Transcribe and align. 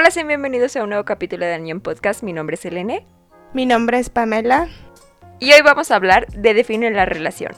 Hola, 0.00 0.10
sean 0.10 0.28
bienvenidos 0.28 0.74
a 0.76 0.82
un 0.82 0.88
nuevo 0.88 1.04
capítulo 1.04 1.44
de 1.44 1.52
Anion 1.52 1.82
Podcast. 1.82 2.22
Mi 2.22 2.32
nombre 2.32 2.54
es 2.54 2.64
Elene. 2.64 3.06
Mi 3.52 3.66
nombre 3.66 3.98
es 3.98 4.08
Pamela. 4.08 4.66
Y 5.38 5.52
hoy 5.52 5.60
vamos 5.60 5.90
a 5.90 5.96
hablar 5.96 6.26
de 6.28 6.54
definir 6.54 6.90
la 6.92 7.04
relación. 7.04 7.52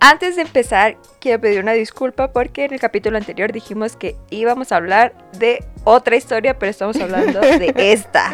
Antes 0.00 0.34
de 0.34 0.42
empezar, 0.42 0.96
quiero 1.20 1.40
pedir 1.40 1.60
una 1.60 1.70
disculpa 1.70 2.32
porque 2.32 2.64
en 2.64 2.72
el 2.74 2.80
capítulo 2.80 3.16
anterior 3.16 3.52
dijimos 3.52 3.94
que 3.94 4.16
íbamos 4.30 4.72
a 4.72 4.76
hablar 4.78 5.14
de 5.38 5.64
otra 5.84 6.16
historia, 6.16 6.58
pero 6.58 6.70
estamos 6.70 6.96
hablando 6.96 7.38
de 7.38 7.72
esta. 7.92 8.32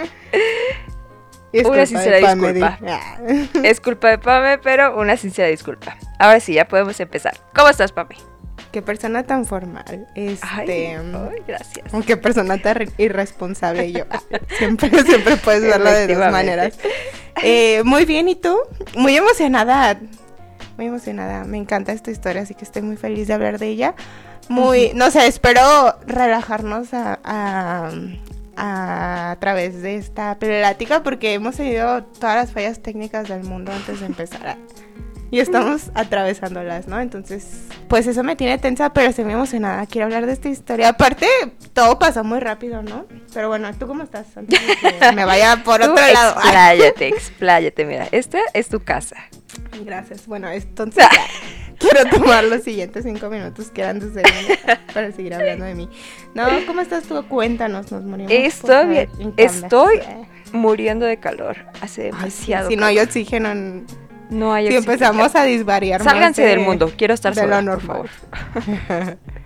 una 1.66 1.84
sincera 1.84 2.16
disculpa. 2.16 2.79
Es 3.62 3.82
culpa 3.82 4.09
de 4.09 4.16
Pame, 4.16 4.57
pero 4.57 4.98
una 4.98 5.18
sincera 5.18 5.48
disculpa. 5.48 5.98
Ahora 6.18 6.41
sí, 6.41 6.55
ya 6.55 6.66
podemos 6.66 6.98
empezar. 6.98 7.36
¿Cómo 7.55 7.68
estás, 7.68 7.93
Pame? 7.93 8.16
Qué 8.73 8.82
persona 8.82 9.23
tan 9.23 9.46
formal. 9.46 10.07
Este, 10.14 10.46
ay, 10.46 11.42
gracias. 11.47 11.87
Qué 12.06 12.16
persona 12.16 12.59
tan 12.59 12.87
irresponsable 12.98 13.92
yo. 13.92 14.05
Siempre, 14.59 14.91
siempre 15.06 15.37
puedes 15.37 15.62
verlo 15.62 15.91
de 15.91 16.15
dos 16.15 16.30
maneras. 16.30 16.78
Eh, 17.42 17.83
muy 17.84 18.05
bien, 18.05 18.28
¿y 18.28 18.34
tú? 18.34 18.59
Muy 18.95 19.16
emocionada. 19.16 19.98
Muy 20.77 20.87
emocionada. 20.87 21.45
Me 21.45 21.56
encanta 21.56 21.92
esta 21.92 22.11
historia, 22.11 22.42
así 22.42 22.55
que 22.55 22.65
estoy 22.65 22.83
muy 22.83 22.97
feliz 22.97 23.27
de 23.28 23.34
hablar 23.34 23.59
de 23.59 23.69
ella. 23.69 23.95
Muy, 24.48 24.92
no 24.95 25.11
sé, 25.11 25.27
espero 25.27 25.61
relajarnos 26.06 26.92
a, 26.95 27.19
a, 27.25 27.91
a, 28.56 29.37
través 29.41 29.83
de 29.83 29.97
esta 29.97 30.39
plática 30.39 31.03
porque 31.03 31.34
hemos 31.34 31.56
tenido 31.56 32.05
todas 32.05 32.37
las 32.37 32.53
fallas 32.53 32.80
técnicas 32.80 33.28
del 33.28 33.45
mundo 33.45 33.73
antes 33.73 34.00
de 34.00 34.06
empezar 34.06 34.48
a 34.48 34.56
y 35.30 35.41
estamos 35.41 35.91
atravesándolas, 35.95 36.88
¿no? 36.88 37.00
Entonces, 37.00 37.64
pues 37.88 38.06
eso 38.06 38.23
me 38.23 38.36
tiene 38.36 38.59
tensa, 38.59 38.92
pero 38.92 39.10
estoy 39.10 39.24
muy 39.24 39.34
emocionada. 39.34 39.86
Quiero 39.86 40.06
hablar 40.06 40.27
de 40.27 40.32
esta 40.32 40.48
historia. 40.48 40.88
Aparte, 40.88 41.27
todo 41.73 41.98
pasó 41.98 42.24
muy 42.24 42.41
rápido, 42.41 42.82
¿no? 42.82 43.06
Pero 43.34 43.48
bueno, 43.48 43.70
¿tú 43.75 43.86
cómo 43.86 44.03
estás? 44.03 44.36
Antes 44.36 44.58
que 45.00 45.12
me 45.14 45.25
vaya 45.25 45.62
por 45.64 45.83
otro 45.83 45.94
lado. 45.94 46.34
Expláyate, 46.36 47.08
expláyate. 47.08 47.84
Mira, 47.84 48.08
esta 48.11 48.38
es 48.55 48.69
tu 48.69 48.80
casa. 48.80 49.16
Gracias. 49.84 50.27
Bueno, 50.27 50.48
entonces 50.48 51.05
quiero 51.78 52.08
tomar 52.08 52.44
los 52.44 52.62
siguientes 52.62 53.05
cinco 53.05 53.28
minutos 53.28 53.70
que 53.70 53.83
eran 53.83 54.00
de 54.00 54.22
para 54.94 55.12
seguir 55.12 55.34
hablando 55.34 55.66
de 55.66 55.75
mí. 55.75 55.88
No, 56.34 56.47
¿cómo 56.66 56.81
estás 56.81 57.05
tú? 57.05 57.22
Cuéntanos, 57.28 57.92
nos 57.92 58.05
morimos. 58.05 58.33
Estoy 58.33 58.88
bien. 58.88 59.34
Estoy 59.36 60.00
muriendo 60.53 61.05
de 61.05 61.19
calor. 61.19 61.56
Hace 61.83 62.05
demasiado. 62.05 62.70
si 62.70 62.77
no 62.77 62.86
hay 62.86 62.98
oxígeno 62.98 63.50
en 63.50 63.86
no 64.31 64.53
hay 64.53 64.69
Si 64.69 64.77
empezamos 64.77 65.34
a 65.34 65.45
disvariar 65.45 66.03
Sálganse 66.03 66.43
del 66.43 66.61
mundo, 66.61 66.93
quiero 66.97 67.15
estar 67.15 67.34
sola, 67.34 67.62
por 67.62 67.81
favor. 67.81 68.09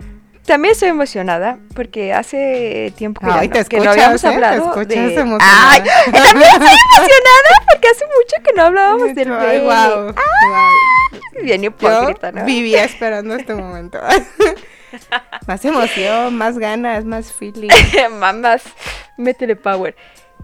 También 0.45 0.73
estoy 0.73 0.89
emocionada 0.89 1.57
porque 1.73 2.11
hace 2.11 2.93
tiempo 2.97 3.21
que, 3.21 3.31
Ay, 3.31 3.47
no, 3.47 3.63
que 3.63 3.79
no 3.79 3.91
habíamos 3.91 4.23
¿eh? 4.23 4.27
hablado 4.27 4.73
te 4.73 4.85
de... 4.85 5.13
emocionada. 5.13 5.69
Ay, 5.71 5.81
también 6.11 6.49
estoy 6.51 6.75
emocionada 6.97 7.49
porque 7.71 7.87
hace 7.87 8.05
mucho 8.05 8.43
que 8.43 8.53
no 8.53 8.63
hablábamos 8.63 9.15
del 9.15 9.31
Ay, 9.31 9.59
wow, 9.61 10.13
Ay, 10.15 11.43
Bien 11.43 11.63
hipócrita, 11.63 12.33
¿no? 12.33 12.43
vivía 12.43 12.83
esperando 12.83 13.35
este 13.35 13.55
momento. 13.55 13.99
más 15.47 15.63
emoción, 15.63 16.35
más 16.35 16.57
ganas, 16.57 17.05
más 17.05 17.31
feeling. 17.31 17.69
Mamás, 18.19 18.63
métele 19.17 19.55
power. 19.55 19.95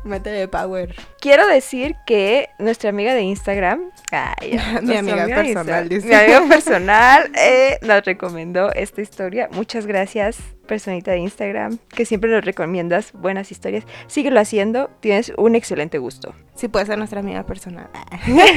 Métele 0.03 0.47
power. 0.47 0.95
Quiero 1.19 1.47
decir 1.47 1.95
que 2.05 2.49
nuestra 2.57 2.89
amiga 2.89 3.13
de 3.13 3.21
Instagram, 3.21 3.91
ay, 4.11 4.59
Mi 4.81 4.95
amiga 4.95 5.25
personal, 5.27 5.89
dice. 5.89 6.07
mi 6.07 6.13
amiga 6.13 6.41
personal 6.47 7.31
eh, 7.35 7.77
nos 7.81 8.03
recomendó 8.05 8.71
esta 8.73 9.01
historia. 9.01 9.49
Muchas 9.51 9.85
gracias, 9.85 10.37
personita 10.67 11.11
de 11.11 11.17
Instagram, 11.17 11.77
que 11.89 12.05
siempre 12.05 12.31
nos 12.31 12.45
recomiendas 12.45 13.11
buenas 13.13 13.51
historias. 13.51 13.83
Síguelo 14.07 14.39
haciendo, 14.39 14.89
tienes 14.99 15.33
un 15.37 15.55
excelente 15.55 15.97
gusto. 15.97 16.33
Sí, 16.55 16.67
puede 16.67 16.85
ser 16.85 16.97
nuestra 16.97 17.19
amiga 17.19 17.45
personal. 17.45 17.89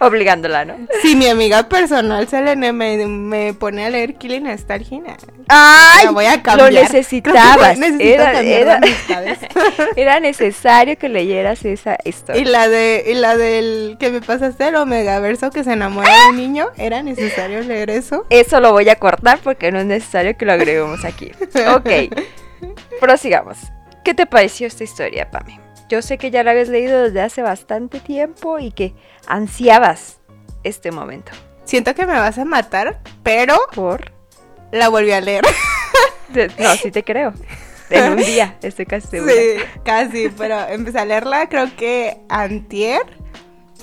Obligándola, 0.00 0.64
¿no? 0.64 0.76
Si 1.02 1.16
mi 1.16 1.26
amiga 1.26 1.68
personal 1.68 2.28
Selene 2.28 2.72
me, 2.72 3.06
me 3.06 3.54
pone 3.54 3.86
a 3.86 3.90
leer 3.90 4.14
Killing 4.16 4.44
Nostalgia, 4.44 5.16
¡Ay! 5.50 6.04
la 6.06 6.10
voy 6.12 6.26
a 6.26 6.36
Lo 6.36 6.42
cambiar. 6.42 6.72
necesitabas. 6.72 7.78
Necesito 7.78 8.22
Era, 9.96 10.20
necesario 10.20 10.96
que 10.96 11.08
leyeras 11.08 11.64
esa 11.64 11.96
historia. 12.04 12.40
Y 12.40 12.44
la 12.44 12.68
de 12.68 13.04
y 13.08 13.14
la 13.14 13.36
del 13.36 13.96
que 13.98 14.10
me 14.10 14.20
pasaste 14.20 14.68
el 14.68 14.76
Omega 14.76 15.18
Verso 15.20 15.50
que 15.50 15.64
se 15.64 15.72
enamora 15.72 16.08
de 16.08 16.30
un 16.30 16.36
niño, 16.36 16.68
¿era 16.76 17.02
necesario 17.02 17.60
leer 17.62 17.90
eso? 17.90 18.26
Eso 18.30 18.60
lo 18.60 18.72
voy 18.72 18.88
a 18.88 18.96
cortar 18.96 19.38
porque 19.42 19.72
no 19.72 19.80
es 19.80 19.86
necesario 19.86 20.36
que 20.36 20.44
lo 20.46 20.52
agreguemos 20.52 21.04
aquí. 21.04 21.32
Ok, 21.74 21.88
prosigamos. 23.00 23.58
¿Qué 24.04 24.14
te 24.14 24.26
pareció 24.26 24.66
esta 24.66 24.84
historia, 24.84 25.30
Pame? 25.30 25.60
Yo 25.88 26.02
sé 26.02 26.18
que 26.18 26.30
ya 26.30 26.42
la 26.42 26.52
habías 26.52 26.68
leído 26.68 27.02
desde 27.02 27.20
hace 27.20 27.42
bastante 27.42 28.00
tiempo 28.00 28.58
y 28.58 28.70
que 28.70 28.94
ansiabas 29.26 30.20
este 30.62 30.92
momento. 30.92 31.32
Siento 31.64 31.94
que 31.94 32.06
me 32.06 32.18
vas 32.18 32.38
a 32.38 32.44
matar, 32.44 33.00
pero 33.22 33.58
Por... 33.74 34.12
la 34.72 34.88
volví 34.88 35.12
a 35.12 35.20
leer. 35.20 35.44
No, 36.58 36.74
sí 36.76 36.92
te 36.92 37.02
creo. 37.02 37.32
En 37.90 38.12
un 38.12 38.18
día, 38.18 38.56
estoy 38.62 38.86
casi 38.86 39.08
segura. 39.08 39.32
Sí, 39.32 39.60
casi, 39.84 40.28
pero 40.28 40.60
empecé 40.68 41.00
a 41.00 41.04
leerla 41.04 41.48
creo 41.48 41.74
que 41.76 42.18
antier. 42.28 43.00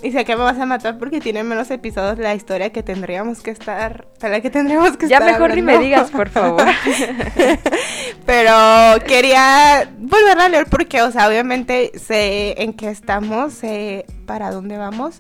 Y 0.02 0.14
sé 0.14 0.24
que 0.24 0.36
me 0.38 0.44
vas 0.44 0.58
a 0.58 0.66
matar 0.66 0.98
porque 0.98 1.20
tiene 1.20 1.44
menos 1.44 1.70
episodios 1.72 2.20
la 2.20 2.36
historia 2.36 2.72
que 2.72 2.84
tendríamos 2.84 3.42
que 3.42 3.52
estar, 3.52 4.08
para 4.20 4.36
la 4.36 4.42
que 4.42 4.50
tendríamos 4.50 4.96
que 4.96 5.10
Ya 5.10 5.18
estar 5.18 5.34
mejor 5.34 5.56
ni 5.56 5.62
me 5.62 5.74
hablando. 5.74 5.86
digas, 5.88 6.12
por 6.12 6.30
favor. 6.30 6.64
Pero 8.26 9.04
quería 9.06 9.90
volver 9.98 10.40
a 10.40 10.50
leer 10.50 10.68
porque, 10.70 11.02
o 11.02 11.12
sea, 11.12 11.28
obviamente 11.28 11.92
sé 12.00 12.62
en 12.62 12.74
qué 12.74 12.90
estamos, 12.90 13.54
sé 13.54 14.06
para 14.26 14.52
dónde 14.52 14.78
vamos, 14.78 15.20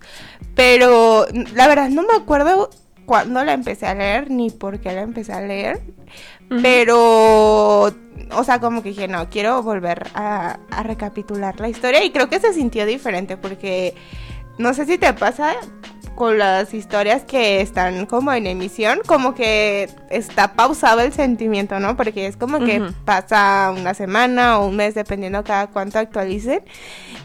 pero 0.56 1.26
la 1.54 1.68
verdad 1.68 1.90
no 1.90 2.04
me 2.04 2.16
acuerdo 2.16 2.70
cuándo 3.08 3.44
la 3.44 3.54
empecé 3.54 3.88
a 3.88 3.96
leer 3.96 4.30
ni 4.30 4.52
por 4.52 4.80
qué 4.80 4.92
la 4.92 5.02
empecé 5.02 5.32
a 5.32 5.42
leer, 5.42 5.80
pero, 6.62 7.86
o 7.86 8.44
sea, 8.44 8.60
como 8.60 8.84
que 8.84 8.90
dije, 8.90 9.08
no, 9.08 9.30
quiero 9.30 9.64
volver 9.64 10.08
a, 10.14 10.60
a 10.70 10.84
recapitular 10.84 11.60
la 11.60 11.70
historia 11.70 12.04
y 12.04 12.12
creo 12.12 12.30
que 12.30 12.40
se 12.40 12.54
sintió 12.54 12.86
diferente 12.86 13.38
porque 13.38 13.96
no 14.58 14.74
sé 14.74 14.86
si 14.86 14.98
te 14.98 15.14
pasa 15.14 15.56
con 16.18 16.38
las 16.40 16.74
historias 16.74 17.24
que 17.24 17.62
están 17.62 18.08
como 18.08 18.34
en 18.34 18.48
emisión, 18.48 19.00
como 19.06 19.36
que 19.36 19.88
está 20.10 20.54
pausado 20.54 21.02
el 21.02 21.14
sentimiento, 21.14 21.80
¿no? 21.80 21.96
Porque 21.96 22.26
es 22.26 22.36
como 22.36 22.60
que 22.60 22.82
pasa 23.06 23.72
una 23.78 23.94
semana 23.94 24.60
o 24.60 24.66
un 24.68 24.76
mes, 24.76 24.96
dependiendo 24.96 25.44
cada 25.44 25.68
cuánto 25.68 26.00
actualicen. 26.00 26.64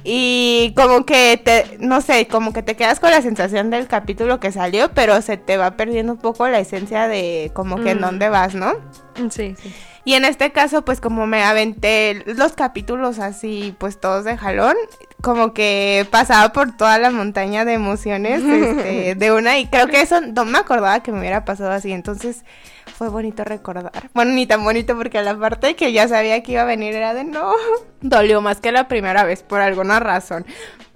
Y 0.05 0.75
como 0.77 1.07
que 1.07 1.41
te, 1.43 1.79
no 1.79 2.01
sé, 2.03 2.27
como 2.29 2.53
que 2.53 2.63
te 2.63 2.77
quedas 2.77 3.01
con 3.01 3.11
la 3.11 3.23
sensación 3.23 3.71
del 3.71 3.87
capítulo 3.89 4.41
que 4.41 4.53
salió, 4.53 4.91
pero 4.93 5.21
se 5.23 5.37
te 5.39 5.57
va 5.57 5.73
perdiendo 5.73 6.13
un 6.13 6.19
poco 6.19 6.47
la 6.49 6.59
esencia 6.59 7.09
de 7.09 7.51
como 7.55 7.83
que 7.83 7.93
en 7.93 7.99
Mm. 7.99 8.03
dónde 8.03 8.29
vas, 8.29 8.55
¿no? 8.55 8.75
Sí, 9.31 9.55
sí. 9.61 9.73
Y 10.05 10.15
en 10.15 10.25
este 10.25 10.51
caso, 10.51 10.85
pues 10.85 11.01
como 11.01 11.27
me 11.27 11.45
aventé 11.45 12.25
los 12.27 12.55
capítulos 12.55 13.21
así, 13.21 13.75
pues 13.79 14.01
todos 14.01 14.25
de 14.25 14.37
jalón, 14.37 14.75
como 15.21 15.55
que 15.55 16.07
pasaba 16.11 16.53
por 16.53 16.77
toda 16.77 16.99
la 16.99 17.11
montaña 17.11 17.65
de 17.65 17.75
emociones 17.75 18.43
este, 18.43 19.15
de 19.17 19.33
una 19.33 19.59
y 19.59 19.67
creo 19.67 19.87
que 19.87 20.01
eso 20.01 20.21
no 20.21 20.45
me 20.45 20.59
acordaba 20.59 21.05
que 21.05 21.12
me 21.12 21.21
hubiera 21.21 21.45
pasado 21.45 21.71
así, 21.71 21.93
entonces 21.93 22.45
fue 22.97 23.09
bonito 23.09 23.45
recordar. 23.45 24.11
Bueno, 24.12 24.33
ni 24.33 24.47
tan 24.47 24.65
bonito 24.65 24.97
porque 24.97 25.23
la 25.23 25.39
parte 25.39 25.77
que 25.77 25.93
ya 25.93 26.09
sabía 26.09 26.43
que 26.43 26.53
iba 26.53 26.62
a 26.62 26.67
venir 26.67 26.95
era 26.95 27.15
de 27.15 27.23
no, 27.23 27.53
dolió 28.01 28.41
más 28.41 28.61
que 28.61 28.73
la 28.73 28.89
primera 28.89 29.23
vez 29.23 29.45
por 29.45 29.61
alguna 29.61 30.01
razón. 30.01 30.45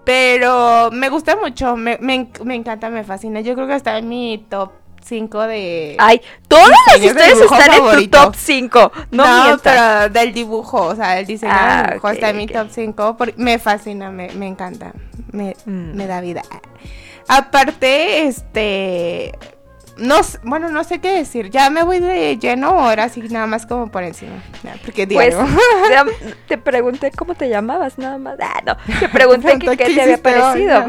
Pero 0.05 0.91
me 0.93 1.09
gusta 1.09 1.37
mucho, 1.37 1.77
me, 1.77 1.99
me, 2.01 2.29
me 2.45 2.55
encanta, 2.55 2.91
me 2.91 3.03
fascina. 3.03 3.41
Yo 3.41 3.55
creo 3.55 3.67
que 3.67 3.75
está 3.75 3.99
en 3.99 4.09
mi 4.09 4.47
top 4.49 4.71
5 5.03 5.43
de... 5.47 5.97
Ay, 5.99 6.21
todas 6.49 6.71
las 6.87 7.03
historias 7.03 7.35
dibujo 7.39 7.55
están 7.55 7.75
en 7.75 7.97
tu 8.05 8.09
top 8.11 8.35
5. 8.37 8.93
No, 9.11 9.51
No, 9.51 9.59
pero 9.59 10.09
del 10.11 10.33
dibujo, 10.33 10.83
o 10.87 10.97
sea, 10.97 11.19
el 11.19 11.27
diseño 11.27 11.53
Ah, 11.55 11.77
del 11.77 11.87
dibujo 11.91 12.09
ok, 12.09 12.15
está 12.15 12.31
en 12.31 12.37
mi 12.37 12.47
top 12.47 12.69
5. 12.71 13.17
Me 13.37 13.59
fascina, 13.59 14.11
me, 14.11 14.29
me 14.31 14.47
encanta, 14.47 14.93
me, 15.33 15.57
Mm. 15.65 15.95
me 15.95 16.07
da 16.07 16.21
vida. 16.21 16.43
Aparte, 17.29 18.27
este... 18.27 19.33
No, 19.99 20.17
bueno, 20.43 20.69
no 20.69 20.85
sé 20.85 20.99
qué 21.01 21.09
decir. 21.17 21.49
¿Ya 21.51 21.71
me 21.71 21.83
voy 21.83 22.01
de 22.01 22.37
lleno 22.37 22.91
era 22.91 23.05
así 23.05 23.23
nada 23.23 23.47
más 23.47 23.65
como 23.65 23.91
por 23.91 24.03
encima? 24.03 24.43
Ya, 24.63 24.75
porque 24.85 25.07
Pues 25.07 25.35
te, 26.49 26.59
pregunté 26.59 27.11
cómo 27.13 27.35
te 27.35 27.49
llamabas, 27.49 27.97
nada 27.97 28.19
más. 28.19 28.37
Ah, 28.39 28.61
no. 28.67 28.77
Te 29.01 29.09
pregunté 29.09 29.59
qué 29.59 29.77
¿qué 29.77 29.95
te 29.95 30.03
había 30.03 30.19
parecido. 30.19 30.85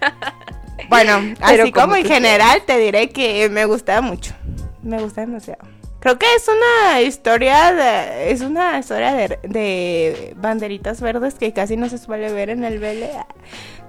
No. 0.82 0.88
bueno, 0.88 1.34
Pero 1.46 1.62
así 1.62 1.72
como 1.72 1.86
como 1.88 1.96
en 1.96 2.06
general 2.06 2.62
te 2.66 2.78
diré 2.78 3.10
que 3.10 3.48
me 3.48 3.64
gusta 3.64 4.00
mucho. 4.00 4.34
Me 4.82 4.98
gusta 4.98 5.22
demasiado. 5.22 5.78
Creo 6.00 6.16
que 6.16 6.26
es 6.36 6.46
una 6.46 7.00
historia 7.00 7.72
de, 7.72 8.30
es 8.30 8.40
una 8.40 8.78
historia 8.78 9.14
de, 9.42 10.32
banderitas 10.36 11.00
verdes 11.00 11.34
que 11.34 11.52
casi 11.52 11.76
no 11.76 11.88
se 11.88 11.98
suele 11.98 12.32
ver 12.32 12.50
en 12.50 12.62
el 12.62 12.78
BL. 12.78 13.04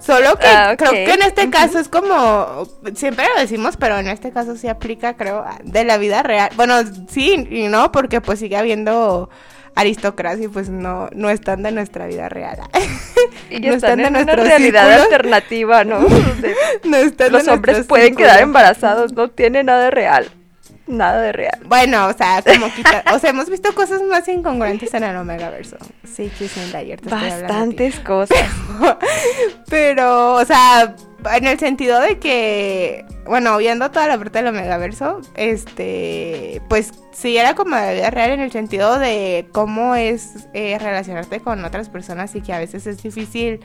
Solo 0.00 0.36
que 0.36 0.46
ah, 0.48 0.74
creo 0.76 0.90
que 0.90 1.12
en 1.12 1.22
este 1.22 1.50
caso 1.50 1.78
es 1.78 1.88
como 1.88 2.66
siempre 2.96 3.26
lo 3.32 3.40
decimos, 3.40 3.76
pero 3.76 3.98
en 3.98 4.08
este 4.08 4.32
caso 4.32 4.56
sí 4.56 4.66
aplica, 4.66 5.14
creo, 5.14 5.44
de 5.62 5.84
la 5.84 5.98
vida 5.98 6.24
real. 6.24 6.50
Bueno, 6.56 6.74
sí 7.08 7.46
y 7.48 7.68
no, 7.68 7.92
porque 7.92 8.20
pues 8.20 8.40
sigue 8.40 8.56
habiendo 8.56 9.30
aristocracia 9.80 10.48
pues 10.48 10.68
no, 10.68 11.08
no 11.12 11.30
están 11.30 11.62
de 11.62 11.72
nuestra 11.72 12.06
vida 12.06 12.28
real. 12.28 12.58
Y 13.50 13.58
no 13.58 13.74
están, 13.74 13.98
en, 13.98 14.12
nuestra 14.12 14.36
realidad 14.36 15.02
alternativa, 15.02 15.82
¿no? 15.82 15.98
Los 17.30 17.48
hombres 17.48 17.84
pueden 17.84 18.14
quedar 18.14 18.40
embarazados, 18.40 19.12
no 19.12 19.28
tiene 19.28 19.64
nada 19.64 19.84
de 19.84 19.90
real. 19.90 20.30
Nada 20.86 21.20
de 21.20 21.32
real. 21.32 21.58
Bueno, 21.66 22.06
o 22.06 22.12
sea, 22.12 22.42
como 22.42 22.72
quita, 22.72 23.04
o 23.12 23.18
sea, 23.18 23.30
hemos 23.30 23.50
visto 23.50 23.74
cosas 23.74 24.02
más 24.02 24.26
incongruentes 24.28 24.92
en 24.94 25.04
el 25.04 25.16
Omega 25.16 25.50
Verso. 25.50 25.76
Sí, 26.04 26.30
Chisenda, 26.36 26.78
ayer 26.78 27.00
te 27.00 27.08
Bastantes 27.08 27.98
cosas. 28.00 28.38
Pero, 29.68 30.34
o 30.34 30.44
sea, 30.44 30.94
en 31.32 31.46
el 31.46 31.58
sentido 31.58 32.00
de 32.00 32.18
que, 32.18 33.04
bueno, 33.26 33.56
viendo 33.58 33.90
toda 33.90 34.06
la 34.06 34.18
parte 34.18 34.38
del 34.38 34.48
Omegaverso, 34.48 35.20
este, 35.34 36.62
pues 36.68 36.92
sí 37.12 37.36
era 37.36 37.54
como 37.54 37.76
de 37.76 37.94
vida 37.94 38.10
real 38.10 38.30
en 38.30 38.40
el 38.40 38.52
sentido 38.52 38.98
de 38.98 39.48
cómo 39.52 39.94
es 39.94 40.48
eh, 40.54 40.78
relacionarte 40.78 41.40
con 41.40 41.64
otras 41.64 41.88
personas 41.88 42.34
y 42.34 42.40
que 42.40 42.52
a 42.52 42.58
veces 42.58 42.86
es 42.86 43.02
difícil 43.02 43.60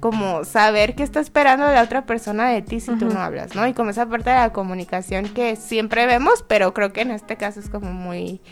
como 0.00 0.44
saber 0.44 0.94
qué 0.94 1.02
está 1.02 1.20
esperando 1.20 1.64
la 1.66 1.82
otra 1.82 2.04
persona 2.04 2.50
de 2.50 2.62
ti 2.62 2.80
si 2.80 2.94
tú 2.96 3.06
no 3.06 3.20
hablas, 3.20 3.54
¿no? 3.54 3.66
Y 3.66 3.72
como 3.72 3.90
esa 3.90 4.06
parte 4.06 4.30
de 4.30 4.36
la 4.36 4.52
comunicación 4.52 5.28
que 5.28 5.56
siempre 5.56 6.06
vemos, 6.06 6.44
pero 6.46 6.74
creo 6.74 6.92
que 6.92 7.00
en 7.00 7.10
este 7.10 7.36
caso 7.36 7.60
es 7.60 7.70
como 7.70 7.92
muy 7.92 8.42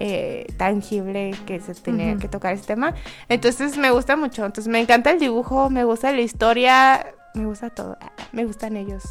eh, 0.00 0.46
tangible 0.56 1.32
que 1.46 1.60
se 1.60 1.74
tenía 1.74 2.16
que 2.16 2.28
tocar 2.28 2.54
este 2.54 2.66
tema. 2.74 2.94
Entonces 3.28 3.78
me 3.78 3.90
gusta 3.90 4.16
mucho, 4.16 4.44
entonces 4.44 4.70
me 4.70 4.80
encanta 4.80 5.10
el 5.12 5.18
dibujo, 5.18 5.70
me 5.70 5.84
gusta 5.84 6.12
la 6.12 6.20
historia, 6.20 7.06
me 7.34 7.46
gusta 7.46 7.70
todo, 7.70 7.96
me 8.32 8.44
gustan 8.44 8.76
ellos. 8.76 9.02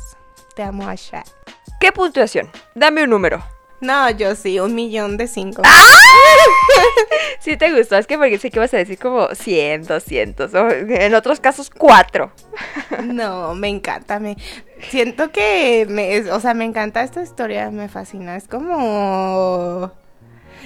Te 0.56 0.63
amo, 0.63 0.88
Asha. 0.88 1.23
¿Qué 1.79 1.91
puntuación? 1.91 2.50
Dame 2.75 3.03
un 3.03 3.09
número. 3.09 3.44
No, 3.79 4.12
yo 4.12 4.35
sí, 4.35 4.59
un 4.59 4.75
millón 4.75 5.18
de 5.18 5.27
cinco. 5.27 5.63
¡Ah! 5.65 6.01
sí 7.39 7.57
te 7.57 7.71
gustó, 7.75 7.97
es 7.97 8.06
que 8.06 8.18
porque 8.18 8.38
sé 8.38 8.51
que 8.51 8.59
vas 8.59 8.73
a 8.75 8.77
decir 8.77 9.00
como 9.00 9.33
100, 9.33 9.85
200, 9.85 10.53
o 10.53 10.69
en 10.69 11.15
otros 11.15 11.39
casos 11.39 11.71
4. 11.71 12.31
no, 13.06 13.56
me 13.56 13.69
encanta, 13.69 14.19
me 14.19 14.38
siento 14.89 15.31
que 15.31 15.88
me, 15.89 16.31
o 16.31 16.39
sea, 16.39 16.53
me 16.53 16.65
encanta 16.65 17.01
esta 17.01 17.24
historia, 17.24 17.71
me 17.71 17.89
fascina, 17.89 18.35
es 18.35 18.47
como 18.47 19.91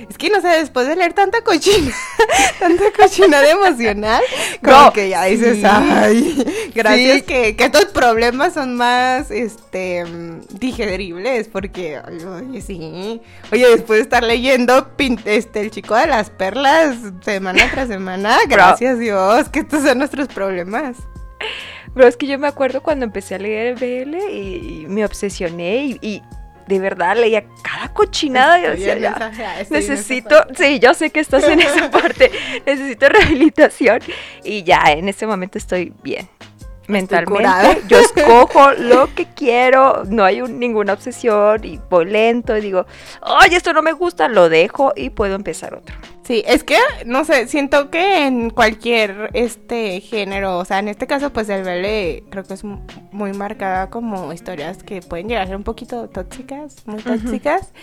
es 0.09 0.17
que 0.17 0.29
no 0.29 0.41
sé, 0.41 0.47
después 0.47 0.87
de 0.87 0.95
leer 0.95 1.13
tanta 1.13 1.41
cochina, 1.41 1.93
tanta 2.59 2.85
cochina 2.91 3.41
de 3.41 3.51
emocional, 3.51 4.21
como 4.63 4.91
que 4.93 5.09
ya 5.09 5.25
dices, 5.25 5.63
ay, 5.63 6.71
gracias 6.73 7.23
que, 7.23 7.55
que, 7.55 7.65
estos 7.65 7.85
problemas 7.85 8.53
son 8.53 8.75
más, 8.75 9.31
este, 9.31 10.03
digeribles, 10.51 11.47
porque, 11.47 11.99
oye, 11.99 12.61
sí, 12.61 13.21
oye, 13.51 13.67
después 13.69 13.99
de 13.99 14.03
estar 14.03 14.23
leyendo, 14.23 14.91
este, 15.25 15.61
el 15.61 15.71
chico 15.71 15.95
de 15.95 16.07
las 16.07 16.29
perlas, 16.29 16.97
semana 17.21 17.69
tras 17.71 17.87
semana, 17.87 18.37
gracias 18.47 18.99
Dios, 18.99 19.49
que 19.49 19.59
estos 19.59 19.83
son 19.83 19.97
nuestros 19.99 20.27
problemas. 20.27 20.97
Pero 21.93 22.07
es 22.07 22.17
que 22.17 22.27
yo 22.27 22.37
me 22.37 22.47
acuerdo 22.47 22.83
cuando 22.83 23.05
empecé 23.05 23.35
a 23.35 23.39
leer 23.39 23.77
el 23.81 24.05
BL 24.05 24.15
y, 24.31 24.85
me 24.87 25.05
obsesioné 25.05 25.97
y 26.01 26.21
de 26.67 26.79
verdad 26.79 27.15
leía 27.15 27.45
cada 27.61 27.93
cochinada 27.93 28.59
y 28.59 28.63
decía, 28.63 28.97
ya, 28.97 29.31
necesito, 29.69 30.35
sí, 30.55 30.79
yo 30.79 30.93
sé 30.93 31.09
que 31.09 31.19
estás 31.19 31.43
en 31.45 31.61
esa 31.61 31.89
parte, 31.91 32.31
necesito 32.65 33.09
rehabilitación 33.09 33.99
y 34.43 34.63
ya 34.63 34.83
en 34.87 35.09
ese 35.09 35.27
momento 35.27 35.57
estoy 35.57 35.93
bien. 36.03 36.27
Mentalmente, 36.87 37.81
yo 37.87 37.99
escojo 37.99 38.71
lo 38.77 39.13
que 39.15 39.25
quiero, 39.25 40.03
no 40.05 40.23
hay 40.23 40.41
ninguna 40.41 40.93
obsesión 40.93 41.63
y 41.63 41.79
voy 41.89 42.05
lento 42.05 42.55
y 42.55 42.61
digo, 42.61 42.85
oye, 43.21 43.57
esto 43.57 43.73
no 43.73 43.81
me 43.81 43.91
gusta, 43.93 44.27
lo 44.27 44.49
dejo 44.49 44.93
y 44.95 45.09
puedo 45.09 45.35
empezar 45.35 45.73
otro. 45.73 45.95
Sí, 46.25 46.43
es 46.47 46.63
que, 46.63 46.77
no 47.05 47.23
sé, 47.23 47.47
siento 47.47 47.91
que 47.91 48.25
en 48.25 48.49
cualquier 48.49 49.29
este 49.33 50.01
género, 50.01 50.57
o 50.57 50.65
sea, 50.65 50.79
en 50.79 50.87
este 50.87 51.05
caso, 51.05 51.31
pues 51.31 51.47
el 51.49 51.61
BL 51.61 52.29
creo 52.31 52.43
que 52.43 52.55
es 52.55 52.63
muy 52.63 53.31
marcada 53.33 53.91
como 53.91 54.33
historias 54.33 54.81
que 54.81 55.01
pueden 55.01 55.27
llegar 55.29 55.43
a 55.43 55.47
ser 55.47 55.55
un 55.55 55.63
poquito 55.63 56.09
tóxicas, 56.09 56.77
muy 56.87 56.99
tóxicas. 57.03 57.73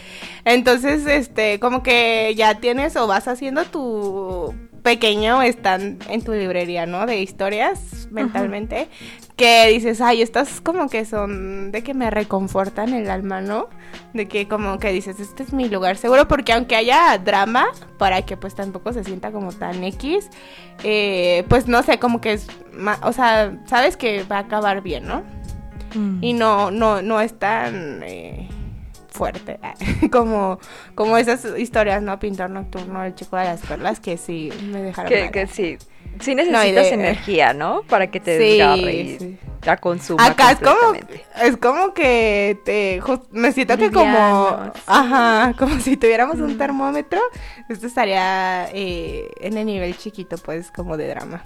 Entonces, 0.45 1.07
este, 1.07 1.61
como 1.61 1.85
que 1.85 2.35
ya 2.35 2.57
tienes 2.57 2.97
o 2.97 3.07
vas 3.07 3.29
haciendo 3.29 3.65
tu 3.65 4.53
pequeño 4.83 5.43
están 5.43 5.99
en 6.09 6.23
tu 6.23 6.33
librería, 6.33 6.87
¿no? 6.87 7.07
De 7.07 7.21
historias 7.21 8.09
mentalmente, 8.11 8.89
que 9.37 9.69
dices, 9.69 10.01
ay, 10.01 10.23
estas 10.23 10.61
como 10.61 10.89
que 10.89 11.05
son 11.05 11.73
de 11.73 11.83
que 11.83 11.95
me 11.95 12.11
reconfortan 12.11 12.93
el 12.93 13.11
alma, 13.11 13.41
¿no? 13.41 13.69
De 14.13 14.29
que 14.29 14.47
como 14.47 14.79
que 14.79 14.93
dices, 14.93 15.21
este 15.21 15.43
es 15.43 15.53
mi 15.53 15.69
lugar 15.69 15.97
seguro, 15.97 16.29
porque 16.29 16.53
aunque 16.53 16.77
haya 16.77 17.17
drama, 17.19 17.67
para 17.99 18.23
que 18.23 18.37
pues 18.37 18.55
tampoco 18.55 18.93
se 18.93 19.05
sienta 19.05 19.33
como 19.33 19.53
tan 19.53 19.83
X, 19.85 20.29
eh, 20.85 21.45
pues 21.49 21.67
no 21.67 21.83
sé, 21.83 21.99
como 21.99 22.21
que 22.21 22.35
es, 22.35 22.47
o 23.03 23.13
sea, 23.13 23.59
sabes 23.67 23.97
que 23.97 24.25
va 24.25 24.37
a 24.37 24.41
acabar 24.41 24.83
bien, 24.83 25.07
¿no? 25.07 25.23
Mm. 25.95 26.23
Y 26.23 26.33
no, 26.35 26.71
no, 26.71 27.03
no 27.03 27.21
es 27.21 27.39
tan... 27.39 28.03
Eh, 28.03 28.49
fuerte, 29.13 29.61
como, 30.11 30.59
como 30.95 31.19
esas 31.19 31.47
historias, 31.59 32.03
¿no? 32.03 32.19
Pintor 32.19 32.51
nocturno, 32.51 33.05
el 33.05 33.15
chico 33.15 33.37
de 33.37 33.45
las 33.45 33.61
perlas, 33.61 34.01
que 34.01 34.17
sí 34.17 34.51
me 34.71 34.83
dejaron. 34.83 35.13
Que, 35.13 35.31
que 35.31 35.47
sí, 35.47 35.77
sí 36.21 36.35
necesitas 36.35 36.87
energía, 36.87 37.53
¿no? 37.53 37.83
Para 37.83 38.11
que 38.11 38.21
te 38.21 38.39
desgarre 38.39 38.93
y 38.95 39.39
la 39.65 39.77
consuma. 39.77 40.25
Acá 40.25 40.53
es 40.53 40.59
como, 40.59 40.95
es 41.43 41.57
como 41.57 41.95
que 41.95 42.59
te, 42.65 43.01
me 43.31 43.53
siento 43.53 43.77
que 43.77 43.91
como, 43.91 44.73
ajá, 44.87 45.55
como 45.59 45.79
si 45.81 45.97
tuviéramos 45.97 46.37
un 46.41 46.59
termómetro, 46.59 47.21
esto 47.69 47.87
estaría 47.87 48.69
eh, 48.73 49.31
en 49.41 49.57
el 49.57 49.67
nivel 49.67 49.97
chiquito, 49.97 50.37
pues, 50.39 50.71
como 50.71 50.97
de 50.97 51.09
drama. 51.09 51.45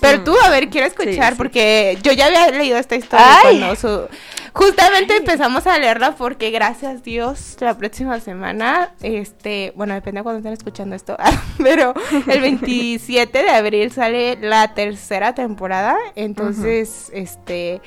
Pero 0.00 0.24
tú, 0.24 0.36
a 0.44 0.50
ver, 0.50 0.68
quiero 0.68 0.86
escuchar, 0.86 1.36
porque 1.36 1.98
yo 2.02 2.12
ya 2.12 2.26
había 2.26 2.50
leído 2.50 2.78
esta 2.78 2.96
historia 2.96 3.26
cuando 3.42 4.08
justamente 4.52 5.16
empezamos 5.16 5.66
a 5.66 5.78
leerla 5.78 6.16
porque 6.16 6.50
gracias 6.50 7.02
Dios 7.02 7.56
la 7.60 7.76
próxima 7.76 8.18
semana, 8.20 8.94
este, 9.02 9.72
bueno, 9.76 9.94
depende 9.94 10.20
de 10.20 10.22
cuando 10.22 10.38
estén 10.38 10.54
escuchando 10.54 10.96
esto, 10.96 11.16
pero 11.62 11.94
el 12.26 12.40
27 12.40 13.42
de 13.42 13.50
abril 13.50 13.92
sale 13.92 14.38
la 14.40 14.74
tercera 14.74 15.34
temporada, 15.34 15.96
entonces, 16.14 17.10
este, 17.12 17.82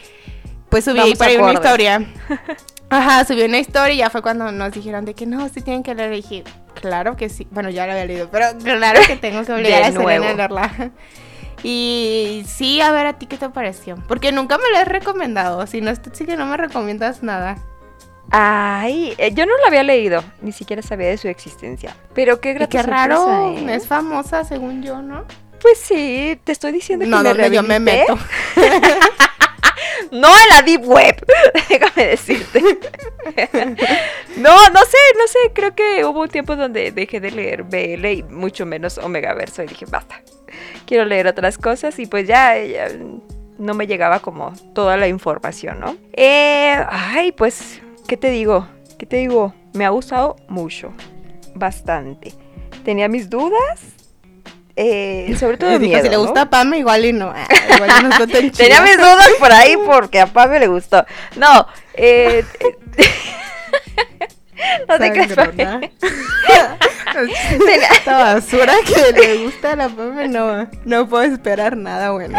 pues 0.69 0.85
subí 0.85 0.99
ahí 0.99 1.15
para 1.15 1.41
una 1.41 1.53
historia. 1.53 2.05
Ajá, 2.91 3.23
subí 3.23 3.43
una 3.43 3.59
historia 3.59 3.93
y 3.93 3.97
ya 3.97 4.09
fue 4.09 4.21
cuando 4.23 4.51
nos 4.51 4.71
dijeron 4.71 5.05
de 5.05 5.13
que 5.13 5.27
no, 5.27 5.47
sí 5.49 5.61
tienen 5.61 5.83
que 5.83 5.93
leer. 5.93 6.11
Y 6.13 6.15
dije, 6.17 6.43
claro 6.73 7.15
que 7.15 7.29
sí. 7.29 7.47
Bueno, 7.51 7.69
ya 7.69 7.85
la 7.85 7.93
había 7.93 8.05
leído, 8.05 8.29
pero 8.31 8.47
claro 8.57 8.99
que 9.05 9.15
tengo 9.15 9.43
que 9.43 9.51
obligar 9.53 9.83
a 9.83 9.87
a 9.87 9.91
leerla. 9.91 10.91
Y 11.63 12.43
sí, 12.47 12.81
a 12.81 12.91
ver 12.91 13.05
a 13.05 13.13
ti 13.13 13.25
qué 13.25 13.37
te 13.37 13.49
pareció. 13.49 13.97
Porque 14.07 14.31
nunca 14.31 14.57
me 14.57 14.69
la 14.71 14.81
he 14.81 14.85
recomendado. 14.85 15.65
Si 15.67 15.81
no, 15.81 15.91
sí 16.13 16.25
que 16.25 16.37
no 16.37 16.45
me 16.45 16.57
recomiendas 16.57 17.23
nada. 17.23 17.57
Ay, 18.31 19.15
eh, 19.17 19.33
yo 19.33 19.45
no 19.45 19.57
la 19.57 19.67
había 19.67 19.83
leído, 19.83 20.23
ni 20.41 20.51
siquiera 20.51 20.81
sabía 20.81 21.07
de 21.07 21.17
su 21.17 21.27
existencia. 21.27 21.95
Pero 22.13 22.39
qué 22.39 22.67
Qué 22.69 22.83
raro, 22.83 23.55
¿eh? 23.57 23.73
es 23.73 23.87
famosa 23.87 24.43
según 24.43 24.83
yo, 24.83 25.01
¿no? 25.01 25.25
Pues 25.61 25.79
sí, 25.79 26.39
te 26.43 26.51
estoy 26.51 26.71
diciendo 26.71 27.05
que 27.05 27.09
no, 27.09 27.23
me 27.23 27.33
no, 27.33 27.47
yo 27.47 27.63
me 27.63 27.79
meto. 27.79 28.17
no 30.11 30.27
en 30.27 30.49
la 30.49 30.61
deep 30.61 30.85
web, 30.85 31.25
déjame 31.69 32.07
decirte. 32.07 32.61
no, 34.37 34.69
no 34.69 34.79
sé, 34.85 34.97
no 35.17 35.27
sé, 35.27 35.39
creo 35.53 35.75
que 35.75 36.05
hubo 36.05 36.21
un 36.21 36.29
tiempo 36.29 36.55
donde 36.55 36.91
dejé 36.91 37.19
de 37.19 37.31
leer 37.31 37.63
BL 37.63 38.05
y 38.05 38.23
mucho 38.23 38.65
menos 38.65 38.99
Omega 38.99 39.33
Verso 39.33 39.63
y 39.63 39.67
dije, 39.67 39.85
basta 39.87 40.21
quiero 40.85 41.05
leer 41.05 41.27
otras 41.27 41.57
cosas 41.57 41.97
y 41.99 42.05
pues 42.05 42.27
ya, 42.27 42.55
no 43.57 43.73
me 43.73 43.87
llegaba 43.87 44.19
como 44.19 44.53
toda 44.73 44.97
la 44.97 45.07
información, 45.07 45.79
¿no? 45.79 45.97
Eh, 46.13 46.75
ay, 46.89 47.31
pues, 47.31 47.81
¿qué 48.07 48.17
te 48.17 48.29
digo? 48.29 48.67
¿Qué 48.97 49.05
te 49.05 49.17
digo? 49.17 49.53
Me 49.73 49.85
ha 49.85 49.89
gustado 49.89 50.35
mucho, 50.47 50.93
bastante. 51.55 52.33
Tenía 52.83 53.07
mis 53.07 53.29
dudas, 53.29 53.81
eh, 54.81 55.35
sobre 55.37 55.57
todo 55.57 55.77
miedo, 55.79 56.01
si 56.01 56.09
le 56.09 56.15
gusta 56.15 56.43
a 56.43 56.49
Pame 56.49 56.77
igual 56.79 57.03
y 57.03 57.11
no, 57.11 57.33
ah, 57.35 57.45
igual 57.75 58.09
no 58.09 58.27
tenía 58.51 58.81
mis 58.81 58.97
dudas 58.97 59.29
por 59.37 59.51
ahí 59.51 59.75
porque 59.85 60.21
a 60.21 60.27
Pame 60.27 60.57
le 60.57 60.67
gustó 60.67 61.05
no 61.35 61.67
eh, 61.95 62.45
no 64.87 64.97
te 64.97 65.11
creas 65.11 65.31
Esta 67.91 68.17
basura 68.17 68.73
que 68.85 69.19
le 69.19 69.43
gusta 69.43 69.73
a 69.73 69.75
la 69.75 69.89
Pame, 69.89 70.27
no, 70.27 70.69
no 70.85 71.09
puedo 71.09 71.23
esperar 71.23 71.75
nada 71.75 72.11
bueno. 72.11 72.37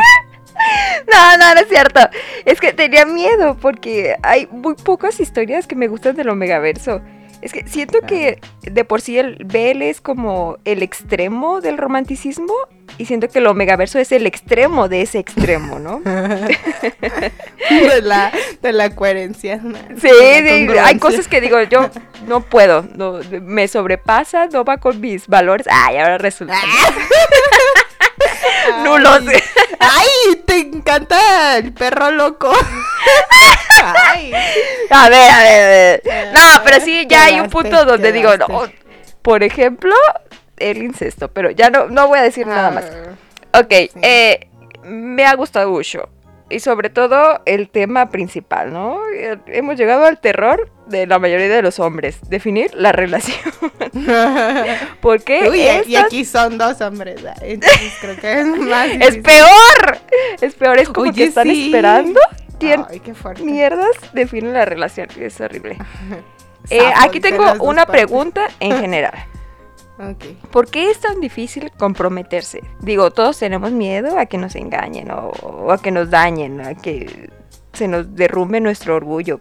No, 1.11 1.39
no, 1.39 1.55
no 1.55 1.61
es 1.61 1.69
cierto. 1.69 2.01
Es 2.45 2.61
que 2.61 2.73
tenía 2.73 3.05
miedo 3.05 3.57
porque 3.61 4.17
hay 4.23 4.47
muy 4.51 4.75
pocas 4.75 5.19
historias 5.19 5.67
que 5.67 5.75
me 5.75 5.89
gustan 5.89 6.17
del 6.17 6.29
Omegaverso. 6.29 7.01
Es 7.43 7.53
que 7.53 7.67
siento 7.67 8.01
que 8.03 8.41
de 8.63 8.85
por 8.85 9.01
sí 9.01 9.19
el 9.19 9.45
BL 9.45 9.83
es 9.83 10.01
como 10.01 10.59
el 10.65 10.83
extremo 10.83 11.61
del 11.61 11.79
romanticismo 11.79 12.53
y 12.99 13.07
siento 13.07 13.29
que 13.29 13.39
el 13.39 13.47
Omegaverso 13.47 13.99
es 13.99 14.13
el 14.13 14.27
extremo 14.27 14.89
de 14.89 15.03
ese 15.03 15.19
extremo, 15.19 15.79
¿no? 15.79 16.01
de, 17.71 18.03
la, 18.03 18.33
de 18.61 18.73
la 18.73 18.95
coherencia. 18.95 19.61
Sí, 20.01 20.09
hay 20.09 20.99
cosas 20.99 21.29
que 21.29 21.41
digo, 21.41 21.63
yo 21.63 21.89
no 22.27 22.43
puedo, 22.43 22.87
no, 22.95 23.21
me 23.43 23.69
sobrepasa, 23.69 24.47
no 24.49 24.65
va 24.65 24.77
con 24.77 25.01
mis 25.01 25.27
valores. 25.27 25.67
Ay, 25.71 25.97
ahora 25.97 26.19
resulta. 26.19 26.55
no 28.85 28.99
lo 28.99 29.21
sé. 29.21 29.43
Ay, 29.79 30.37
te 30.45 30.59
encanta 30.59 31.59
el 31.59 31.73
perro 31.73 32.11
loco. 32.11 32.53
Ay. 33.83 34.33
A 34.91 35.09
ver, 35.09 35.31
a 35.31 35.39
ver, 35.39 36.03
No, 36.33 36.41
pero 36.65 36.81
sí, 36.81 37.07
ya 37.09 37.25
hay 37.25 37.41
un 37.41 37.49
punto 37.49 37.85
donde 37.85 38.13
digo, 38.13 38.37
no, 38.37 38.47
por 39.23 39.43
ejemplo, 39.43 39.95
el 40.57 40.83
incesto, 40.83 41.29
pero 41.29 41.51
ya 41.51 41.71
no, 41.71 41.87
no 41.87 42.09
voy 42.09 42.19
a 42.19 42.23
decir 42.23 42.47
nada 42.47 42.71
más. 42.71 42.85
Ah, 43.53 43.61
ok, 43.61 43.73
eh, 44.03 44.49
me 44.85 45.25
ha 45.25 45.35
gustado 45.35 45.71
mucho. 45.71 46.09
Y 46.51 46.61
sobre 46.61 46.91
todo 46.91 47.41
el 47.47 47.71
tema 47.71 48.11
principal, 48.11 48.73
¿no? 48.73 49.01
Hemos 49.47 49.77
llegado 49.77 50.05
al 50.05 50.21
terror 50.21 50.71
de 50.87 51.07
la 51.07 51.21
mayoría 51.21 51.49
de 51.49 51.63
los 51.63 51.79
hombres, 51.79 52.19
definir 52.29 52.75
la 52.75 52.91
relación. 52.91 53.39
¿Por 55.01 55.23
qué? 55.23 55.85
y 55.87 55.95
aquí 55.97 56.25
son 56.25 56.59
dos 56.59 56.81
hombres, 56.81 57.23
entonces 57.41 57.93
creo 58.01 58.17
que 58.17 58.41
es 58.41 58.47
más 58.59 58.89
¡Es 58.89 59.19
peor! 59.19 59.99
Es 60.41 60.55
peor, 60.55 60.79
es 60.79 60.89
como 60.89 61.13
que 61.13 61.25
están 61.25 61.49
esperando. 61.49 62.21
Ay, 62.89 63.01
qué 63.01 63.15
fuerte. 63.15 63.43
Mierdas 63.43 63.97
definen 64.13 64.53
la 64.53 64.65
relación, 64.65 65.09
es 65.19 65.41
horrible. 65.41 65.79
Eh, 66.69 66.93
aquí 66.97 67.21
tengo 67.21 67.55
una 67.61 67.87
pregunta 67.87 68.49
en 68.61 68.79
general. 68.81 69.15
¿Por 70.51 70.71
qué 70.71 70.91
es 70.91 71.01
tan 71.01 71.21
difícil 71.21 71.71
comprometerse? 71.77 72.63
Digo, 72.81 73.11
todos 73.11 73.39
tenemos 73.39 73.73
miedo 73.73 74.19
a 74.19 74.27
que 74.27 74.39
nos 74.39 74.55
engañen 74.55 75.11
o, 75.11 75.71
a 75.71 75.79
que 75.79 75.91
nos 75.91 76.11
dañen, 76.11 76.61
a 76.61 76.75
que 76.75 77.31
se 77.73 77.89
nos 77.89 78.15
derrumbe 78.15 78.61
nuestro 78.61 78.97
orgullo. 78.97 79.41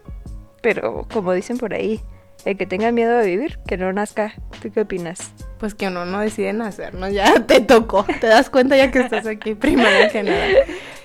Pero 0.62 1.06
como 1.12 1.32
dicen 1.32 1.58
por 1.58 1.72
ahí, 1.72 2.00
el 2.44 2.56
que 2.56 2.66
tenga 2.66 2.92
miedo 2.92 3.16
de 3.18 3.26
vivir, 3.26 3.58
que 3.66 3.76
no 3.76 3.92
nazca. 3.92 4.34
¿Tú 4.60 4.70
qué 4.70 4.82
opinas? 4.82 5.32
Pues 5.58 5.74
que 5.74 5.88
uno 5.88 6.04
no 6.04 6.20
decide 6.20 6.52
nacer, 6.52 6.94
¿no? 6.94 7.08
Ya 7.08 7.46
te 7.46 7.60
tocó. 7.60 8.04
Te 8.20 8.26
das 8.26 8.50
cuenta 8.50 8.76
ya 8.76 8.90
que 8.90 9.00
estás 9.00 9.26
aquí 9.26 9.54
primero 9.54 10.10
que 10.12 10.22
nada. 10.22 10.46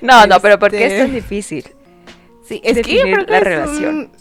No, 0.02 0.28
no, 0.28 0.40
pero 0.40 0.60
¿por 0.60 0.70
qué 0.72 0.86
es 0.86 0.98
tan 0.98 1.08
este, 1.08 1.16
difícil? 1.16 1.66
Sí, 2.44 2.62
es 2.64 2.80
que 2.86 2.96
yo 2.96 3.02
creo 3.02 3.26
que 3.26 3.32
la 3.32 3.40
relación 3.40 4.12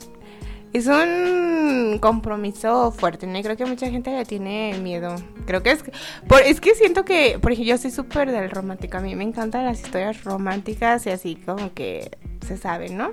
es 0.74 0.88
un 0.88 1.98
compromiso 2.00 2.90
fuerte, 2.90 3.28
¿no? 3.28 3.38
Y 3.38 3.44
creo 3.44 3.56
que 3.56 3.64
mucha 3.64 3.88
gente 3.88 4.10
le 4.10 4.24
tiene 4.24 4.76
miedo. 4.82 5.14
Creo 5.46 5.62
que 5.62 5.70
es... 5.70 5.84
Por, 6.26 6.42
es 6.42 6.60
que 6.60 6.74
siento 6.74 7.04
que, 7.04 7.38
por 7.40 7.52
ejemplo, 7.52 7.70
yo 7.70 7.78
soy 7.78 7.92
súper 7.92 8.32
del 8.32 8.50
romántico. 8.50 8.96
A 8.96 9.00
mí 9.00 9.14
me 9.14 9.22
encantan 9.22 9.64
las 9.64 9.80
historias 9.80 10.24
románticas 10.24 11.06
y 11.06 11.10
así 11.10 11.36
como 11.36 11.72
que 11.74 12.10
se 12.44 12.56
sabe, 12.56 12.88
¿no? 12.88 13.12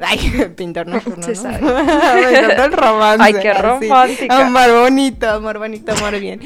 Ay, 0.00 0.52
pintor 0.56 0.86
nocturno, 0.86 1.22
Se 1.24 1.34
sabe. 1.34 1.62
me 1.62 2.38
encanta 2.38 2.64
el 2.66 2.72
romance. 2.72 3.24
Ay, 3.24 3.34
qué 3.40 3.54
romántico. 3.54 4.34
Amor 4.34 4.80
bonito, 4.82 5.30
amor 5.30 5.58
bonito, 5.58 5.92
amor 5.92 6.20
bien. 6.20 6.40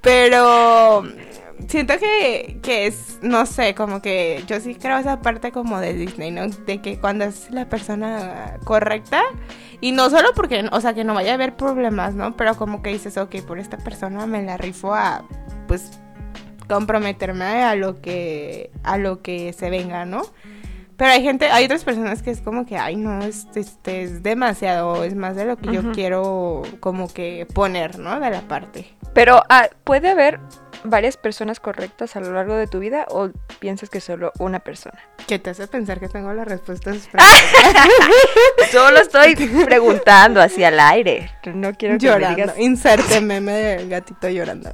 Pero 0.00 1.02
siento 1.66 1.94
que, 1.98 2.60
que 2.62 2.86
es, 2.86 3.18
no 3.20 3.46
sé, 3.46 3.74
como 3.74 4.00
que 4.00 4.44
yo 4.46 4.60
sí 4.60 4.76
creo 4.76 4.98
esa 4.98 5.20
parte 5.22 5.50
como 5.50 5.80
de 5.80 5.94
Disney, 5.94 6.30
¿no? 6.30 6.46
De 6.46 6.80
que 6.80 6.98
cuando 6.98 7.24
es 7.24 7.50
la 7.50 7.68
persona 7.68 8.58
correcta, 8.64 9.22
y 9.82 9.90
no 9.90 10.08
solo 10.10 10.28
porque, 10.36 10.64
o 10.70 10.80
sea, 10.80 10.94
que 10.94 11.02
no 11.02 11.12
vaya 11.12 11.32
a 11.32 11.34
haber 11.34 11.56
problemas, 11.56 12.14
¿no? 12.14 12.36
Pero 12.36 12.54
como 12.54 12.82
que 12.82 12.90
dices, 12.90 13.18
ok, 13.18 13.42
por 13.44 13.58
esta 13.58 13.78
persona 13.78 14.26
me 14.26 14.40
la 14.44 14.56
rifo 14.56 14.94
a, 14.94 15.24
pues, 15.66 15.98
comprometerme 16.68 17.64
a 17.64 17.74
lo 17.74 18.00
que, 18.00 18.70
a 18.84 18.96
lo 18.96 19.22
que 19.22 19.52
se 19.52 19.70
venga, 19.70 20.04
¿no? 20.06 20.22
Pero 20.96 21.10
hay 21.10 21.22
gente, 21.24 21.50
hay 21.50 21.64
otras 21.64 21.82
personas 21.82 22.22
que 22.22 22.30
es 22.30 22.40
como 22.40 22.64
que, 22.64 22.78
ay, 22.78 22.94
no, 22.94 23.22
este, 23.22 23.58
este 23.58 24.02
es 24.02 24.22
demasiado, 24.22 25.02
es 25.02 25.16
más 25.16 25.34
de 25.34 25.46
lo 25.46 25.56
que 25.56 25.72
yo 25.72 25.90
quiero 25.90 26.62
como 26.78 27.12
que 27.12 27.44
poner, 27.52 27.98
¿no? 27.98 28.20
De 28.20 28.30
la 28.30 28.42
parte. 28.42 28.86
Pero 29.12 29.42
ah, 29.48 29.68
puede 29.82 30.10
haber 30.10 30.38
varias 30.84 31.16
personas 31.16 31.60
correctas 31.60 32.16
a 32.16 32.20
lo 32.20 32.32
largo 32.32 32.54
de 32.54 32.66
tu 32.66 32.78
vida 32.78 33.06
o 33.08 33.30
piensas 33.58 33.90
que 33.90 34.00
solo 34.00 34.32
una 34.38 34.60
persona? 34.60 34.98
¿Qué 35.26 35.38
te 35.38 35.50
hace 35.50 35.66
pensar 35.66 36.00
que 36.00 36.08
tengo 36.08 36.32
las 36.32 36.46
respuestas? 36.46 37.08
Solo 38.70 39.00
estoy 39.00 39.34
preguntando 39.64 40.40
hacia 40.40 40.68
el 40.68 40.80
aire. 40.80 41.30
No 41.54 41.72
quiero 41.74 41.98
que 41.98 42.06
llorando. 42.06 42.28
me 42.28 42.34
digas... 42.36 42.58
Inserte 42.58 43.20
meme 43.20 43.52
del 43.52 43.88
gatito 43.88 44.28
llorando. 44.28 44.70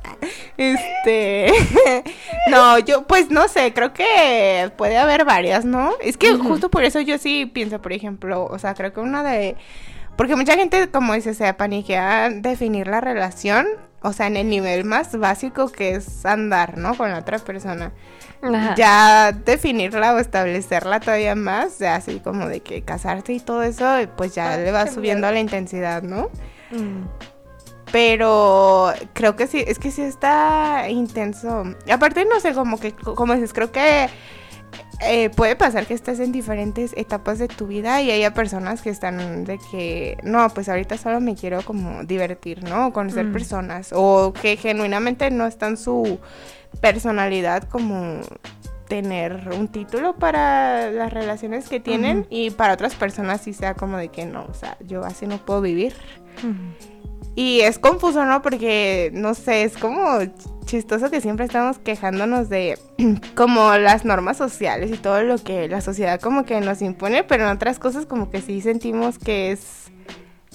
Este, 0.56 1.52
no, 2.50 2.78
yo 2.78 3.06
pues 3.06 3.30
no 3.30 3.48
sé, 3.48 3.72
creo 3.72 3.92
que 3.92 4.70
puede 4.76 4.98
haber 4.98 5.24
varias, 5.24 5.64
¿no? 5.64 5.92
Es 6.00 6.16
que 6.16 6.34
justo 6.34 6.70
por 6.70 6.84
eso 6.84 7.00
yo 7.00 7.18
sí 7.18 7.46
pienso, 7.46 7.80
por 7.80 7.92
ejemplo, 7.92 8.44
o 8.44 8.58
sea, 8.58 8.74
creo 8.74 8.92
que 8.92 9.00
una 9.00 9.22
de 9.22 9.56
porque 10.18 10.34
mucha 10.34 10.56
gente, 10.56 10.90
como 10.90 11.14
dice, 11.14 11.32
se 11.32 11.54
paniquea 11.54 12.28
definir 12.30 12.88
la 12.88 13.00
relación, 13.00 13.68
o 14.02 14.12
sea, 14.12 14.26
en 14.26 14.36
el 14.36 14.48
nivel 14.48 14.84
más 14.84 15.18
básico 15.18 15.68
que 15.70 15.96
es 15.96 16.24
andar, 16.24 16.78
¿no? 16.78 16.96
Con 16.96 17.10
la 17.10 17.18
otra 17.18 17.38
persona. 17.38 17.92
Ya 18.76 19.32
definirla 19.32 20.14
o 20.14 20.18
establecerla 20.18 21.00
todavía 21.00 21.34
más, 21.34 21.80
ya 21.80 21.96
así 21.96 22.20
como 22.20 22.46
de 22.46 22.60
que 22.60 22.82
casarte 22.82 23.32
y 23.32 23.40
todo 23.40 23.64
eso, 23.64 23.84
pues 24.16 24.34
ya 24.34 24.56
le 24.56 24.70
va 24.70 24.86
subiendo 24.86 25.28
la 25.30 25.40
intensidad, 25.40 26.02
¿no? 26.02 26.30
Mm. 26.70 27.06
Pero 27.90 28.92
creo 29.14 29.34
que 29.34 29.46
sí, 29.46 29.64
es 29.66 29.78
que 29.78 29.90
sí 29.90 30.02
está 30.02 30.88
intenso. 30.88 31.64
Aparte, 31.90 32.24
no 32.26 32.38
sé, 32.38 32.52
como 32.52 32.78
que, 32.78 32.92
como 32.92 33.34
dices, 33.34 33.52
creo 33.52 33.72
que 33.72 34.08
eh, 35.00 35.30
puede 35.30 35.54
pasar 35.54 35.86
que 35.86 35.94
estés 35.94 36.18
en 36.20 36.32
diferentes 36.32 36.92
etapas 36.96 37.38
de 37.38 37.48
tu 37.48 37.66
vida 37.66 38.02
y 38.02 38.10
haya 38.10 38.34
personas 38.34 38.82
que 38.82 38.90
están 38.90 39.44
de 39.44 39.58
que, 39.70 40.18
no, 40.24 40.48
pues 40.50 40.68
ahorita 40.68 40.98
solo 40.98 41.20
me 41.20 41.36
quiero 41.36 41.62
como 41.62 42.02
divertir, 42.04 42.64
¿no? 42.64 42.92
Conocer 42.92 43.26
mm. 43.26 43.32
personas 43.32 43.90
o 43.94 44.32
que 44.32 44.56
genuinamente 44.56 45.30
no 45.30 45.46
está 45.46 45.68
en 45.68 45.76
su 45.76 46.18
personalidad 46.80 47.64
como 47.64 48.20
tener 48.88 49.50
un 49.56 49.68
título 49.68 50.16
para 50.16 50.90
las 50.90 51.12
relaciones 51.12 51.68
que 51.68 51.78
tienen 51.78 52.26
y 52.30 52.50
para 52.50 52.72
otras 52.72 52.94
personas 52.94 53.42
sí 53.42 53.52
sea 53.52 53.74
como 53.74 53.98
de 53.98 54.08
que 54.08 54.26
no, 54.26 54.46
o 54.48 54.54
sea, 54.54 54.76
yo 54.80 55.04
así 55.04 55.26
no 55.26 55.38
puedo 55.38 55.60
vivir. 55.60 55.94
Y 57.38 57.60
es 57.60 57.78
confuso, 57.78 58.24
¿no? 58.24 58.42
Porque, 58.42 59.12
no 59.14 59.32
sé, 59.32 59.62
es 59.62 59.76
como 59.76 60.18
chistoso 60.64 61.08
que 61.08 61.20
siempre 61.20 61.46
estamos 61.46 61.78
quejándonos 61.78 62.48
de 62.48 62.76
como 63.36 63.76
las 63.76 64.04
normas 64.04 64.36
sociales 64.36 64.90
y 64.90 64.96
todo 64.96 65.22
lo 65.22 65.38
que 65.38 65.68
la 65.68 65.80
sociedad 65.80 66.20
como 66.20 66.44
que 66.44 66.60
nos 66.60 66.82
impone, 66.82 67.22
pero 67.22 67.44
en 67.44 67.50
otras 67.50 67.78
cosas 67.78 68.06
como 68.06 68.28
que 68.32 68.40
sí 68.40 68.60
sentimos 68.60 69.20
que 69.20 69.52
es 69.52 69.92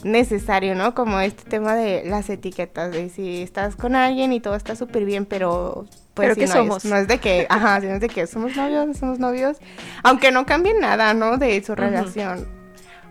necesario, 0.03 0.75
¿no? 0.75 0.93
Como 0.93 1.21
este 1.21 1.49
tema 1.49 1.73
de 1.73 2.03
las 2.03 2.29
etiquetas, 2.29 2.91
de 2.91 3.07
si 3.07 3.41
estás 3.43 3.77
con 3.77 3.95
alguien 3.95 4.33
y 4.33 4.41
todo 4.41 4.55
está 4.55 4.75
súper 4.75 5.05
bien, 5.05 5.25
pero 5.25 5.85
pues 6.13 6.35
¿Pero 6.35 6.47
no 6.47 6.53
somos? 6.53 6.83
Es, 6.83 6.91
no 6.91 6.97
es 6.97 7.07
de 7.07 7.17
que, 7.19 7.47
ajá, 7.49 7.79
sino 7.79 7.93
es 7.93 8.01
de 8.01 8.09
que 8.09 8.27
somos 8.27 8.57
novios, 8.57 8.97
somos 8.97 9.19
novios, 9.19 9.55
aunque 10.03 10.33
no 10.33 10.45
cambie 10.45 10.73
nada, 10.77 11.13
¿no? 11.13 11.37
De 11.37 11.63
su 11.63 11.75
relación. 11.75 12.45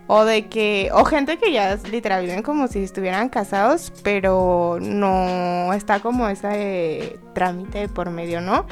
O 0.07 0.25
de 0.25 0.47
que, 0.47 0.89
o 0.93 1.05
gente 1.05 1.37
que 1.37 1.51
ya 1.51 1.75
literal 1.89 2.21
viven 2.21 2.43
como 2.43 2.67
si 2.67 2.83
estuvieran 2.83 3.29
casados, 3.29 3.91
pero 4.03 4.77
no 4.81 5.73
está 5.73 6.01
como 6.01 6.27
ese 6.27 7.19
trámite 7.33 7.87
por 7.87 8.09
medio, 8.09 8.41
¿no? 8.41 8.65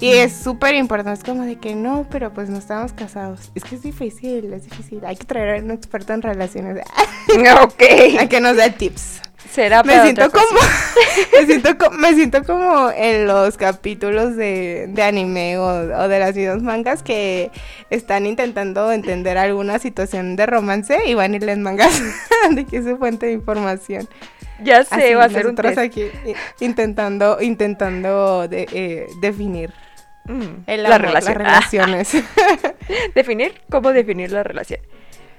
Y 0.00 0.12
es 0.12 0.32
súper 0.32 0.76
importante, 0.76 1.18
es 1.18 1.24
como 1.24 1.44
de 1.44 1.56
que 1.56 1.74
no, 1.74 2.06
pero 2.08 2.32
pues 2.32 2.48
no 2.48 2.58
estamos 2.58 2.92
casados. 2.92 3.50
Es 3.54 3.64
que 3.64 3.74
es 3.74 3.82
difícil, 3.82 4.52
es 4.52 4.64
difícil. 4.64 5.04
Hay 5.04 5.16
que 5.16 5.24
traer 5.24 5.60
a 5.60 5.64
un 5.64 5.72
experto 5.72 6.12
en 6.12 6.22
relaciones. 6.22 6.84
ok. 7.62 7.82
Hay 8.18 8.28
que 8.28 8.40
nos 8.40 8.56
dé 8.56 8.70
tips. 8.70 9.22
Será 9.50 9.82
me 9.82 10.00
siento 10.02 10.30
como 10.30 10.60
me 11.32 11.46
siento 11.46 11.90
me 11.92 12.14
siento 12.14 12.44
como 12.44 12.90
en 12.90 13.26
los 13.26 13.56
capítulos 13.56 14.36
de, 14.36 14.92
anime 15.02 15.56
o, 15.58 16.08
de 16.08 16.18
las 16.18 16.34
videos 16.34 16.62
mangas 16.62 17.02
que 17.02 17.50
están 17.88 18.26
intentando 18.26 18.92
entender 18.92 19.38
alguna 19.38 19.78
situación 19.78 20.36
de 20.36 20.44
romance 20.46 20.98
y 21.06 21.14
van 21.14 21.34
y 21.34 21.38
les 21.38 21.56
mangas 21.56 22.00
de 22.50 22.66
que 22.66 22.78
es 22.78 22.84
su 22.84 22.98
fuente 22.98 23.26
de 23.26 23.32
información. 23.32 24.08
Ya 24.62 24.84
sé, 24.84 25.14
va 25.14 25.24
a 25.24 25.30
ser 25.30 25.46
un 25.46 25.54
test. 25.54 25.78
aquí 25.78 26.04
intentando 26.60 27.40
intentando 27.40 28.48
de, 28.48 28.68
eh, 28.72 29.06
definir 29.20 29.72
mm, 30.28 30.64
la 30.66 30.98
relación. 30.98 31.12
las 31.12 31.26
relaciones. 31.36 32.24
definir 33.14 33.60
cómo 33.70 33.92
definir 33.92 34.30
la 34.32 34.42
relación. 34.42 34.80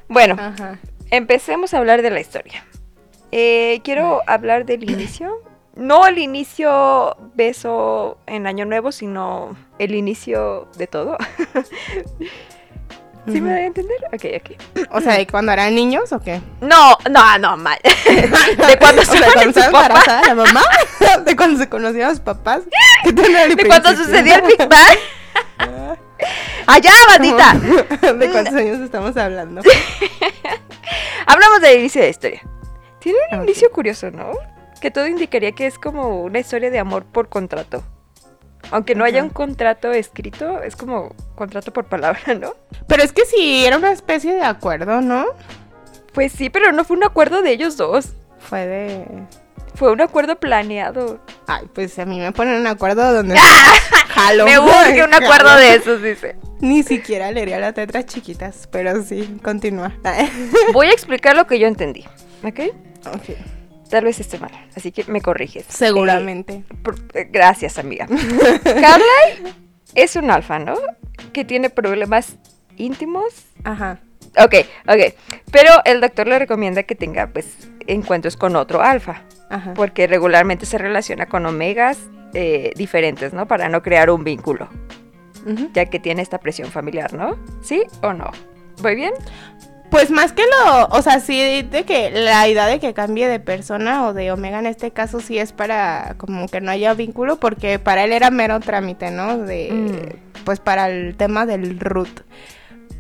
Bueno, 0.08 0.38
empecemos 1.12 1.74
a 1.74 1.78
hablar 1.78 2.02
de 2.02 2.10
la 2.10 2.20
historia. 2.20 2.66
Eh, 3.32 3.82
quiero 3.84 4.22
hablar 4.28 4.66
del 4.66 4.90
inicio. 4.90 5.44
No 5.76 6.08
el 6.08 6.18
inicio 6.18 7.16
beso 7.36 8.18
en 8.26 8.48
Año 8.48 8.66
Nuevo, 8.66 8.92
sino 8.92 9.56
el 9.78 9.96
inicio 9.96 10.68
de 10.78 10.88
todo. 10.88 11.18
¿Sí 13.32 13.42
me 13.42 13.52
voy 13.52 13.60
a 13.60 13.66
entender? 13.66 13.98
Ok, 14.14 14.26
ok. 14.38 14.88
O 14.92 15.02
sea, 15.02 15.18
¿de 15.18 15.28
cuando 15.28 15.52
eran 15.52 15.76
niños 15.76 16.12
o 16.12 16.20
qué? 16.20 16.42
No, 16.62 16.98
no, 17.10 17.38
no, 17.38 17.58
mal. 17.58 17.78
¿De 18.06 18.78
cuando, 18.80 19.04
se 19.54 19.66
embarazada 19.66 20.22
la 20.28 20.36
mamá? 20.36 20.62
¿De 21.26 21.36
cuando 21.36 21.60
se 21.60 21.70
conocían 21.70 22.10
los 22.10 22.20
papás? 22.20 22.62
¿De 23.06 23.68
cuando 23.68 23.96
sucedía 23.96 24.36
el 24.38 24.42
Big 24.44 24.58
Bang? 24.58 24.98
¡Allá, 26.66 26.92
bandita! 27.08 27.54
¿De 28.14 28.30
cuántos 28.30 28.54
años 28.54 28.80
estamos 28.80 29.16
hablando? 29.18 29.62
Hablamos 31.26 31.62
del 31.62 31.80
inicio 31.80 32.02
de 32.02 32.08
la 32.08 32.12
historia. 32.12 32.42
Tiene 33.00 33.18
un 33.32 33.44
inicio 33.44 33.72
curioso, 33.72 34.12
¿no? 34.12 34.32
Que 34.82 34.92
todo 34.92 35.08
indicaría 35.08 35.52
que 35.54 35.66
es 35.66 35.80
como 35.80 36.22
una 36.22 36.40
historia 36.40 36.70
de 36.70 36.80
amor 36.80 37.06
por 37.06 37.30
contrato. 37.30 37.84
Aunque 38.72 38.96
no 38.96 39.04
haya 39.04 39.24
un 39.24 39.30
contrato 39.30 39.92
escrito, 39.92 40.62
es 40.62 40.76
como 40.76 41.16
contrato 41.36 41.74
por 41.74 41.86
palabra, 41.86 42.22
¿no? 42.40 42.56
Pero 42.88 43.04
es 43.04 43.12
que 43.12 43.26
sí, 43.26 43.66
era 43.66 43.78
una 43.78 43.92
especie 43.92 44.34
de 44.34 44.44
acuerdo, 44.44 45.02
¿no? 45.02 45.26
Pues 46.14 46.32
sí, 46.32 46.50
pero 46.50 46.72
no 46.72 46.84
fue 46.84 46.98
un 46.98 47.04
acuerdo 47.04 47.42
de 47.42 47.52
ellos 47.52 47.78
dos. 47.78 48.14
Fue 48.40 48.66
de... 48.66 49.06
Fue 49.76 49.92
un 49.92 50.02
acuerdo 50.02 50.40
planeado. 50.40 51.20
Ay, 51.48 51.68
pues 51.74 51.98
a 52.00 52.06
mí 52.06 52.20
me 52.20 52.32
ponen 52.32 52.60
un 52.60 52.68
acuerdo 52.68 53.14
donde... 53.14 53.38
Jalo. 54.10 54.46
Me 54.46 54.60
urge 54.60 55.04
un 55.04 55.14
acuerdo 55.14 55.56
de 55.56 55.76
esos, 55.76 56.02
dice. 56.02 56.36
Ni 56.60 56.84
siquiera 56.84 57.32
leería 57.32 57.60
las 57.60 57.76
letras 57.78 58.06
chiquitas, 58.06 58.68
pero 58.70 59.02
sí, 59.04 59.40
continúa. 59.42 59.94
Voy 60.74 60.88
a 60.88 60.92
explicar 60.92 61.36
lo 61.36 61.48
que 61.48 61.60
yo 61.60 61.68
entendí, 61.68 62.06
¿ok? 62.44 62.60
Ok. 63.16 63.38
Tal 63.90 64.04
vez 64.04 64.20
esté 64.20 64.38
mal, 64.38 64.52
así 64.76 64.92
que 64.92 65.04
me 65.06 65.22
corriges. 65.22 65.66
Seguramente. 65.68 66.54
Eh, 66.54 66.64
eh, 67.16 67.28
gracias, 67.32 67.80
amiga. 67.80 68.08
Carly 68.64 69.54
es 69.96 70.16
un 70.16 70.30
alfa, 70.30 70.60
¿no? 70.60 70.76
Que 71.34 71.44
tiene 71.44 71.70
problemas 71.70 72.36
íntimos. 72.78 73.48
Ajá. 73.64 74.00
Ok, 74.38 74.56
ok. 74.88 75.16
Pero 75.52 75.72
el 75.86 76.02
doctor 76.02 76.28
le 76.28 76.38
recomienda 76.38 76.84
que 76.84 76.96
tenga, 76.96 77.28
pues, 77.28 77.70
encuentros 77.88 78.38
con 78.38 78.56
otro 78.56 78.82
alfa. 78.82 79.24
Ajá. 79.50 79.74
Porque 79.74 80.06
regularmente 80.06 80.68
se 80.68 80.78
relaciona 80.78 81.26
con 81.26 81.46
omegas 81.48 81.98
eh, 82.34 82.74
diferentes, 82.76 83.34
¿no? 83.34 83.48
Para 83.48 83.70
no 83.70 83.82
crear 83.82 84.10
un 84.10 84.24
vínculo. 84.24 84.70
Ya 85.74 85.86
que 85.86 86.00
tiene 86.00 86.22
esta 86.22 86.38
presión 86.38 86.70
familiar, 86.70 87.14
¿no? 87.14 87.40
¿Sí 87.64 87.84
o 88.04 88.14
no? 88.14 88.30
¿Voy 88.82 88.94
bien? 88.94 89.14
Pues 89.90 90.12
más 90.12 90.34
que 90.34 90.44
lo, 90.44 90.86
o 90.88 91.02
sea, 91.02 91.20
sí, 91.20 91.64
de 91.64 91.84
que 91.84 92.12
la 92.12 92.48
idea 92.48 92.68
de 92.68 92.80
que 92.80 92.94
cambie 92.94 93.28
de 93.28 93.40
persona 93.40 94.08
o 94.08 94.14
de 94.14 94.32
Omega 94.32 94.60
en 94.60 94.68
este 94.68 94.92
caso 94.92 95.20
sí 95.20 95.40
es 95.40 95.52
para 95.52 96.14
como 96.18 96.48
que 96.48 96.62
no 96.62 96.70
haya 96.72 96.94
vínculo 96.94 97.40
porque 97.40 97.80
para 97.80 98.04
él 98.04 98.12
era 98.12 98.30
mero 98.30 98.60
trámite, 98.60 99.10
¿no? 99.10 99.40
De, 99.40 99.70
mm. 99.72 100.44
pues 100.46 100.60
para 100.60 100.90
el 100.90 101.16
tema 101.16 101.46
del 101.46 101.80
root. 101.80 102.22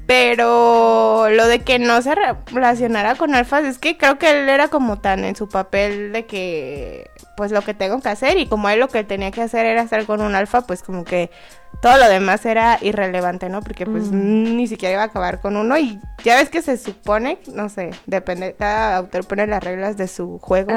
Pero 0.07 1.29
lo 1.29 1.45
de 1.45 1.59
que 1.59 1.77
no 1.77 2.01
se 2.01 2.15
relacionara 2.51 3.13
con 3.13 3.35
alfas 3.35 3.63
es 3.63 3.77
que 3.77 3.95
creo 3.95 4.17
que 4.17 4.31
él 4.31 4.49
era 4.49 4.69
como 4.69 4.99
tan 4.99 5.23
en 5.23 5.35
su 5.35 5.47
papel 5.47 6.11
de 6.11 6.25
que 6.25 7.08
pues 7.39 7.53
lo 7.53 7.61
que 7.61 7.73
tengo 7.73 8.01
que 8.01 8.09
hacer 8.09 8.37
y 8.37 8.47
como 8.47 8.67
él 8.67 8.81
lo 8.81 8.89
que 8.89 9.05
tenía 9.05 9.31
que 9.31 9.41
hacer 9.41 9.65
era 9.65 9.81
estar 9.81 10.05
con 10.05 10.19
un 10.19 10.35
alfa, 10.35 10.67
pues 10.67 10.83
como 10.83 11.05
que 11.05 11.31
todo 11.81 11.97
lo 11.97 12.09
demás 12.09 12.45
era 12.45 12.77
irrelevante, 12.81 13.47
¿no? 13.47 13.61
Porque 13.61 13.85
pues 13.85 14.11
mm. 14.11 14.57
ni 14.57 14.67
siquiera 14.67 14.95
iba 14.95 15.03
a 15.03 15.05
acabar 15.05 15.39
con 15.39 15.55
uno 15.55 15.77
y 15.77 16.01
ya 16.25 16.35
ves 16.35 16.49
que 16.49 16.61
se 16.61 16.75
supone, 16.75 17.37
no 17.53 17.69
sé, 17.69 17.91
depende, 18.07 18.55
cada 18.59 18.97
autor 18.97 19.25
pone 19.25 19.47
las 19.47 19.63
reglas 19.63 19.95
de 19.95 20.09
su 20.09 20.37
juego. 20.39 20.73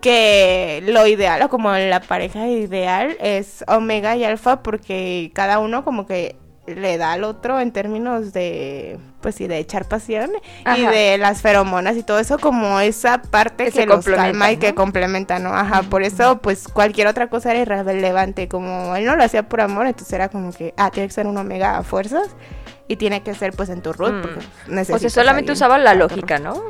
Que 0.00 0.82
lo 0.88 1.06
ideal 1.06 1.40
o 1.42 1.48
como 1.48 1.70
la 1.70 2.00
pareja 2.00 2.48
ideal 2.48 3.16
es 3.20 3.62
Omega 3.68 4.16
y 4.16 4.24
Alfa 4.24 4.64
porque 4.64 5.30
cada 5.34 5.60
uno 5.60 5.84
como 5.84 6.04
que 6.04 6.34
le 6.66 6.98
da 6.98 7.12
al 7.12 7.22
otro 7.22 7.60
en 7.60 7.70
términos 7.70 8.32
de, 8.32 8.98
pues 9.20 9.34
sí, 9.34 9.46
de 9.46 9.58
echar 9.58 9.86
pasión 9.86 10.30
y 10.76 10.86
de 10.86 11.18
las 11.18 11.42
feromonas 11.42 11.96
y 11.96 12.02
todo 12.02 12.18
eso 12.18 12.38
como 12.38 12.80
esa 12.80 13.22
parte 13.22 13.70
que, 13.70 13.86
los 13.86 14.04
calma 14.04 14.52
y 14.52 14.56
que 14.56 14.74
complementa, 14.74 15.38
¿no? 15.38 15.54
Ajá, 15.54 15.82
por 15.82 16.02
eso 16.02 16.38
pues 16.38 16.68
cualquier 16.68 17.06
otra 17.06 17.28
cosa 17.28 17.52
era 17.52 17.78
irrelevante, 17.80 18.48
como 18.48 18.96
él 18.96 19.04
no 19.04 19.16
lo 19.16 19.24
hacía 19.24 19.48
por 19.48 19.60
amor, 19.60 19.86
entonces 19.86 20.12
era 20.12 20.28
como 20.28 20.52
que, 20.52 20.74
ah, 20.76 20.90
tiene 20.90 21.08
que 21.08 21.14
ser 21.14 21.26
un 21.26 21.36
omega 21.36 21.78
a 21.78 21.82
fuerzas 21.82 22.28
y 22.88 22.96
tiene 22.96 23.22
que 23.22 23.34
ser 23.34 23.52
pues 23.52 23.68
en 23.68 23.82
tu 23.82 23.92
root, 23.92 24.22
porque 24.22 24.40
mm. 24.68 24.94
O 24.94 24.98
sea, 24.98 25.10
solamente 25.10 25.52
usaba 25.52 25.78
la 25.78 25.94
lógica, 25.94 26.38
¿no? 26.38 26.60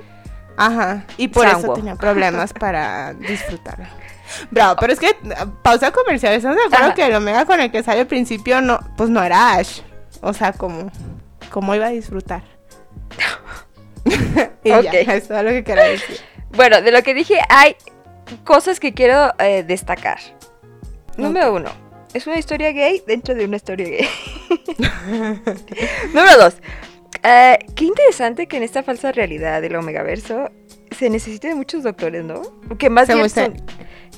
Ajá, 0.56 1.04
y 1.16 1.28
por 1.28 1.46
eso 1.46 1.72
tenía 1.72 1.96
problemas 1.96 2.52
para 2.58 3.14
disfrutarlo. 3.14 3.86
Bravo, 4.50 4.76
pero 4.78 4.92
es 4.92 5.00
que 5.00 5.16
pausa 5.62 5.90
comercial, 5.90 6.34
¿estamos 6.34 6.56
de 6.56 6.64
acuerdo 6.64 6.94
que 6.94 7.06
el 7.06 7.14
Omega 7.14 7.46
con 7.46 7.60
el 7.60 7.70
que 7.70 7.82
sale 7.82 8.00
al 8.00 8.06
principio 8.06 8.60
no, 8.60 8.78
pues 8.96 9.10
no 9.10 9.22
era 9.22 9.54
Ash? 9.54 9.80
O 10.20 10.32
sea, 10.32 10.52
como, 10.52 10.90
como 11.50 11.74
iba 11.74 11.86
a 11.86 11.90
disfrutar. 11.90 12.42
y 14.64 14.68
ya, 14.70 14.80
eso 14.80 15.36
es 15.36 15.44
lo 15.44 15.50
que 15.50 15.64
quería 15.64 15.84
decir. 15.84 16.16
Bueno, 16.52 16.80
de 16.80 16.90
lo 16.90 17.02
que 17.02 17.14
dije, 17.14 17.38
hay 17.48 17.76
cosas 18.44 18.80
que 18.80 18.94
quiero 18.94 19.32
eh, 19.38 19.62
destacar. 19.62 20.18
Número 21.16 21.52
uno, 21.52 21.70
es 22.14 22.26
una 22.26 22.38
historia 22.38 22.72
gay 22.72 23.02
dentro 23.06 23.34
de 23.34 23.44
una 23.44 23.56
historia 23.56 23.88
gay. 23.88 24.08
Número 26.14 26.38
dos, 26.38 26.56
eh, 27.22 27.58
qué 27.74 27.84
interesante 27.84 28.46
que 28.46 28.56
en 28.56 28.62
esta 28.62 28.82
falsa 28.82 29.12
realidad 29.12 29.60
del 29.60 29.76
Omegaverso 29.76 30.50
se 30.96 31.10
necesite 31.10 31.48
de 31.48 31.54
muchos 31.54 31.82
doctores, 31.82 32.24
¿no? 32.24 32.42
Que 32.78 32.90
más, 32.90 33.08
bien 33.08 33.28
son, 33.28 33.54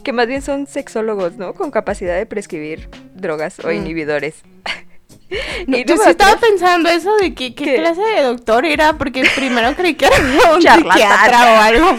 que 0.02 0.12
más 0.12 0.26
bien 0.26 0.42
son 0.42 0.66
sexólogos, 0.66 1.36
¿no? 1.36 1.54
Con 1.54 1.70
capacidad 1.70 2.16
de 2.16 2.26
prescribir 2.26 2.88
drogas 3.14 3.58
o 3.60 3.70
inhibidores 5.66 5.86
yo 5.86 6.04
sí 6.04 6.10
estaba 6.10 6.36
pensando 6.36 6.88
eso 6.88 7.16
de 7.16 7.34
que, 7.34 7.54
qué, 7.54 7.76
clase 7.76 8.02
de 8.02 8.22
doctor 8.22 8.64
era, 8.64 8.94
porque 8.94 9.24
primero 9.34 9.74
creí 9.74 9.94
que 9.94 10.06
era 10.06 10.16
un 10.54 10.62
psiquiatra 10.62 11.52
o 11.52 11.60
algo. 11.60 11.98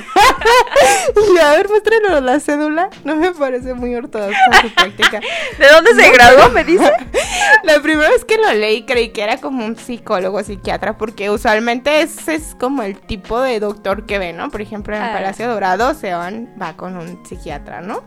y 1.35 1.39
a 1.39 1.51
ver, 1.51 1.69
muéstrenos 1.69 2.23
la 2.23 2.39
cédula. 2.39 2.89
No 3.03 3.15
me 3.15 3.31
parece 3.31 3.73
muy 3.73 3.95
ortodoxa 3.95 4.39
su 4.61 4.69
práctica. 4.73 5.21
¿De 5.57 5.67
dónde 5.69 5.95
se 5.95 6.11
graduó, 6.11 6.49
me 6.49 6.63
dice? 6.63 6.91
la 7.63 7.81
primera 7.81 8.09
vez 8.09 8.25
que 8.25 8.37
lo 8.37 8.51
leí 8.53 8.83
creí 8.83 9.09
que 9.09 9.23
era 9.23 9.37
como 9.37 9.65
un 9.65 9.75
psicólogo 9.75 10.43
psiquiatra, 10.43 10.97
porque 10.97 11.29
usualmente 11.29 12.01
ese 12.01 12.35
es 12.35 12.55
como 12.59 12.83
el 12.83 12.99
tipo 12.99 13.41
de 13.41 13.59
doctor 13.59 14.05
que 14.05 14.19
ve, 14.19 14.33
¿no? 14.33 14.49
Por 14.49 14.61
ejemplo, 14.61 14.95
en 14.95 15.01
el 15.01 15.09
ah. 15.09 15.13
Palacio 15.13 15.47
Dorado 15.47 15.93
se 15.93 16.13
van, 16.13 16.53
va 16.61 16.75
con 16.75 16.97
un 16.97 17.25
psiquiatra, 17.25 17.81
¿no? 17.81 18.03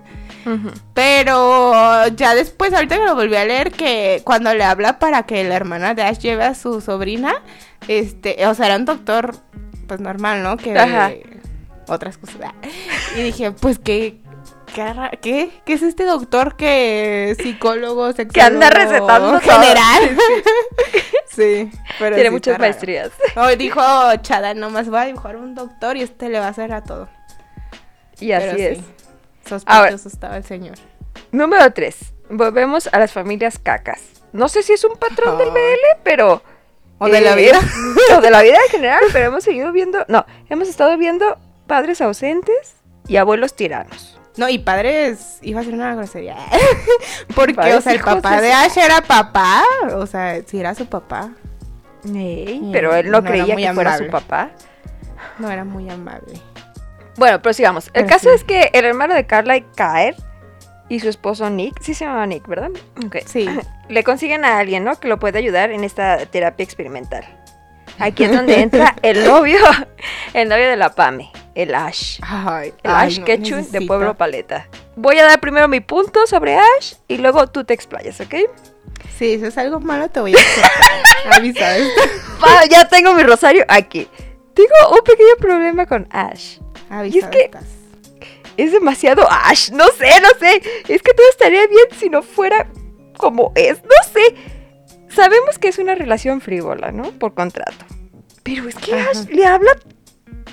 Pero 0.95 2.07
ya 2.09 2.35
después, 2.35 2.73
ahorita 2.73 2.97
que 2.97 3.05
lo 3.05 3.17
volví 3.17 3.35
a 3.35 3.45
leer, 3.45 3.73
que 3.73 4.23
cuando 4.25 4.55
le 4.55 4.63
habla 4.63 4.99
para 4.99 5.16
que 5.25 5.45
la 5.45 5.57
hermana 5.57 5.95
de 5.95 6.03
Ash 6.03 6.19
lleve 6.19 6.45
a 6.45 6.55
su 6.55 6.81
sobrina, 6.81 7.43
este, 7.89 8.47
o 8.47 8.55
sea, 8.55 8.67
era 8.67 8.77
un 8.77 8.85
doctor, 8.85 9.37
pues 9.87 10.01
normal, 10.01 10.43
¿no? 10.43 10.57
Que 10.57 10.75
otras 11.89 12.19
cosas. 12.19 12.53
Y 13.17 13.23
dije, 13.23 13.53
pues 13.53 13.79
qué, 13.79 14.21
¿Qué? 15.23 15.51
¿Qué 15.65 15.73
es 15.73 15.83
este 15.83 16.05
doctor 16.05 16.57
que 16.57 17.35
psicólogo, 17.41 18.13
sexólogo? 18.13 18.33
Que 18.33 18.41
anda 18.43 18.69
recetando 18.69 19.41
general. 19.41 20.19
sí, 21.29 21.71
pero 21.99 22.15
Tiene 22.15 22.31
muchas 22.31 22.59
maestrías. 22.59 23.11
Hoy 23.37 23.57
dijo 23.57 23.81
Chada, 24.21 24.53
nomás 24.53 24.91
voy 24.91 25.01
a 25.01 25.05
dibujar 25.05 25.37
un 25.37 25.55
doctor 25.55 25.97
y 25.97 26.03
este 26.03 26.29
le 26.29 26.41
va 26.41 26.47
a 26.47 26.51
hacer 26.51 26.73
a 26.73 26.83
todo. 26.83 27.09
Y 28.21 28.33
así 28.33 28.61
es. 28.61 28.79
Sospechoso 29.47 30.09
estaba 30.09 30.37
el 30.37 30.45
señor. 30.45 30.77
Número 31.33 31.73
3. 31.73 31.97
Volvemos 32.31 32.89
a 32.93 32.99
las 32.99 33.13
familias 33.13 33.59
cacas. 33.59 34.16
No 34.37 34.49
sé 34.49 34.63
si 34.63 34.73
es 34.73 34.85
un 34.85 34.97
patrón 34.97 35.39
del 35.39 35.51
BL, 35.51 36.01
pero... 36.03 36.43
O 36.99 37.09
de 37.09 37.21
la 37.21 37.33
eh, 37.33 37.37
vida. 37.37 37.61
o 38.17 38.21
de 38.21 38.31
la 38.31 38.43
vida 38.43 38.59
en 38.65 38.71
general, 38.71 39.05
pero 39.13 39.27
hemos 39.27 39.45
seguido 39.45 39.73
viendo... 39.73 40.05
No, 40.09 40.25
hemos 40.49 40.69
estado 40.69 40.97
viendo 40.97 41.39
padres 41.67 42.01
ausentes 42.01 42.77
y 43.09 43.17
abuelos 43.17 43.55
tiranos. 43.55 44.19
No, 44.37 44.49
y 44.49 44.59
padres, 44.59 45.39
iba 45.41 45.61
a 45.61 45.65
ser 45.65 45.75
una 45.75 45.95
grosería. 45.95 46.37
Porque, 47.35 47.75
o 47.75 47.81
sea, 47.81 47.93
el 47.93 48.01
papá 48.01 48.41
de 48.41 48.53
Ash 48.53 48.77
era 48.77 49.01
papá. 49.01 49.63
O 49.95 50.07
sea, 50.07 50.43
si 50.47 50.61
era 50.61 50.75
su 50.75 50.87
papá. 50.87 51.31
pero 52.73 52.95
él 52.95 53.11
no, 53.11 53.25
creía 53.25 53.57
que 53.57 53.73
fuera 53.73 53.97
su 53.97 54.09
papá. 54.09 54.51
No 55.39 55.51
era 55.51 55.65
muy 55.65 55.89
amable. 55.89 56.39
Bueno, 57.17 57.41
prosigamos. 57.41 57.91
El 57.95 58.07
caso 58.07 58.31
es 58.31 58.45
que 58.45 58.71
el 58.75 58.85
hermano 58.85 59.15
de 59.15 59.27
Carla 59.27 59.57
y 59.57 59.63
Kaer 59.63 60.17
y 60.89 61.01
su 61.01 61.09
esposo 61.09 61.51
Nick, 61.51 61.81
sí 61.81 61.95
se 61.95 62.05
llamaba 62.05 62.27
Nick, 62.27 62.47
¿verdad? 62.47 62.71
Okay. 63.07 63.23
Sí. 63.27 63.49
Le 63.89 64.05
consiguen 64.05 64.45
a 64.45 64.59
alguien, 64.59 64.85
¿no? 64.85 64.99
Que 64.99 65.09
lo 65.09 65.19
puede 65.19 65.39
ayudar 65.39 65.71
en 65.71 65.85
esta 65.85 66.27
terapia 66.27 66.65
experimental. 66.65 67.25
Aquí 67.99 68.25
es 68.25 68.33
donde 68.33 68.61
entra 68.61 68.97
el 69.03 69.25
novio, 69.25 69.59
el 70.35 70.49
novio 70.49 70.69
de 70.69 70.77
la 70.77 70.95
Pame, 70.95 71.31
el 71.55 71.75
Ash. 71.75 72.21
Ay, 72.23 72.73
el 72.83 72.91
Ash 72.91 73.23
Ketchum 73.23 73.65
de 73.71 73.83
Pueblo 73.83 74.17
Paleta. 74.17 74.69
Voy 74.97 75.19
a 75.19 75.25
dar 75.25 75.41
primero 75.41 75.69
mi 75.69 75.81
punto 75.81 76.27
sobre 76.27 76.57
Ash 76.57 76.95
y 77.09 77.19
luego 77.19 77.47
tú 77.47 77.65
te 77.65 77.75
explayas, 77.75 78.21
¿ok? 78.21 78.35
Sí, 79.19 79.35
eso 79.35 79.47
es 79.47 79.59
algo 79.59 79.81
malo, 79.81 80.09
te 80.09 80.21
voy 80.21 80.35
a 80.35 81.37
avisar. 81.37 81.81
ya 82.71 82.89
tengo 82.89 83.15
mi 83.15 83.23
rosario 83.23 83.65
aquí. 83.69 84.09
Tengo 84.55 84.71
un 84.93 85.05
pequeño 85.05 85.37
problema 85.39 85.87
con 85.87 86.09
Ash. 86.11 86.59
y 87.11 87.19
es 87.19 87.27
que 87.27 87.51
es 88.57 88.73
demasiado 88.73 89.27
Ash, 89.31 89.71
no 89.71 89.87
sé, 89.89 90.09
no 90.21 90.29
sé. 90.39 90.63
Es 90.89 91.03
que 91.03 91.15
todo 91.15 91.29
estaría 91.31 91.67
bien 91.67 91.87
si 91.99 92.09
no 92.09 92.23
fuera 92.23 92.69
como 93.17 93.53
es, 93.55 93.83
no 93.83 94.13
sé. 94.13 94.35
sabemos 95.09 95.59
que 95.59 95.69
es 95.69 95.79
una 95.79 95.95
relación 95.95 96.41
frívola, 96.41 96.93
¿no? 96.93 97.13
Por 97.13 97.35
contrato. 97.35 97.85
Pero 98.43 98.69
es 98.69 98.75
que 98.77 98.95
Ash 98.95 99.27
le 99.29 99.45
habla 99.45 99.73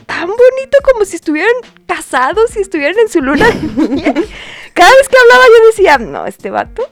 tan 0.06 0.28
bonito 0.28 0.78
como 0.84 1.06
si 1.06 1.16
estuvieran 1.16 1.54
casados 1.86 2.56
y 2.58 2.62
estuvieran 2.62 2.98
en 3.00 3.10
su 3.10 3.22
luna 3.22 3.46
Cada 4.74 4.90
vez 4.90 5.10
que 5.10 5.18
hablaba 5.18 5.44
yo 5.48 5.68
decía, 5.68 5.98
no, 6.00 6.26
este 6.26 6.50
vato, 6.50 6.90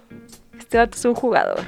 este 0.59 0.77
vato 0.77 0.97
es 0.97 1.05
un 1.05 1.15
jugador. 1.15 1.61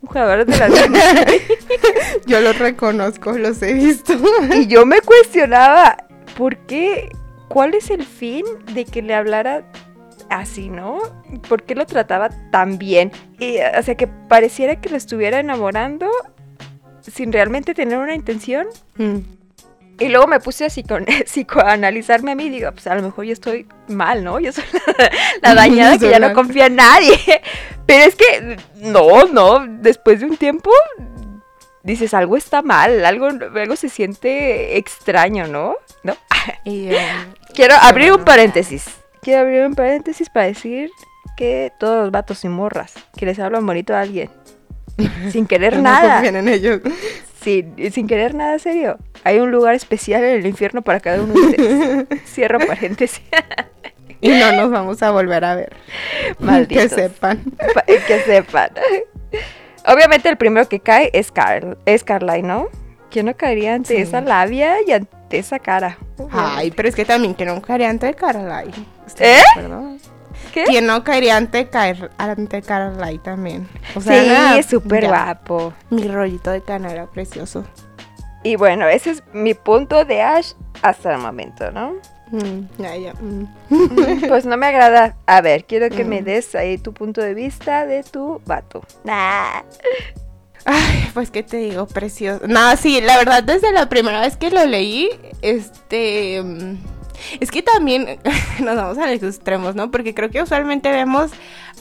Un 0.00 0.08
jugador 0.08 0.46
de 0.46 0.56
la 0.56 0.68
vida. 0.68 1.26
yo 2.26 2.40
los 2.40 2.56
reconozco, 2.58 3.32
los 3.32 3.60
he 3.62 3.72
visto. 3.72 4.14
y 4.54 4.68
yo 4.68 4.86
me 4.86 5.00
cuestionaba, 5.00 5.96
¿por 6.36 6.56
qué? 6.66 7.08
¿Cuál 7.48 7.74
es 7.74 7.90
el 7.90 8.04
fin 8.04 8.44
de 8.72 8.84
que 8.84 9.02
le 9.02 9.14
hablara 9.14 9.64
así, 10.30 10.68
¿no? 10.68 10.98
¿Por 11.48 11.62
qué 11.62 11.74
lo 11.74 11.86
trataba 11.86 12.30
tan 12.50 12.78
bien? 12.78 13.12
Y, 13.38 13.58
o 13.58 13.82
sea, 13.82 13.94
que 13.94 14.06
pareciera 14.06 14.80
que 14.80 14.88
lo 14.88 14.96
estuviera 14.96 15.38
enamorando 15.38 16.08
sin 17.02 17.32
realmente 17.32 17.74
tener 17.74 17.98
una 17.98 18.14
intención. 18.14 18.66
Mm. 18.96 19.18
Y 19.98 20.08
luego 20.08 20.26
me 20.26 20.40
puse 20.40 20.66
a 20.66 20.68
psicoanalizarme 21.24 22.32
a 22.32 22.34
mí 22.34 22.46
y 22.46 22.50
digo, 22.50 22.70
pues 22.72 22.86
a 22.86 22.94
lo 22.94 23.02
mejor 23.02 23.24
yo 23.24 23.32
estoy 23.32 23.66
mal, 23.88 24.22
¿no? 24.22 24.38
Yo 24.40 24.52
soy 24.52 24.64
la, 25.42 25.54
dañada 25.54 25.98
que 25.98 26.10
ya 26.10 26.18
no 26.18 26.32
confía 26.32 26.66
en 26.66 26.76
nadie. 26.76 27.18
Pero 27.86 28.04
es 28.04 28.16
que, 28.16 28.56
no, 28.76 29.26
no, 29.26 29.64
después 29.66 30.20
de 30.20 30.26
un 30.26 30.36
tiempo 30.36 30.70
dices, 31.86 32.12
algo 32.14 32.36
está 32.36 32.62
mal, 32.62 33.04
algo, 33.04 33.26
algo 33.26 33.76
se 33.76 33.88
siente 33.88 34.76
extraño, 34.76 35.46
¿no? 35.46 35.76
¿No? 36.02 36.16
Eh, 36.64 36.96
Quiero 37.54 37.74
abrir 37.74 38.12
un 38.12 38.24
paréntesis. 38.24 38.86
Quiero 39.20 39.40
abrir 39.40 39.66
un 39.66 39.74
paréntesis 39.74 40.30
para 40.30 40.46
decir 40.46 40.90
que 41.36 41.72
todos 41.80 42.04
los 42.04 42.12
vatos 42.12 42.44
y 42.44 42.48
morras 42.48 42.94
que 43.16 43.26
les 43.26 43.40
hablan 43.40 43.66
bonito 43.66 43.96
a 43.96 44.00
alguien 44.00 44.30
sin 45.32 45.46
querer 45.46 45.80
nada. 45.80 46.24
en 46.24 46.48
ellos 46.48 46.80
sin, 47.42 48.06
querer 48.08 48.34
nada 48.34 48.58
serio. 48.58 48.98
Hay 49.22 49.38
un 49.38 49.50
lugar 49.50 49.74
especial 49.74 50.24
en 50.24 50.38
el 50.38 50.46
infierno 50.46 50.82
para 50.82 51.00
cada 51.00 51.22
uno 51.22 51.34
de 51.34 51.40
ustedes. 51.40 52.06
Cierro 52.26 52.58
paréntesis. 52.58 53.22
y 54.20 54.30
no 54.30 54.52
nos 54.52 54.70
vamos 54.70 55.02
a 55.02 55.12
volver 55.12 55.44
a 55.44 55.54
ver. 55.54 55.76
Malditos. 56.40 56.84
Que 56.84 56.88
sepan. 56.88 57.44
que 58.06 58.20
sepan. 58.20 58.70
Obviamente 59.86 60.28
el 60.28 60.36
primero 60.36 60.68
que 60.68 60.80
cae 60.80 61.10
es 61.12 61.30
Carl, 61.30 61.78
es 61.86 62.02
Carline, 62.02 62.46
¿no? 62.46 62.68
¿Quién 63.10 63.26
no 63.26 63.36
caería 63.36 63.74
ante 63.74 64.00
esa 64.00 64.20
labia 64.20 64.76
y 64.86 64.92
ante 64.92 65.38
esa 65.38 65.58
cara? 65.58 65.96
Ay, 66.32 66.72
pero 66.72 66.88
es 66.88 66.94
que 66.96 67.04
también 67.04 67.34
que 67.34 67.44
no 67.44 67.62
caería 67.62 67.88
ante 67.88 68.12
Carline. 68.14 68.72
¿Eh? 69.20 69.42
¿Qué? 70.52 70.64
¿Quién 70.64 70.86
no 70.86 71.04
caería 71.04 71.36
ante, 71.36 71.68
caer, 71.68 72.10
ante 72.18 72.62
Carly 72.62 73.18
también? 73.18 73.68
sí, 74.00 74.10
es 74.58 74.66
súper 74.66 75.06
guapo. 75.06 75.72
Mi 75.90 76.08
rollito 76.08 76.50
de 76.50 76.62
cana 76.62 76.90
era 76.90 77.06
precioso. 77.06 77.64
Y 78.42 78.56
bueno, 78.56 78.88
ese 78.88 79.10
es 79.10 79.22
mi 79.32 79.54
punto 79.54 80.04
de 80.04 80.22
Ash 80.22 80.52
hasta 80.82 81.14
el 81.14 81.18
momento, 81.18 81.70
¿no? 81.70 81.94
Mm, 82.30 82.82
ya, 82.82 82.96
ya. 82.96 83.14
Mm. 83.14 83.46
Pues 84.28 84.46
no 84.46 84.56
me 84.56 84.66
agrada. 84.66 85.16
A 85.26 85.40
ver, 85.40 85.64
quiero 85.64 85.90
que 85.90 86.04
me 86.04 86.22
mm. 86.22 86.24
des 86.24 86.54
ahí 86.54 86.78
tu 86.78 86.92
punto 86.92 87.20
de 87.20 87.34
vista 87.34 87.86
de 87.86 88.02
tu 88.02 88.40
vato. 88.46 88.82
Nah. 89.04 89.62
Ay, 90.64 91.08
pues 91.14 91.30
qué 91.30 91.44
te 91.44 91.58
digo, 91.58 91.86
precioso. 91.86 92.46
No, 92.48 92.76
sí, 92.76 93.00
la 93.00 93.16
verdad, 93.18 93.44
desde 93.44 93.70
la 93.70 93.88
primera 93.88 94.20
vez 94.20 94.36
que 94.36 94.50
lo 94.50 94.64
leí, 94.66 95.10
este 95.40 96.42
es 97.40 97.50
que 97.50 97.62
también 97.62 98.18
nos 98.60 98.76
vamos 98.76 98.98
a 98.98 99.06
los 99.06 99.22
extremos, 99.22 99.74
¿no? 99.74 99.90
Porque 99.90 100.14
creo 100.14 100.30
que 100.30 100.42
usualmente 100.42 100.90
vemos 100.90 101.30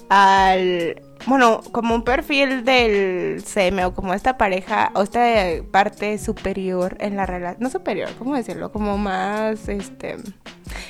al 0.10 1.02
bueno, 1.28 1.62
como 1.72 1.96
un 1.96 2.04
perfil 2.04 2.64
del 2.66 3.44
CM 3.44 3.86
o 3.86 3.94
como 3.94 4.14
esta 4.14 4.38
pareja 4.38 4.92
o 4.94 5.02
esta 5.02 5.24
parte 5.72 6.18
superior 6.20 6.98
en 7.00 7.16
la 7.16 7.26
relación, 7.26 7.64
no 7.64 7.70
superior, 7.70 8.10
¿cómo 8.20 8.36
decirlo? 8.36 8.72
Como 8.72 8.98
más, 8.98 9.68
este, 9.68 10.18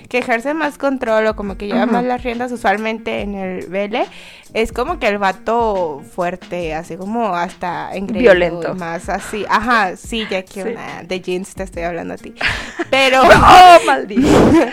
que 0.10 0.20
ejerce 0.20 0.54
más 0.54 0.78
control 0.78 1.28
o 1.28 1.36
como 1.36 1.58
que 1.58 1.68
lleva 1.68 1.86
más 1.86 2.04
las 2.04 2.24
riendas 2.24 2.52
usualmente 2.52 3.22
en 3.22 3.36
el 3.36 3.68
vele, 3.68 4.06
es 4.54 4.72
como 4.72 5.00
que 5.00 5.08
el 5.08 5.18
vato 5.18 6.02
fuerte, 6.14 6.74
así 6.74 6.96
como 6.98 7.36
hasta 7.36 7.94
en 7.94 8.08
violento, 8.08 8.74
más 8.76 9.10
así, 9.10 9.46
ajá, 9.50 9.96
sí, 9.96 10.26
ya 10.30 10.44
que 10.44 10.64
una 10.64 11.04
de 11.04 11.22
jeans 11.22 11.56
te 11.56 11.64
estoy 11.64 11.84
hablando 11.84 12.14
a 12.14 12.18
ti, 12.18 12.34
pero, 12.90 13.22
oh, 13.24 13.78
maldito, 13.86 14.28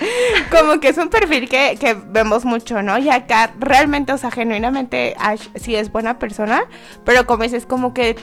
como 0.51 0.81
que 0.81 0.89
es 0.89 0.99
un 0.99 1.09
perfil 1.09 1.49
que, 1.49 1.77
que 1.81 1.95
vemos 1.95 2.45
mucho, 2.45 2.83
¿no? 2.83 2.99
Y 2.99 3.11
acá 3.11 3.53
realmente, 3.59 4.13
o 4.13 4.19
sea, 4.19 4.31
genuinamente 4.31 5.15
Ash 5.19 5.49
sí 5.55 5.75
es 5.75 5.91
buena 5.91 6.19
persona, 6.19 6.65
pero 7.05 7.27
como 7.27 7.43
dices, 7.43 7.67
como 7.67 7.95
que 7.95 8.17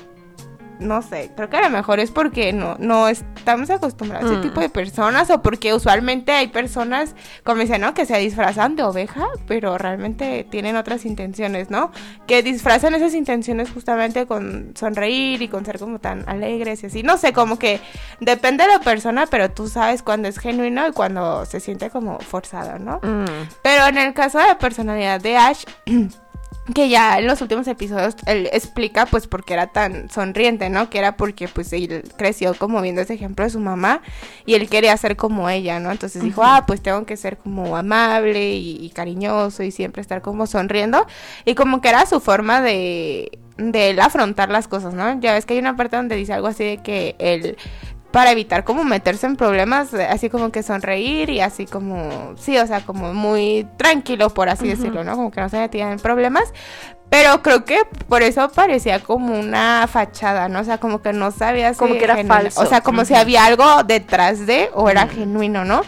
no 0.80 1.02
sé, 1.02 1.32
creo 1.36 1.50
que 1.50 1.58
a 1.58 1.62
lo 1.62 1.70
mejor 1.70 2.00
es 2.00 2.10
porque 2.10 2.54
no, 2.54 2.76
no 2.80 3.10
estamos 3.10 3.70
acostumbrados 3.70 4.30
a 4.30 4.34
ese 4.34 4.42
tipo 4.42 4.62
de 4.62 4.70
mm. 4.70 4.72
personas 4.72 5.30
o 5.30 5.42
porque 5.42 5.74
usualmente 5.74 6.32
hay 6.32 6.48
personas, 6.48 7.16
como 7.44 7.62
dicen, 7.62 7.82
¿no? 7.82 7.94
Que 7.94 8.06
se 8.06 8.18
disfrazan 8.18 8.76
de 8.76 8.84
oveja, 8.84 9.28
pero 9.46 9.78
realmente 9.78 10.48
tienen 10.50 10.78
otras 10.78 11.06
intenciones, 11.06 11.70
¿no? 11.70 11.92
Que 12.28 12.44
disfrazan 12.44 12.96
esas 12.96 13.14
intenciones 13.14 13.70
justamente 13.70 14.26
con 14.26 14.72
sonreír 14.76 15.42
y 15.42 15.50
con 15.50 15.66
ser 15.66 15.80
como 15.80 16.00
tan 16.00 16.28
alegres 16.28 16.84
y 16.84 16.88
así. 16.88 17.04
No 17.04 17.18
sé, 17.18 17.34
como 17.34 17.60
que 17.60 17.82
depende 18.22 18.64
de 18.64 18.70
la 18.70 18.80
persona, 18.80 19.26
pero 19.28 19.52
tú 19.52 19.68
sabes 19.68 20.02
cuando 20.02 20.30
es 20.30 20.40
genuino 20.40 20.88
y 20.88 20.92
cuando 20.92 21.46
se 21.46 21.60
siente 21.60 21.90
como 21.90 22.20
forzado, 22.20 22.80
¿no? 22.80 23.00
Mm. 23.04 23.50
Pero 23.62 23.88
en 23.88 23.98
el 23.98 24.14
caso 24.14 24.40
de 24.40 24.46
la 24.46 24.58
personalidad 24.58 25.20
de 25.20 25.38
Ash... 25.38 25.64
que 26.74 26.90
ya 26.90 27.20
en 27.20 27.28
los 27.28 27.42
últimos 27.42 27.68
episodios 27.68 28.16
él 28.26 28.50
explica 28.52 29.06
pues 29.06 29.28
por 29.28 29.44
qué 29.44 29.54
era 29.54 29.68
tan 29.68 30.10
sonriente, 30.10 30.70
¿no? 30.70 30.90
Que 30.90 31.00
era 31.00 31.18
porque 31.18 31.48
pues 31.48 31.72
él 31.74 32.04
creció 32.18 32.54
como 32.54 32.82
viendo 32.82 33.02
ese 33.02 33.14
ejemplo 33.14 33.46
de 33.46 33.52
su 33.52 33.60
mamá 33.60 34.02
y 34.46 34.56
él 34.56 34.70
quería 34.70 34.96
ser 34.98 35.16
como 35.16 35.50
ella, 35.50 35.80
¿no? 35.80 35.92
Entonces 35.92 36.22
dijo, 36.22 36.44
ah, 36.44 36.66
pues 36.68 36.82
tengo 36.82 37.06
que 37.06 37.18
ser 37.18 37.38
como 37.38 37.76
amable 37.76 38.54
y, 38.54 38.90
cariñoso 38.90 39.64
y 39.64 39.72
siempre 39.72 40.02
estar 40.02 40.22
como 40.22 40.48
sonriendo 40.48 41.06
y 41.46 41.56
como 41.56 41.82
que 41.82 41.90
era 41.90 42.06
su 42.06 42.20
forma 42.20 42.62
de, 42.62 43.40
de 43.58 43.92
él 43.92 44.00
afrontar 44.00 44.50
las 44.50 44.68
cosas, 44.68 44.94
¿no? 44.94 45.20
Ya 45.20 45.34
ves 45.34 45.46
que 45.46 45.54
hay 45.54 45.60
una 45.60 45.76
parte 45.76 45.96
donde 45.96 46.16
dice 46.16 46.34
algo 46.34 46.48
así 46.48 46.64
de 46.64 46.78
que 46.78 47.16
él 47.20 47.58
para 48.12 48.32
evitar 48.32 48.64
como 48.64 48.84
meterse 48.84 49.28
en 49.28 49.36
problemas, 49.36 49.94
así 49.94 50.30
como 50.30 50.52
que 50.52 50.64
sonreír 50.64 51.30
y 51.30 51.42
así 51.42 51.66
como, 51.66 52.34
sí, 52.38 52.58
o 52.58 52.66
sea, 52.66 52.82
como 52.82 53.14
muy 53.14 53.68
tranquilo, 53.78 54.30
por 54.32 54.50
así 54.50 54.68
decirlo, 54.68 55.04
¿no? 55.04 55.16
Como 55.16 55.32
que 55.32 55.42
no 55.42 55.50
se 55.50 55.60
metían 55.60 55.92
en 55.92 56.00
problemas, 56.00 56.52
pero 57.10 57.42
creo 57.42 57.66
que 57.66 57.80
por 58.08 58.22
eso 58.22 58.50
parecía 58.50 59.00
como 59.00 59.40
una 59.40 59.88
fachada, 59.88 60.48
¿no? 60.48 60.60
O 60.60 60.64
sea, 60.64 60.78
como 60.78 61.02
que 61.02 61.12
no 61.12 61.32
sabía 61.32 61.74
si... 61.74 61.80
Como 61.80 61.96
que 61.96 62.04
era 62.04 62.24
falso. 62.24 62.62
O 62.62 62.66
sea, 62.66 62.82
como 62.82 63.04
si 63.04 63.16
había 63.16 63.46
algo 63.46 63.84
detrás 63.84 64.46
de 64.46 64.70
o 64.74 64.90
era 64.90 65.08
genuino, 65.08 65.66
¿no? 65.66 65.82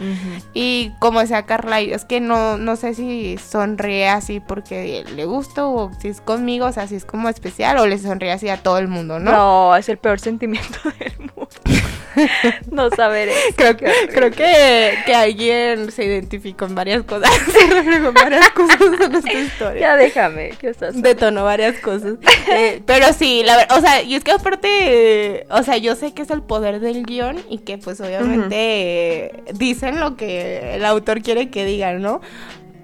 Y 0.54 0.92
como 1.00 1.20
decía 1.20 1.46
Carla, 1.46 1.80
es 1.80 2.06
que 2.06 2.20
no, 2.20 2.58
no 2.58 2.76
sé 2.76 2.96
si 2.96 3.38
sonríe 3.38 4.10
así 4.10 4.40
porque 4.40 5.04
le 5.16 5.26
gusto 5.26 5.72
o 5.72 5.92
si 6.00 6.08
es 6.08 6.22
conmigo, 6.22 6.66
o 6.66 6.72
sea, 6.72 6.88
si 6.88 6.96
es 6.96 7.06
como 7.06 7.30
especial 7.30 7.78
o 7.78 7.86
le 7.86 8.00
sonríe 8.00 8.32
así 8.32 8.50
a 8.50 8.58
todo 8.58 8.80
el 8.80 8.88
mundo, 8.88 9.20
¿no? 9.20 9.32
No, 9.32 9.76
es 9.76 9.90
el 9.90 9.98
peor 9.98 10.20
sentimiento 10.20 10.80
del 11.00 11.18
mundo. 11.20 11.50
no 12.72 12.90
saber 12.90 13.30
eso. 13.30 13.40
Creo, 13.56 13.78
que, 13.78 13.92
creo 14.14 14.32
que, 14.32 14.98
que, 15.06 15.16
alguien 15.16 15.92
se 15.92 16.06
identificó 16.06 16.66
en 16.66 16.76
varias 16.76 17.04
cosas. 17.04 17.30
se 17.52 17.64
en 17.64 18.14
varias 18.14 18.50
cosas 18.52 18.82
en 18.82 19.16
esta 19.16 19.34
historia. 19.34 19.82
Ya 19.82 19.96
déjame, 19.96 20.52
¿qué 20.60 20.70
estás 20.70 20.96
detonó 21.14 21.44
varias 21.44 21.80
cosas. 21.80 22.16
Eh, 22.54 22.82
pero 22.86 23.14
sí, 23.14 23.44
la 23.46 23.56
verdad, 23.56 23.78
o 23.78 23.82
sea, 23.82 24.02
y 24.02 24.16
es 24.16 24.26
que 24.26 24.32
aparte, 24.32 25.46
o 25.52 25.64
sea, 25.64 25.78
yo 25.78 25.96
sé 25.96 26.14
que 26.14 26.24
es 26.24 26.30
el 26.32 26.42
poder 26.42 26.82
del 26.82 27.06
guion 27.06 27.40
y 27.50 27.60
que 27.60 27.78
pues 27.78 28.02
obviamente 28.02 29.44
dicen 29.54 30.02
lo 30.02 30.18
que 30.18 30.76
el 30.76 30.84
autor 30.84 31.22
quiere 31.22 31.50
que 31.50 31.64
digan, 31.64 32.02
¿no? 32.02 32.20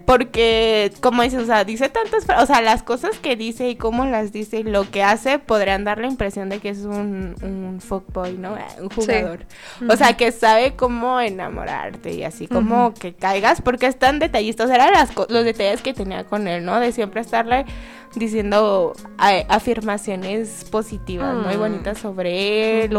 Porque, 0.08 0.94
como 1.02 1.22
dices, 1.22 1.44
o 1.44 1.46
sea, 1.46 1.66
dice 1.66 1.90
tantas, 1.90 2.26
o 2.42 2.46
sea, 2.46 2.62
las 2.62 2.82
cosas 2.82 3.20
que 3.20 3.36
dice 3.36 3.68
y 3.68 3.76
cómo 3.76 4.06
las 4.06 4.32
dice 4.32 4.60
y 4.60 4.64
lo 4.64 4.90
que 4.90 5.04
hace 5.04 5.38
podrían 5.38 5.84
dar 5.84 5.98
la 5.98 6.08
impresión 6.08 6.48
de 6.48 6.60
que 6.60 6.70
es 6.70 6.86
un, 6.86 7.36
un 7.42 7.82
fuckboy, 7.82 8.38
¿no? 8.38 8.56
Un 8.80 8.90
jugador. 8.90 9.46
O 9.90 9.98
sea, 9.98 10.16
que 10.16 10.32
sabe 10.32 10.78
cómo 10.78 11.20
enamorarte 11.20 12.14
y 12.14 12.24
así 12.24 12.48
como 12.48 12.94
que 12.94 13.16
caigas, 13.16 13.60
porque 13.60 13.88
es 13.88 14.00
tan 14.00 14.20
detallista. 14.20 14.64
O 14.64 14.68
sea, 14.68 14.78
eran 14.78 14.94
las, 14.94 15.14
los 15.14 15.44
detalles 15.44 15.82
que 15.82 15.94
tenía 15.94 16.24
con 16.24 16.48
él, 16.48 16.64
¿no? 16.64 16.80
De 16.80 16.94
siempre 16.94 17.20
estarle 17.20 17.66
diciendo 18.16 18.94
afirmaciones 19.18 20.66
positivas, 20.72 21.36
muy 21.36 21.56
mm. 21.56 21.60
bonitas 21.60 21.98
sobre 21.98 22.86
él, 22.86 22.98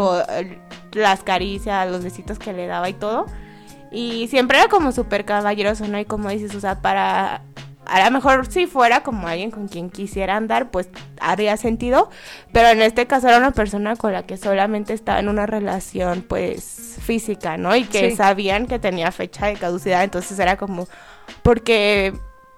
las 0.93 1.23
caricias, 1.23 1.89
los 1.89 2.03
besitos 2.03 2.39
que 2.39 2.53
le 2.53 2.67
daba 2.67 2.89
y 2.89 2.93
todo. 2.93 3.25
Y 3.91 4.27
siempre 4.27 4.59
era 4.59 4.67
como 4.67 4.91
súper 4.91 5.25
caballeroso, 5.25 5.87
¿no? 5.87 5.99
Y 5.99 6.05
como 6.05 6.29
dices, 6.29 6.53
o 6.55 6.59
sea, 6.59 6.81
para... 6.81 7.41
A 7.85 8.05
lo 8.05 8.11
mejor 8.11 8.45
si 8.45 8.67
fuera 8.67 9.01
como 9.01 9.27
alguien 9.27 9.49
con 9.49 9.67
quien 9.67 9.89
quisiera 9.89 10.35
andar, 10.37 10.69
pues 10.69 10.89
haría 11.19 11.57
sentido. 11.57 12.11
Pero 12.51 12.67
en 12.67 12.83
este 12.83 13.07
caso 13.07 13.27
era 13.27 13.39
una 13.39 13.49
persona 13.49 13.95
con 13.95 14.13
la 14.13 14.27
que 14.27 14.37
solamente 14.37 14.93
estaba 14.93 15.19
en 15.19 15.27
una 15.27 15.47
relación, 15.47 16.21
pues, 16.21 16.97
física, 17.01 17.57
¿no? 17.57 17.75
Y 17.75 17.85
que 17.85 18.15
sabían 18.15 18.67
que 18.67 18.77
tenía 18.77 19.11
fecha 19.11 19.47
de 19.47 19.55
caducidad. 19.55 20.03
Entonces 20.03 20.37
era 20.37 20.55
como... 20.55 20.87
Porque... 21.41 22.13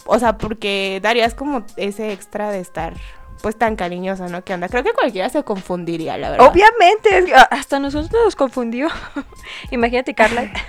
O 0.05 0.19
sea, 0.19 0.37
porque 0.37 0.99
darías 1.01 1.33
como 1.33 1.65
ese 1.77 2.11
extra 2.11 2.51
de 2.51 2.59
estar 2.59 2.93
pues 3.41 3.57
tan 3.57 3.75
cariñoso, 3.75 4.27
¿no? 4.27 4.43
¿Qué 4.43 4.53
onda? 4.53 4.69
Creo 4.69 4.83
que 4.83 4.93
cualquiera 4.93 5.29
se 5.29 5.43
confundiría, 5.43 6.17
la 6.17 6.29
verdad. 6.29 6.47
Obviamente, 6.47 7.33
hasta 7.49 7.79
nosotros 7.79 8.11
nos 8.11 8.35
confundió. 8.35 8.87
Imagínate, 9.71 10.13
Carla. 10.13 10.51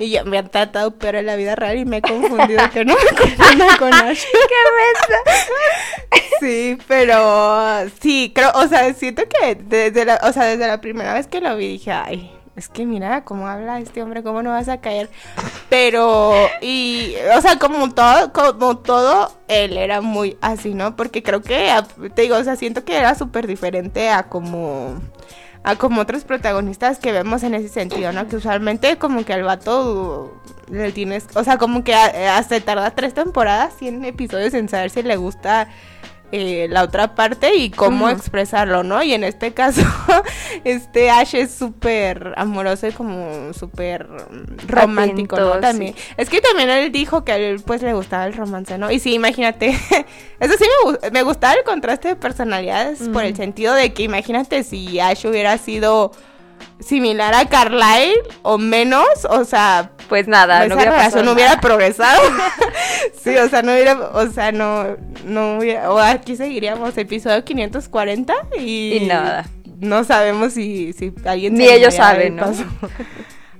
Y 0.00 0.10
ya 0.10 0.24
me 0.24 0.36
han 0.36 0.48
tratado 0.48 0.98
pero 0.98 1.20
en 1.20 1.26
la 1.26 1.36
vida 1.36 1.54
real 1.54 1.78
y 1.78 1.84
me 1.84 1.98
he 1.98 2.02
confundido 2.02 2.68
que 2.70 2.84
no 2.84 2.94
me 2.94 3.16
confunda 3.16 3.76
con 3.78 3.94
Ash. 3.94 4.24
¡Qué 4.24 4.62
mesa! 4.76 6.22
Sí, 6.40 6.76
pero 6.88 7.88
sí, 8.00 8.32
creo, 8.34 8.50
o 8.54 8.66
sea, 8.66 8.92
siento 8.94 9.22
que 9.28 9.54
desde 9.54 10.04
la, 10.04 10.18
o 10.24 10.32
sea, 10.32 10.46
desde 10.46 10.66
la 10.66 10.80
primera 10.80 11.14
vez 11.14 11.28
que 11.28 11.40
lo 11.40 11.54
vi 11.54 11.68
dije, 11.68 11.92
ay, 11.92 12.32
es 12.60 12.68
que 12.68 12.84
mira 12.84 13.24
cómo 13.24 13.48
habla 13.48 13.78
este 13.80 14.02
hombre, 14.02 14.22
cómo 14.22 14.42
no 14.42 14.50
vas 14.50 14.68
a 14.68 14.82
caer. 14.82 15.08
Pero, 15.70 16.34
y, 16.60 17.14
o 17.34 17.40
sea, 17.40 17.58
como 17.58 17.90
todo, 17.92 18.32
como 18.32 18.76
todo, 18.78 19.32
él 19.48 19.78
era 19.78 20.02
muy 20.02 20.36
así, 20.42 20.74
¿no? 20.74 20.94
Porque 20.94 21.22
creo 21.22 21.40
que, 21.40 21.72
te 22.14 22.22
digo, 22.22 22.36
o 22.36 22.44
sea, 22.44 22.56
siento 22.56 22.84
que 22.84 22.98
era 22.98 23.14
súper 23.14 23.46
diferente 23.46 24.10
a 24.10 24.24
como 24.24 25.00
a 25.62 25.76
como 25.76 26.00
otros 26.00 26.24
protagonistas 26.24 26.98
que 26.98 27.12
vemos 27.12 27.42
en 27.42 27.54
ese 27.54 27.68
sentido, 27.68 28.12
¿no? 28.12 28.28
Que 28.28 28.36
usualmente 28.36 28.96
como 28.96 29.24
que 29.24 29.32
al 29.32 29.42
vato 29.42 30.34
le 30.70 30.92
tienes, 30.92 31.26
o 31.34 31.44
sea, 31.44 31.58
como 31.58 31.82
que 31.82 31.94
hasta 31.94 32.60
tarda 32.60 32.90
tres 32.90 33.14
temporadas, 33.14 33.74
100 33.78 34.04
episodios 34.04 34.54
en 34.54 34.68
saber 34.68 34.90
si 34.90 35.02
le 35.02 35.16
gusta 35.16 35.68
eh, 36.32 36.68
la 36.70 36.84
otra 36.84 37.14
parte 37.14 37.56
y 37.56 37.70
cómo 37.70 38.08
expresarlo, 38.08 38.82
¿no? 38.82 39.02
Y 39.02 39.12
en 39.14 39.24
este 39.24 39.52
caso, 39.52 39.82
este 40.64 41.10
Ash 41.10 41.34
es 41.34 41.52
súper 41.52 42.34
amoroso 42.36 42.86
y 42.86 42.92
como 42.92 43.52
súper 43.52 44.08
romántico, 44.68 45.36
¿no? 45.36 45.58
También. 45.58 45.94
Es 46.16 46.30
que 46.30 46.40
también 46.40 46.70
él 46.70 46.92
dijo 46.92 47.24
que 47.24 47.32
a 47.32 47.36
él 47.36 47.60
pues 47.64 47.82
le 47.82 47.94
gustaba 47.94 48.26
el 48.26 48.34
romance, 48.34 48.78
¿no? 48.78 48.90
Y 48.90 49.00
sí, 49.00 49.14
imagínate, 49.14 49.68
eso 50.40 50.54
sí 50.58 50.64
me, 51.02 51.10
me 51.10 51.22
gustaba 51.22 51.54
el 51.54 51.64
contraste 51.64 52.08
de 52.08 52.16
personalidades 52.16 53.08
por 53.08 53.24
el 53.24 53.34
sentido 53.34 53.74
de 53.74 53.92
que 53.92 54.04
imagínate 54.04 54.62
si 54.62 55.00
Ash 55.00 55.26
hubiera 55.26 55.58
sido 55.58 56.12
similar 56.78 57.34
a 57.34 57.48
Carlyle 57.48 58.20
o 58.42 58.58
menos, 58.58 59.24
o 59.28 59.44
sea, 59.44 59.90
pues 60.10 60.26
nada, 60.26 60.66
no 60.66 60.74
hubiera 60.74 61.08
no 61.22 61.32
hubiera 61.32 61.60
progresado. 61.60 62.20
sí, 63.22 63.36
o 63.36 63.48
sea, 63.48 63.62
no 63.62 63.72
hubiera, 63.72 63.94
o 63.94 64.26
sea, 64.26 64.50
no, 64.50 64.96
no 65.24 65.58
hubiera, 65.58 65.90
o 65.90 65.98
aquí 65.98 66.36
seguiríamos 66.36 66.98
episodio 66.98 67.44
540 67.44 68.34
y, 68.58 68.96
y 68.96 69.06
nada. 69.06 69.48
No 69.78 70.02
sabemos 70.02 70.52
si, 70.52 70.92
si 70.92 71.14
alguien 71.24 71.54
Ni 71.54 71.68
ellos 71.68 71.94
saben, 71.94 72.36
¿no? 72.36 72.52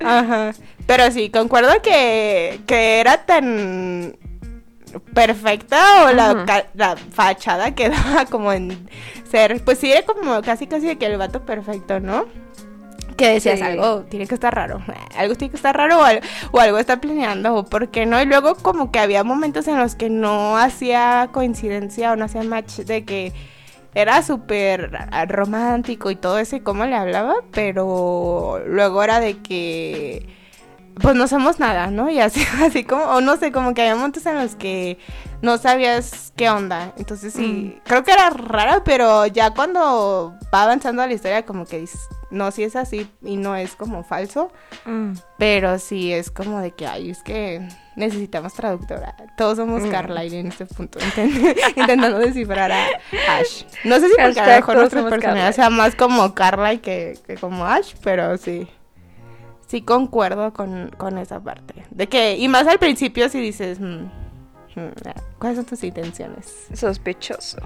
Ajá. 0.05 0.53
Pero 0.87 1.11
sí, 1.13 1.31
concuerdo 1.31 1.81
que, 1.83 2.61
que 2.67 2.99
era 2.99 3.19
tan 3.25 4.17
perfecta 5.15 6.05
o 6.05 6.13
la, 6.13 6.67
la, 6.75 6.97
fachada 6.97 7.77
que 7.77 7.91
daba 7.91 8.27
como 8.27 8.53
en 8.53 8.89
ser, 9.31 9.63
pues 9.65 9.79
sí 9.79 9.93
era 9.93 10.03
como 10.03 10.43
casi 10.43 10.67
casi 10.67 10.89
de 10.89 10.99
que 10.99 11.07
el 11.07 11.17
vato 11.17 11.47
perfecto, 11.47 12.01
¿no? 12.01 12.27
Que 13.21 13.35
decías 13.35 13.61
algo 13.61 14.03
tiene 14.03 14.27
que 14.27 14.35
estar 14.35 14.55
raro, 14.55 14.81
algo 15.17 15.35
tiene 15.35 15.51
que 15.51 15.57
estar 15.57 15.77
raro 15.77 16.01
o 16.01 16.59
algo, 16.61 16.79
está 16.79 17.01
planeando 17.01 17.55
o 17.55 17.65
por 17.65 17.89
qué 17.89 18.07
no 18.07 18.21
y 18.21 18.27
luego 18.27 18.55
como 18.55 18.91
que 18.91 18.99
había 18.99 19.25
momentos 19.25 19.69
en 19.69 19.79
los 19.79 19.95
que 19.95 20.09
no 20.09 20.57
hacía 20.57 21.29
coincidencia 21.33 22.13
o 22.13 22.17
no 22.17 22.25
hacía 22.25 22.43
match 22.43 22.79
de 22.79 23.05
que 23.05 23.33
era 23.95 24.23
súper 24.23 24.91
romántico 25.29 26.11
y 26.11 26.17
todo 26.17 26.39
eso 26.39 26.57
y 26.57 26.61
cómo 26.61 26.87
le 26.87 26.95
hablaba, 26.95 27.35
pero 27.51 28.63
luego 28.67 29.03
era 29.03 29.21
de 29.21 29.39
que 29.39 30.27
pues 30.95 31.15
no 31.15 31.27
somos 31.29 31.59
nada, 31.59 31.89
¿no? 31.89 32.11
Y 32.11 32.21
así, 32.21 32.43
así 32.63 32.85
como, 32.85 33.05
o 33.05 33.21
no 33.21 33.37
sé, 33.37 33.53
como 33.53 33.75
que 33.75 33.83
había 33.83 33.97
momentos 33.97 34.25
en 34.27 34.37
los 34.37 34.55
que 34.55 34.99
no 35.43 35.59
sabías 35.59 36.33
qué 36.37 36.51
onda. 36.51 36.93
Entonces 36.97 37.33
sí, 37.33 37.77
mm. 37.77 37.89
creo 37.89 38.05
que 38.05 38.13
era 38.13 38.31
raro, 38.31 38.83
pero 38.85 39.27
ya 39.27 39.51
cuando 39.51 40.35
va 40.53 40.63
avanzando 40.65 41.07
la 41.07 41.13
historia, 41.13 41.45
como 41.45 41.67
que 41.67 41.79
dices, 41.79 42.01
no, 42.31 42.51
sí 42.51 42.63
es 42.63 42.77
así 42.77 43.11
y 43.23 43.37
no 43.37 43.57
es 43.57 43.75
como 43.77 44.05
falso. 44.05 44.53
Mm. 44.85 45.13
Pero 45.39 45.79
sí 45.79 46.13
es 46.13 46.31
como 46.31 46.61
de 46.61 46.73
que, 46.73 46.87
ay, 46.87 47.11
es 47.11 47.23
que 47.23 47.67
necesitamos 47.97 48.55
traductora. 48.55 49.15
Todos 49.37 49.57
somos 49.57 49.83
mm. 49.83 49.91
Carlyle 49.91 50.35
en 50.41 50.47
este 50.49 50.67
punto, 50.67 50.99
intentando 51.77 52.19
descifrar 52.19 52.71
a 52.73 52.87
Ash. 53.29 53.65
No 53.85 53.99
sé 54.01 54.09
si 54.09 54.15
porque 54.21 54.41
a 54.41 54.47
lo 54.47 54.57
mejor 54.57 54.77
nuestra 54.77 55.09
personalidad 55.09 55.53
sea 55.53 55.71
más 55.71 55.95
como 55.95 56.35
Carlyle 56.35 56.81
que, 56.81 57.19
que 57.27 57.37
como 57.37 57.67
Ash, 57.67 57.95
pero 58.03 58.37
sí 58.37 58.69
sí 59.71 59.83
concuerdo 59.83 60.53
con, 60.53 61.19
esa 61.19 61.39
parte. 61.39 61.87
De 61.91 62.09
que, 62.09 62.37
y 62.37 62.49
más 62.49 62.67
al 62.67 62.81
principio 62.81 63.29
si 63.29 63.41
dices, 63.41 63.79
mm, 63.79 64.07
¿cuáles 65.39 65.57
son 65.57 65.67
tus 65.67 65.83
intenciones? 65.85 66.67
Sospechoso. 66.75 67.59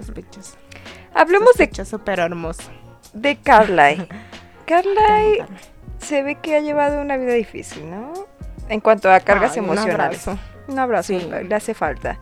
Sospechoso. 0.00 0.56
Hablemos 1.14 1.48
Sospechoso, 1.48 1.98
pero 2.04 2.24
hermoso. 2.24 2.70
De 3.12 3.36
Carly. 3.36 4.06
Carly 4.66 5.44
se 5.98 6.22
ve 6.22 6.36
que 6.36 6.56
ha 6.56 6.60
llevado 6.60 7.00
una 7.00 7.16
vida 7.16 7.34
difícil, 7.34 7.90
¿no? 7.90 8.12
En 8.68 8.80
cuanto 8.80 9.10
a 9.10 9.20
cargas 9.20 9.56
emocionales. 9.56 10.26
Un 10.26 10.32
abrazo. 10.32 10.54
Un 10.66 10.78
abrazo, 10.78 11.12
le 11.12 11.54
hace 11.54 11.74
falta. 11.74 12.18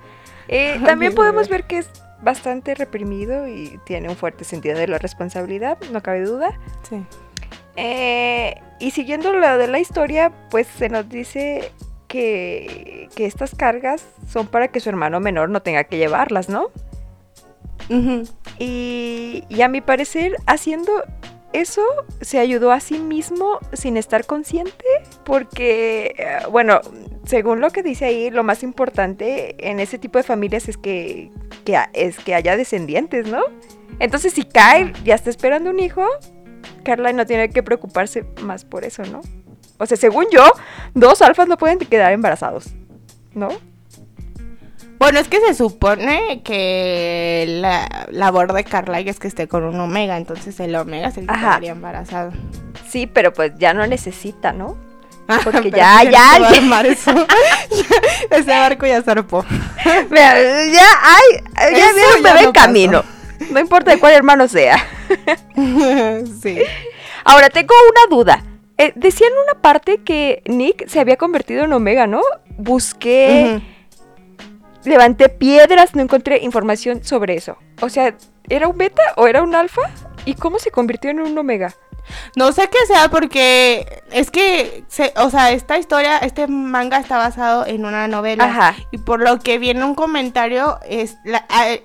Eh, 0.48 0.80
también 0.84 1.14
podemos 1.14 1.48
ver 1.48 1.64
que 1.64 1.78
es 1.78 1.88
bastante 2.22 2.74
reprimido 2.74 3.48
y 3.48 3.80
tiene 3.84 4.08
un 4.08 4.16
fuerte 4.16 4.44
sentido 4.44 4.78
de 4.78 4.86
la 4.86 4.98
responsabilidad, 4.98 5.78
no 5.90 6.02
cabe 6.02 6.22
duda. 6.22 6.58
Sí. 6.88 7.04
Eh, 7.76 8.60
y 8.78 8.90
siguiendo 8.90 9.32
lo 9.32 9.58
de 9.58 9.66
la 9.66 9.78
historia, 9.78 10.32
pues 10.50 10.66
se 10.66 10.88
nos 10.88 11.08
dice 11.08 11.72
que, 12.12 13.08
estas 13.16 13.54
cargas 13.54 14.06
son 14.28 14.46
para 14.46 14.68
que 14.68 14.80
su 14.80 14.90
hermano 14.90 15.18
menor 15.18 15.48
no 15.48 15.62
tenga 15.62 15.84
que 15.84 15.96
llevarlas, 15.96 16.48
¿no? 16.50 16.70
y, 18.58 19.44
y, 19.48 19.62
a 19.62 19.68
mi 19.68 19.80
parecer, 19.80 20.36
haciendo 20.46 20.92
eso, 21.52 21.82
se 22.20 22.38
ayudó 22.38 22.72
a 22.72 22.80
sí 22.80 22.98
mismo 22.98 23.58
sin 23.72 23.96
estar 23.96 24.24
consciente, 24.24 24.84
porque, 25.24 26.14
eh, 26.16 26.38
bueno, 26.50 26.80
según 27.24 27.60
lo 27.60 27.70
que 27.70 27.82
dice 27.82 28.06
ahí, 28.06 28.30
lo 28.30 28.44
más 28.44 28.62
importante 28.62 29.56
en 29.68 29.80
ese 29.80 29.98
tipo 29.98 30.18
de 30.18 30.24
familias 30.24 30.68
es 30.68 30.76
que, 30.76 31.30
que 31.64 31.78
es 31.92 32.18
que 32.18 32.34
haya 32.34 32.56
descendientes, 32.56 33.26
¿no? 33.26 33.42
Entonces, 33.98 34.32
si 34.32 34.42
Kyle 34.44 34.92
ya 35.04 35.14
está 35.14 35.30
esperando 35.30 35.70
un 35.70 35.80
hijo, 35.80 36.06
Carla 36.82 37.12
no 37.12 37.26
tiene 37.26 37.50
que 37.50 37.62
preocuparse 37.62 38.24
más 38.42 38.64
por 38.64 38.84
eso, 38.84 39.02
¿no? 39.04 39.20
O 39.82 39.86
sea, 39.86 39.96
según 39.96 40.26
yo, 40.30 40.44
dos 40.94 41.20
alfas 41.22 41.48
no 41.48 41.56
pueden 41.56 41.78
quedar 41.78 42.12
embarazados, 42.12 42.66
¿no? 43.34 43.48
Bueno, 44.98 45.18
es 45.18 45.26
que 45.26 45.40
se 45.40 45.54
supone 45.54 46.42
que 46.44 47.44
la 47.48 48.06
labor 48.12 48.52
de 48.52 48.62
Carla 48.62 49.00
es 49.00 49.18
que 49.18 49.26
esté 49.26 49.48
con 49.48 49.64
un 49.64 49.80
omega, 49.80 50.16
entonces 50.16 50.60
el 50.60 50.76
omega 50.76 51.10
se 51.10 51.22
quedaría 51.26 51.72
embarazado. 51.72 52.30
Sí, 52.88 53.08
pero 53.08 53.32
pues 53.32 53.50
ya 53.58 53.74
no 53.74 53.84
necesita, 53.88 54.52
¿no? 54.52 54.78
Ah, 55.26 55.40
Porque 55.42 55.72
ya, 55.72 56.04
ya, 56.04 56.38
ya. 56.38 56.82
Ese 58.30 58.50
barco 58.50 58.86
ya 58.86 59.02
zarpó. 59.02 59.44
Mira, 60.08 60.40
ya 60.66 60.86
hay, 61.02 61.74
ya 61.74 61.92
viene 61.92 62.16
un 62.18 62.22
bebé 62.22 62.40
en 62.42 62.52
camino. 62.52 63.02
No 63.50 63.58
importa 63.58 63.90
de 63.90 63.98
cuál 63.98 64.14
hermano 64.14 64.46
sea. 64.46 64.86
sí. 66.42 66.62
Ahora, 67.24 67.50
tengo 67.50 67.74
una 67.90 68.16
duda. 68.16 68.44
Eh, 68.82 68.92
decía 68.96 69.28
en 69.28 69.34
una 69.34 69.62
parte 69.62 69.98
que 69.98 70.42
Nick 70.46 70.88
se 70.88 70.98
había 70.98 71.16
convertido 71.16 71.62
en 71.62 71.72
Omega, 71.72 72.08
¿no? 72.08 72.20
Busqué, 72.58 73.62
levanté 74.82 75.28
piedras, 75.28 75.94
no 75.94 76.02
encontré 76.02 76.38
información 76.38 77.04
sobre 77.04 77.36
eso. 77.36 77.56
O 77.80 77.88
sea, 77.88 78.16
¿era 78.48 78.66
un 78.66 78.76
beta 78.76 79.02
o 79.16 79.28
era 79.28 79.42
un 79.42 79.54
alfa? 79.54 79.82
¿Y 80.24 80.34
cómo 80.34 80.58
se 80.58 80.72
convirtió 80.72 81.10
en 81.10 81.20
un 81.20 81.38
Omega? 81.38 81.76
No 82.34 82.50
sé 82.50 82.68
qué 82.68 82.78
sea 82.88 83.08
porque 83.08 84.02
es 84.10 84.32
que, 84.32 84.84
o 85.16 85.30
sea, 85.30 85.52
esta 85.52 85.78
historia, 85.78 86.18
este 86.18 86.48
manga 86.48 86.98
está 86.98 87.18
basado 87.18 87.64
en 87.64 87.84
una 87.84 88.08
novela. 88.08 88.44
Ajá. 88.44 88.74
Y 88.90 88.98
por 88.98 89.20
lo 89.20 89.38
que 89.38 89.58
viene 89.58 89.84
un 89.84 89.94
comentario, 89.94 90.80
es 90.88 91.16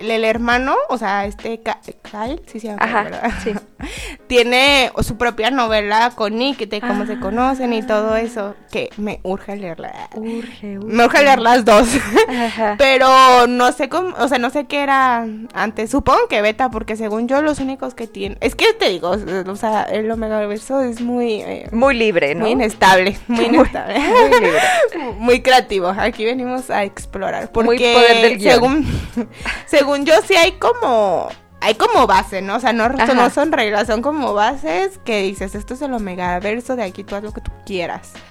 el 0.00 0.24
hermano, 0.24 0.74
o 0.88 0.98
sea, 0.98 1.26
este 1.26 1.60
Kyle, 1.60 2.42
sí 2.46 2.58
se 2.58 2.68
llama, 2.68 2.82
Ajá, 2.82 3.30
Sí. 3.44 3.54
tiene 4.26 4.90
su 5.02 5.16
propia 5.16 5.50
novela 5.50 6.12
con 6.14 6.36
Nick, 6.36 6.68
de 6.68 6.80
cómo 6.80 7.06
se 7.06 7.20
conocen 7.20 7.72
y 7.72 7.82
todo 7.82 8.14
ah. 8.14 8.20
eso, 8.20 8.56
que 8.72 8.90
me 8.96 9.20
urge 9.22 9.56
leerla. 9.56 10.10
Urge, 10.14 10.78
urge. 10.78 10.94
Me 10.94 11.04
urge 11.04 11.22
leer 11.22 11.40
las 11.40 11.64
dos. 11.64 11.88
Ajá. 12.28 12.74
Pero 12.78 13.46
no 13.46 13.70
sé 13.72 13.88
cómo, 13.88 14.14
o 14.18 14.26
sea, 14.26 14.38
no 14.38 14.50
sé 14.50 14.66
qué 14.66 14.80
era 14.80 15.26
antes. 15.54 15.90
Supongo 15.90 16.26
que 16.28 16.42
beta, 16.42 16.70
porque 16.70 16.96
según 16.96 17.28
yo 17.28 17.40
los 17.42 17.60
únicos 17.60 17.94
que 17.94 18.06
tienen, 18.06 18.38
es 18.40 18.54
que 18.54 18.72
te 18.72 18.88
digo, 18.88 19.16
o 19.46 19.56
sea, 19.56 19.84
el 19.84 20.08
el 20.08 20.12
Omegaverso 20.12 20.80
es 20.80 21.00
muy... 21.00 21.42
Eh, 21.42 21.68
muy 21.70 21.94
libre, 21.94 22.34
¿no? 22.34 22.42
Muy 22.42 22.52
inestable, 22.52 23.18
muy 23.28 23.44
inestable. 23.44 23.98
Muy, 24.08 24.40
libre. 24.40 24.60
muy 25.18 25.42
creativo. 25.42 25.88
Aquí 25.88 26.24
venimos 26.24 26.70
a 26.70 26.84
explorar. 26.84 27.50
Porque 27.52 27.66
muy 27.66 27.78
poder 27.78 28.22
del 28.22 28.40
según, 28.40 28.86
según 29.66 30.04
yo 30.04 30.14
sí 30.26 30.34
hay 30.34 30.52
como 30.52 31.28
hay 31.60 31.74
como 31.74 32.06
base, 32.06 32.40
¿no? 32.40 32.56
O 32.56 32.60
sea, 32.60 32.72
no, 32.72 32.88
no, 32.88 33.30
son 33.30 33.52
reglas, 33.52 33.86
son 33.86 34.00
como 34.00 34.32
bases 34.32 34.98
que 35.04 35.22
dices, 35.22 35.54
esto 35.54 35.74
es 35.74 35.82
el 35.82 35.92
omega 35.92 36.38
verso, 36.38 36.76
de 36.76 36.84
aquí 36.84 37.02
tú 37.04 37.16
haz 37.16 37.22
lo 37.22 37.32
que 37.32 37.40
tú 37.40 37.50
quieras. 37.66 38.12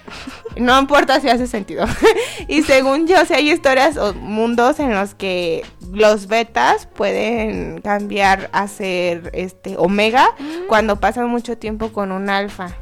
No 0.57 0.79
importa 0.79 1.19
si 1.19 1.29
hace 1.29 1.45
sentido. 1.45 1.85
y 2.47 2.63
según 2.63 3.05
yo, 3.05 3.23
si 3.25 3.35
hay 3.35 3.51
historias 3.51 3.95
o 3.95 4.15
mundos 4.15 4.79
en 4.79 4.91
los 4.91 5.13
que 5.13 5.63
los 5.91 6.25
betas 6.25 6.87
pueden 6.87 7.79
cambiar 7.81 8.49
a 8.53 8.67
ser 8.67 9.29
este 9.33 9.77
omega 9.77 10.31
mm. 10.39 10.65
cuando 10.67 10.99
pasan 10.99 11.29
mucho 11.29 11.59
tiempo 11.59 11.93
con 11.93 12.11
un 12.11 12.31
alfa. 12.31 12.75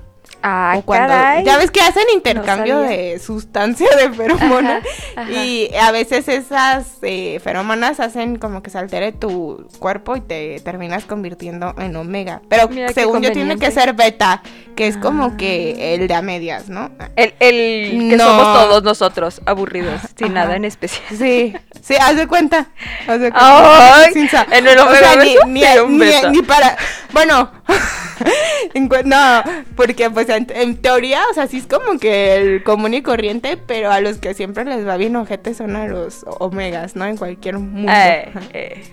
Ah, 0.47 0.79
cuando, 0.85 1.11
Ya 1.43 1.57
ves 1.57 1.71
que 1.71 1.81
hacen 1.81 2.03
intercambio 2.13 2.77
de 2.81 3.17
sustancia 3.17 3.87
de 3.95 4.11
feromonas 4.13 4.83
y 5.31 5.71
a 5.73 5.89
veces 5.89 6.27
esas 6.27 6.99
eh, 7.01 7.39
feromonas 7.43 7.99
hacen 7.99 8.35
como 8.35 8.61
que 8.61 8.69
se 8.69 8.77
altere 8.77 9.11
tu 9.11 9.67
cuerpo 9.79 10.15
y 10.15 10.21
te 10.21 10.59
terminas 10.59 11.05
convirtiendo 11.05 11.73
en 11.79 11.95
omega. 11.95 12.43
Pero 12.47 12.69
según 12.93 13.23
yo 13.23 13.31
tiene 13.31 13.57
que 13.57 13.71
ser 13.71 13.93
beta, 13.93 14.43
que 14.75 14.85
es 14.85 14.97
como 14.97 15.35
que 15.35 15.77
ah. 15.79 15.83
el 15.83 16.07
de 16.07 16.13
a 16.13 16.21
medias, 16.21 16.69
¿no? 16.69 16.91
El, 17.15 17.33
el 17.39 18.09
que 18.11 18.19
somos 18.19 18.43
todos 18.43 18.83
nosotros, 18.83 19.41
aburridos, 19.47 19.99
sin 20.15 20.35
nada 20.35 20.55
en 20.57 20.65
especial. 20.65 21.05
Sí, 21.17 21.55
sí, 21.81 21.95
haz 21.99 22.17
de 22.17 22.27
cuenta. 22.27 22.67
Haz 23.07 23.19
de 23.19 23.31
cuenta. 23.31 24.45
en 24.51 24.67
el 24.67 24.77
omega 24.77 25.09
o 25.09 25.13
sea, 25.13 25.23
ni, 25.23 25.35
ni, 25.47 26.29
ni, 26.29 26.41
para... 26.43 26.77
Bueno, 27.13 27.49
no, 29.05 29.43
porque 29.75 30.09
pues 30.09 30.29
en, 30.35 30.77
teoría, 30.77 31.21
o 31.29 31.33
sea, 31.33 31.47
sí 31.47 31.57
es 31.57 31.67
como 31.67 31.99
que 31.99 32.35
el 32.35 32.63
común 32.63 32.93
y 32.93 33.01
corriente, 33.01 33.57
pero 33.57 33.91
a 33.91 34.01
los 34.01 34.17
que 34.17 34.33
siempre 34.33 34.65
les 34.65 34.87
va 34.87 34.97
bien 34.97 35.15
ojete 35.15 35.53
son 35.53 35.75
a 35.75 35.87
los 35.87 36.25
omegas, 36.39 36.95
¿no? 36.95 37.05
En 37.05 37.17
cualquier 37.17 37.59
mundo. 37.59 37.91
Eh, 37.91 38.31
eh. 38.53 38.83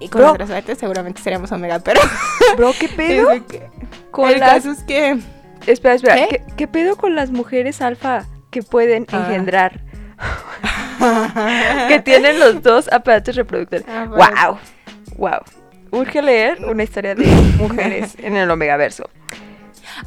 Y 0.00 0.08
con 0.08 0.22
nuestra 0.22 0.46
suerte 0.46 0.74
seguramente 0.76 1.20
seríamos 1.20 1.52
omega, 1.52 1.78
pero... 1.80 2.00
Bro, 2.56 2.72
¿qué 2.78 2.88
pedo? 2.88 3.28
con 4.10 4.30
el 4.30 4.40
caso 4.40 4.70
es 4.70 4.82
que... 4.82 5.18
Espera, 5.66 5.94
espera, 5.94 6.26
¿Qué? 6.56 6.66
pedo 6.66 6.96
con 6.96 7.14
las 7.14 7.30
mujeres 7.30 7.82
alfa 7.82 8.24
que 8.50 8.62
pueden 8.62 9.06
ah. 9.12 9.18
engendrar? 9.18 9.80
que 11.88 12.00
tienen 12.00 12.40
los 12.40 12.62
dos 12.62 12.90
aparatos 12.90 13.36
reproductores. 13.36 13.84
wow, 13.86 14.58
wow. 15.16 15.40
Urge 15.92 16.22
leer 16.22 16.64
una 16.64 16.84
historia 16.84 17.14
de 17.14 17.26
mujeres 17.58 18.16
en 18.18 18.36
el 18.36 18.50
Omega 18.50 18.76
Verso. 18.76 19.10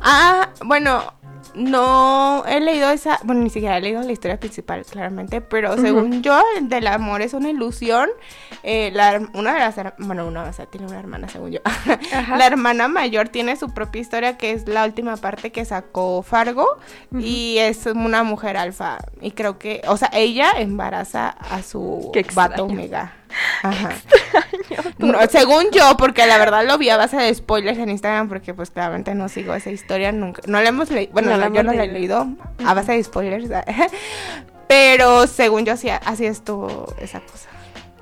Ah, 0.01 0.49
bueno, 0.65 1.13
no 1.56 2.43
he 2.47 2.60
leído 2.60 2.89
esa, 2.89 3.19
bueno, 3.23 3.41
ni 3.41 3.49
siquiera 3.49 3.77
he 3.77 3.82
leído 3.82 4.01
la 4.01 4.12
historia 4.12 4.39
principal, 4.39 4.84
claramente, 4.86 5.41
pero 5.41 5.77
según 5.77 6.23
yo, 6.23 6.41
el 6.58 6.69
del 6.69 6.88
amor 6.88 7.21
es 7.21 7.34
una 7.34 7.49
ilusión. 7.49 8.10
Eh, 8.63 8.91
la, 8.93 9.21
una 9.34 9.53
de 9.53 9.60
las, 9.60 9.75
bueno, 9.99 10.25
una, 10.25 10.43
o 10.43 10.53
sea, 10.53 10.65
tiene 10.65 10.88
una 10.88 10.99
hermana, 10.99 11.27
según 11.29 11.51
yo. 11.51 11.60
la 12.38 12.45
hermana 12.45 12.88
mayor 12.88 13.29
tiene 13.29 13.56
su 13.56 13.73
propia 13.73 14.01
historia, 14.01 14.38
que 14.38 14.51
es 14.51 14.67
la 14.67 14.86
última 14.86 15.17
parte 15.17 15.51
que 15.51 15.65
sacó 15.65 16.23
Fargo, 16.23 16.67
y 17.17 17.58
es 17.60 17.86
una 17.86 18.23
mujer 18.23 18.58
alfa. 18.58 18.97
Y 19.21 19.32
creo 19.32 19.60
que, 19.60 19.82
o 19.88 19.97
sea, 19.97 20.10
ella 20.13 20.51
embaraza 20.58 21.29
a 21.29 21.62
su 21.62 22.12
vato 22.34 22.65
omega. 22.65 23.13
Ajá. 23.63 23.91
según 25.30 25.71
yo, 25.71 25.95
porque 25.97 26.28
la 26.28 26.38
verdad 26.38 26.65
lo 26.67 26.78
vi 26.78 26.89
a 26.89 26.97
base 26.97 27.15
de 27.17 27.34
spoilers 27.34 27.78
en 27.80 27.89
Instagram, 27.89 28.28
porque 28.28 28.54
pues 28.54 28.69
claramente 28.69 29.15
no 29.15 29.30
sigo 29.30 29.56
esa 29.56 29.71
historia 29.71 30.12
nunca. 30.12 30.41
No 30.45 30.62
la 30.62 30.69
hemos 30.69 30.91
leído, 30.91 31.13
bueno, 31.13 31.32
yo 31.54 31.63
no 31.63 31.73
la 31.73 31.86
he 31.86 31.88
leído 31.88 32.28
a 32.65 32.73
base 32.73 32.91
de 32.91 33.04
spoilers, 33.04 33.49
pero 34.67 35.28
según 35.28 35.65
yo 35.65 35.73
así, 35.73 35.89
así 35.89 36.26
estuvo 36.26 36.93
esa 36.99 37.21
cosa. 37.21 37.49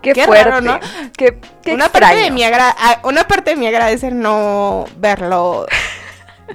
Qué, 0.02 0.16
fuerte, 0.26 0.62
¿no? 0.62 0.80
Qué, 1.16 1.40
una 1.72 1.90
parte 1.90 2.16
de 2.16 2.32
mi 2.32 2.42
una 3.04 3.28
parte 3.28 3.52
de 3.52 3.56
mi 3.56 3.68
agradecer 3.68 4.14
no 4.14 4.86
verlo 4.98 5.68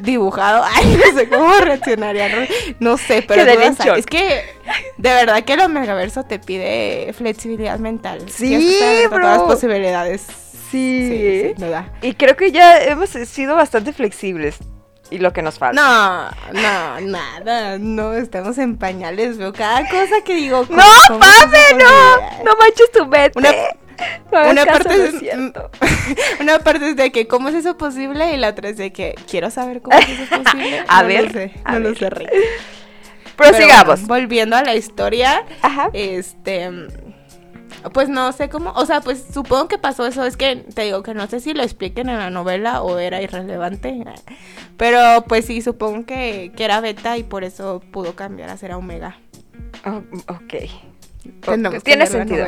dibujado. 0.00 0.64
Ay, 0.74 0.96
no 0.96 1.18
sé 1.18 1.28
cómo 1.28 1.52
reaccionaría. 1.59 2.48
No, 2.80 2.96
sé, 2.96 3.24
pero 3.26 3.42
es 3.42 4.06
que 4.06 4.44
de 4.96 5.11
verdad 5.11 5.44
que 5.44 5.54
el 5.54 5.61
Omegaverso 5.61 6.24
te 6.24 6.38
pide 6.38 7.12
flexibilidad 7.12 7.78
mental. 7.78 8.22
Sí, 8.28 8.78
bro. 9.09 9.20
Todas 9.20 9.38
las 9.38 9.46
posibilidades. 9.46 10.26
Sí. 10.70 11.54
sí 11.56 11.64
y 12.02 12.14
creo 12.14 12.37
que 12.37 12.50
ya 12.50 12.82
hemos 12.82 13.11
sido 13.11 13.54
bastante 13.54 13.92
flexibles. 13.92 14.59
Y 15.09 15.18
lo 15.18 15.32
que 15.32 15.40
nos 15.40 15.56
falta. 15.59 15.80
No, 15.80 16.61
no, 16.61 17.00
nada. 17.00 17.78
No, 17.78 18.14
estamos 18.14 18.59
en 18.59 18.76
pañales. 18.76 19.38
Veo 19.38 19.52
cada 19.52 19.88
cosa 19.88 20.22
que 20.24 20.35
digo. 20.35 20.66
¡No, 20.68 20.82
Pame, 21.09 21.59
no! 21.78 22.44
No 22.44 22.56
manches 22.56 22.90
tu 22.92 23.06
mente. 23.06 23.38
una 23.38 23.52
parte 24.30 25.04
es, 25.04 25.14
una 26.40 26.59
parte 26.59 26.90
es 26.90 26.96
de 26.96 27.12
que 27.12 27.26
cómo 27.26 27.48
es 27.48 27.54
eso 27.54 27.76
posible 27.76 28.35
y 28.35 28.37
la 28.37 28.50
otra 28.50 28.68
es 28.68 28.76
de 28.76 28.92
que 28.92 29.14
quiero 29.28 29.50
saber 29.50 29.82
cómo 29.82 29.96
es 29.98 30.09
eso 30.09 30.42
posible. 30.42 30.85
a 30.88 31.02
ver, 31.02 31.32
sé, 31.32 31.52
no 31.64 31.78
lo 31.78 31.94
sé. 31.94 32.11
Prosigamos. 33.37 34.06
volviendo 34.06 34.56
a 34.56 34.62
la 34.62 34.74
historia, 34.74 35.44
Ajá. 35.62 35.90
este 35.92 36.70
pues 37.92 38.09
no 38.09 38.32
sé 38.32 38.48
cómo, 38.48 38.72
o 38.72 38.87
sea, 38.87 39.00
pues 39.00 39.24
supongo 39.32 39.68
que 39.68 39.78
pasó 39.78 40.06
eso, 40.06 40.24
es 40.24 40.37
que 40.37 40.56
te 40.56 40.82
digo 40.82 41.02
que 41.02 41.14
no 41.14 41.26
sé 41.26 41.40
si 41.40 41.54
lo 41.54 41.62
expliquen 41.62 42.09
en 42.09 42.18
la 42.18 42.30
novela 42.30 42.82
o 42.82 42.98
era 42.98 43.22
irrelevante, 43.22 44.04
pero 44.76 45.24
pues 45.28 45.46
sí, 45.46 45.62
supongo 45.62 46.04
que, 46.04 46.52
que 46.56 46.64
era 46.64 46.80
beta 46.80 47.16
y 47.16 47.22
por 47.22 47.44
eso 47.44 47.80
pudo 47.92 48.16
cambiar 48.16 48.50
a 48.50 48.56
ser 48.56 48.72
omega. 48.72 49.18
Oh, 49.85 50.02
ok. 50.28 50.95
Tiene 51.83 52.07
sentido. 52.07 52.47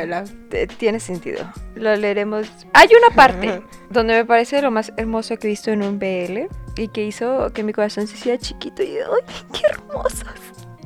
Tiene 0.77 0.99
sentido. 0.99 1.51
Lo 1.75 1.95
leeremos. 1.95 2.47
Hay 2.73 2.89
una 2.89 3.15
parte 3.15 3.61
donde 3.89 4.13
me 4.13 4.25
parece 4.25 4.61
lo 4.61 4.71
más 4.71 4.91
hermoso 4.97 5.37
que 5.37 5.47
he 5.47 5.49
visto 5.49 5.71
en 5.71 5.83
un 5.83 5.99
BL 5.99 6.47
y 6.75 6.87
que 6.89 7.05
hizo 7.05 7.51
que 7.53 7.63
mi 7.63 7.73
corazón 7.73 8.07
se 8.07 8.15
hiciera 8.15 8.37
chiquito 8.37 8.83
y 8.83 8.97
¡ay, 8.97 9.45
qué 9.53 9.61
hermosos! 9.67 10.25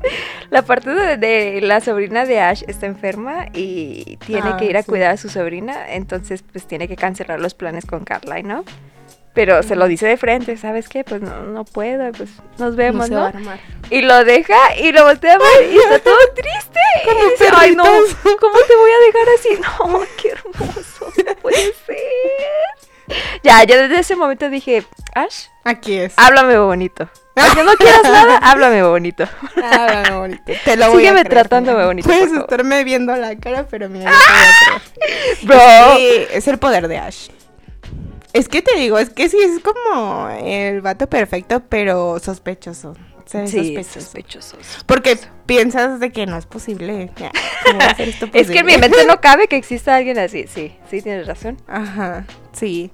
La 0.49 0.61
parte 0.63 0.89
de, 0.89 1.61
la 1.61 1.81
sobrina 1.81 2.25
de 2.25 2.39
Ash 2.39 2.63
está 2.67 2.85
enferma 2.85 3.47
y 3.53 4.17
tiene 4.25 4.55
que 4.57 4.65
ah, 4.65 4.69
ir 4.69 4.77
a 4.77 4.83
cuidar 4.83 5.11
a 5.11 5.17
su 5.17 5.29
sobrina, 5.29 5.93
entonces 5.93 6.43
pues 6.43 6.67
tiene 6.67 6.87
que 6.87 6.95
cancelar 6.95 7.39
los 7.39 7.53
planes 7.53 7.85
con 7.85 8.03
Carly, 8.03 8.43
¿no? 8.43 8.63
Pero 9.33 9.63
se 9.63 9.75
lo 9.75 9.87
dice 9.87 10.05
de 10.05 10.17
frente, 10.17 10.57
¿sabes 10.57 10.87
qué? 10.87 11.03
Pues 11.03 11.21
no, 11.21 11.43
no 11.43 11.65
puedo, 11.65 12.11
pues 12.11 12.29
nos 12.59 12.75
vemos, 12.75 13.09
¿no? 13.09 13.31
Y 13.89 14.01
lo 14.03 14.23
deja 14.23 14.75
y 14.77 14.91
lo 14.91 15.05
voltea 15.05 15.33
a 15.33 15.37
ver 15.39 15.71
y 15.71 15.77
está 15.77 15.99
todo 15.99 16.17
triste. 16.35 16.79
Y 17.05 17.31
dice, 17.31 17.51
ay 17.55 17.75
no, 17.75 17.83
¿cómo 18.39 18.57
te 18.67 18.75
voy 18.75 18.91
a 18.91 19.05
dejar 19.05 19.27
así? 19.39 19.49
No, 19.63 20.01
qué 20.21 20.29
hermoso, 20.29 21.11
no 21.25 21.35
puede 21.41 21.73
ser. 21.85 21.97
Ya, 23.43 23.63
ya 23.63 23.77
desde 23.77 23.99
ese 23.99 24.15
momento 24.15 24.49
dije, 24.49 24.85
Ash. 25.15 25.47
Aquí 25.63 25.97
es. 25.97 26.13
Háblame 26.17 26.57
bonito. 26.57 27.09
Aunque 27.35 27.63
no 27.63 27.73
quieras 27.73 28.03
nada, 28.03 28.37
háblame 28.37 28.83
bonito. 28.83 29.27
Háblame 29.55 30.17
bonito. 30.17 30.43
Te 30.63 30.77
lo 30.77 30.89
voy 30.91 30.97
Sígueme 30.99 31.21
a 31.21 31.23
tratándome 31.23 31.85
bonito. 31.85 32.07
Puedes 32.07 32.31
estarme 32.31 32.83
viendo 32.83 33.15
la 33.15 33.35
cara, 33.37 33.65
pero 33.69 33.89
mira, 33.89 34.11
Bro. 35.41 35.97
es 35.97 36.47
el 36.47 36.59
poder 36.59 36.87
de 36.87 36.99
Ash. 36.99 37.29
Es 38.33 38.49
que 38.49 38.61
te 38.63 38.75
digo, 38.75 38.97
es 38.97 39.11
que 39.11 39.29
sí 39.29 39.37
es 39.39 39.61
como 39.61 40.27
el 40.29 40.81
vato 40.81 41.07
perfecto, 41.07 41.61
pero 41.69 42.19
sospechoso. 42.19 42.95
Sí, 43.25 43.83
sospechoso. 43.83 44.57
Porque 44.85 45.17
piensas 45.45 45.99
de 45.99 46.11
que 46.11 46.25
no 46.25 46.37
es 46.37 46.45
posible. 46.45 47.11
es 48.33 48.49
que 48.49 48.59
en 48.59 48.65
mi 48.65 48.77
mente 48.77 49.05
no 49.05 49.21
cabe 49.21 49.47
que 49.47 49.55
exista 49.55 49.95
alguien 49.95 50.19
así. 50.19 50.45
Sí, 50.47 50.75
sí, 50.89 51.01
tienes 51.01 51.27
razón. 51.27 51.57
Ajá, 51.67 52.25
sí. 52.51 52.91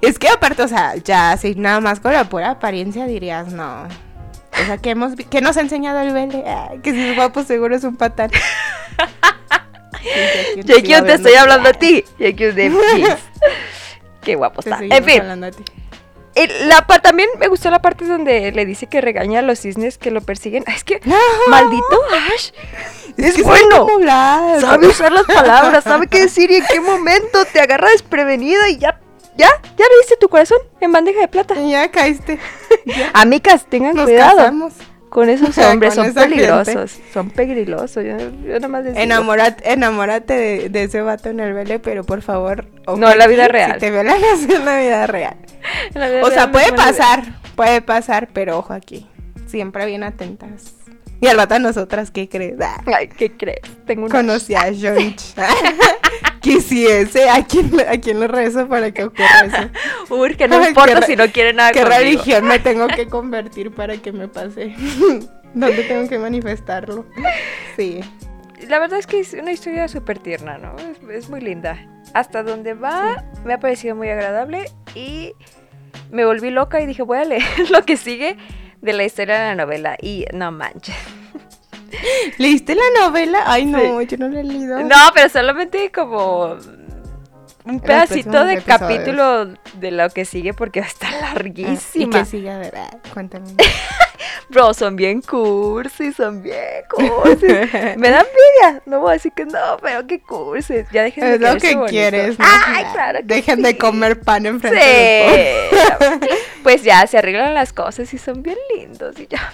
Es 0.00 0.18
que 0.18 0.28
aparte, 0.28 0.62
o 0.62 0.68
sea, 0.68 0.96
ya 0.96 1.32
así 1.32 1.54
nada 1.56 1.80
más 1.80 2.00
con 2.00 2.12
la 2.12 2.28
pura 2.28 2.50
apariencia 2.50 3.06
dirías, 3.06 3.52
no. 3.52 3.84
O 3.84 4.66
sea, 4.66 4.78
que 4.78 4.90
hemos 4.90 5.14
que 5.16 5.40
nos 5.40 5.56
ha 5.56 5.62
enseñado 5.62 6.00
el 6.00 6.12
Vele, 6.12 6.44
que 6.82 6.92
si 6.92 7.00
es 7.00 7.16
guapo 7.16 7.42
seguro 7.42 7.74
es 7.74 7.84
un 7.84 7.96
patán. 7.96 8.30
JQ, 10.56 11.06
te 11.06 11.14
estoy 11.14 11.34
hablando 11.34 11.68
a 11.70 11.72
ti. 11.72 12.04
JQ 12.18 12.54
de 12.54 13.16
Qué 14.22 14.34
guapo 14.34 14.60
está. 14.60 14.78
En 14.80 15.04
fin. 15.04 15.22
La, 16.66 16.86
también 17.02 17.28
me 17.38 17.48
gustó 17.48 17.70
la 17.70 17.82
parte 17.82 18.06
donde 18.06 18.52
le 18.52 18.64
dice 18.64 18.86
que 18.86 19.02
regaña 19.02 19.40
a 19.40 19.42
los 19.42 19.58
cisnes 19.58 19.98
que 19.98 20.10
lo 20.10 20.22
persiguen. 20.22 20.64
Es 20.66 20.82
que, 20.82 21.00
maldito 21.48 22.00
Ash. 22.34 22.52
Es, 23.18 23.42
bueno. 23.42 23.86
Sabe 24.60 24.86
usar 24.88 25.12
las 25.12 25.24
palabras, 25.24 25.84
sabe 25.84 26.06
qué 26.06 26.20
decir 26.20 26.50
y 26.50 26.56
en 26.56 26.64
qué 26.66 26.80
momento 26.80 27.44
te 27.52 27.60
agarra 27.60 27.90
desprevenido 27.90 28.66
y 28.68 28.78
ya 28.78 28.98
¿Ya? 29.36 29.48
¿Ya 29.78 29.84
le 29.88 29.96
diste 30.00 30.16
tu 30.20 30.28
corazón 30.28 30.58
en 30.80 30.92
bandeja 30.92 31.20
de 31.20 31.28
plata? 31.28 31.54
Ya 31.54 31.90
caíste. 31.90 32.38
Amigas, 33.14 33.66
tengan 33.66 33.96
cuidado. 33.96 34.70
Con 35.12 35.28
esos 35.28 35.56
hombres, 35.58 35.92
son 35.94 36.14
peligrosos. 36.14 36.98
Son 37.12 37.28
peligrosos. 37.28 38.02
Yo, 38.02 38.16
yo 38.46 38.58
nomás 38.60 38.86
Enamórate, 38.94 39.70
enamórate 39.70 40.70
de, 40.70 40.82
ese 40.82 41.02
vato 41.02 41.28
en 41.28 41.40
el 41.40 41.52
vele, 41.52 41.78
pero 41.78 42.02
por 42.02 42.22
favor. 42.22 42.66
no, 42.86 43.14
la 43.14 43.26
vida 43.26 43.46
real. 43.46 43.74
Si 43.74 43.80
te 43.80 43.90
violan 43.90 44.16
en 44.48 44.64
la 44.64 44.78
vida 44.78 45.06
real. 45.06 45.36
o 46.22 46.30
sea, 46.30 46.50
puede 46.50 46.72
pasar, 46.72 47.24
puede 47.54 47.82
pasar, 47.82 48.30
pero 48.32 48.58
ojo 48.58 48.72
aquí. 48.72 49.06
Siempre 49.46 49.84
bien 49.84 50.02
atentas. 50.02 50.81
Y 51.22 51.28
al 51.28 51.36
vato 51.36 51.54
a 51.54 51.60
nosotras, 51.60 52.10
¿qué 52.10 52.28
crees? 52.28 52.56
Ay, 52.84 53.06
¿qué 53.06 53.30
crees? 53.30 53.60
Tengo 53.86 54.06
una... 54.06 54.12
Conocí 54.12 54.56
a 54.56 54.64
John. 54.78 55.14
Quisiese, 56.40 57.30
¿a 57.30 57.46
quién, 57.46 57.70
¿a 57.88 57.96
quién 58.00 58.18
le 58.18 58.26
rezo 58.26 58.66
para 58.66 58.90
que 58.90 59.04
ocurra 59.04 59.44
eso? 59.46 60.14
Urge, 60.16 60.48
no 60.48 60.66
importa 60.66 61.00
si 61.02 61.14
no 61.14 61.28
quiere 61.30 61.52
nada 61.52 61.70
¿Qué 61.70 61.84
religión 61.84 62.44
me 62.46 62.58
tengo 62.58 62.88
que 62.88 63.06
convertir 63.08 63.70
para 63.70 63.96
que 63.98 64.10
me 64.10 64.26
pase? 64.26 64.74
¿Dónde 65.54 65.84
tengo 65.84 66.08
que 66.08 66.18
manifestarlo? 66.18 67.06
Sí. 67.76 68.00
La 68.66 68.80
verdad 68.80 68.98
es 68.98 69.06
que 69.06 69.20
es 69.20 69.32
una 69.34 69.52
historia 69.52 69.86
súper 69.86 70.18
tierna, 70.18 70.58
¿no? 70.58 70.74
Es, 71.08 71.30
muy 71.30 71.40
linda. 71.40 71.86
Hasta 72.14 72.42
donde 72.42 72.74
va, 72.74 73.24
me 73.44 73.54
ha 73.54 73.60
parecido 73.60 73.94
muy 73.94 74.08
agradable 74.08 74.64
y 74.96 75.34
me 76.10 76.24
volví 76.24 76.50
loca 76.50 76.80
y 76.80 76.86
dije, 76.86 77.02
voy 77.02 77.18
a 77.18 77.24
leer 77.24 77.70
lo 77.70 77.84
que 77.84 77.96
sigue 77.96 78.36
de 78.82 78.92
la 78.92 79.04
historia 79.04 79.36
de 79.36 79.40
la 79.40 79.54
novela. 79.54 79.96
Y 80.00 80.26
no 80.34 80.52
manches. 80.52 80.94
¿Leíste 82.38 82.74
la 82.74 83.06
novela? 83.06 83.44
Ay, 83.46 83.64
no, 83.64 84.02
yo 84.02 84.16
no 84.18 84.28
la 84.28 84.40
he 84.40 84.44
leído. 84.44 84.82
No, 84.82 84.96
pero 85.14 85.28
solamente 85.28 85.90
como 85.90 86.58
un 87.64 87.80
pedacito 87.80 88.44
de 88.44 88.60
capítulo 88.60 89.46
de 89.74 89.90
lo 89.90 90.10
que 90.10 90.24
sigue 90.24 90.52
porque 90.52 90.80
va 90.80 90.86
a 90.86 90.88
estar 90.88 91.12
larguísima. 91.20 92.18
¿Y 92.18 92.20
qué 92.20 92.24
sigue? 92.26 92.50
A 92.50 92.58
ver, 92.58 92.74
ah, 92.76 92.90
cuéntame. 93.14 93.46
Bro, 94.48 94.74
son 94.74 94.96
bien 94.96 95.22
cursis, 95.22 96.16
son 96.16 96.42
bien 96.42 96.84
cursis. 96.88 97.42
Me 97.96 98.10
da 98.10 98.20
envidia. 98.20 98.82
No 98.86 99.00
voy 99.00 99.10
a 99.10 99.12
decir 99.14 99.32
que 99.32 99.44
no, 99.44 99.76
pero 99.80 100.06
qué 100.06 100.20
cursis. 100.20 100.86
Ya 100.92 101.02
dejen 101.02 101.24
de 101.24 101.34
Es 101.34 101.40
lo 101.40 101.58
que 101.58 101.90
quieres. 101.90 102.38
¿no? 102.38 102.44
Ay, 102.66 102.84
claro. 102.92 103.20
dejen 103.22 103.62
de 103.62 103.76
comer 103.78 104.20
pan 104.20 104.46
enfrente 104.46 105.68
sí. 105.70 105.76
Pues 106.62 106.82
ya 106.82 107.06
se 107.06 107.18
arreglan 107.18 107.54
las 107.54 107.72
cosas 107.72 108.12
y 108.12 108.18
son 108.18 108.42
bien 108.42 108.58
lindos 108.74 109.18
y 109.18 109.26
ya. 109.26 109.52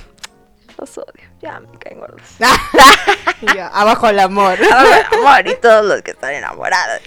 Los 0.78 0.96
odio. 0.96 1.28
Ya 1.40 1.58
me 1.58 1.78
caen 1.78 1.98
gordos. 1.98 2.22
abajo 3.72 4.08
el 4.08 4.18
amor. 4.20 4.58
Abajo 4.64 4.88
el 5.12 5.18
amor 5.18 5.48
y 5.48 5.56
todos 5.56 5.84
los 5.84 6.02
que 6.02 6.12
están 6.12 6.34
enamorados. 6.34 7.00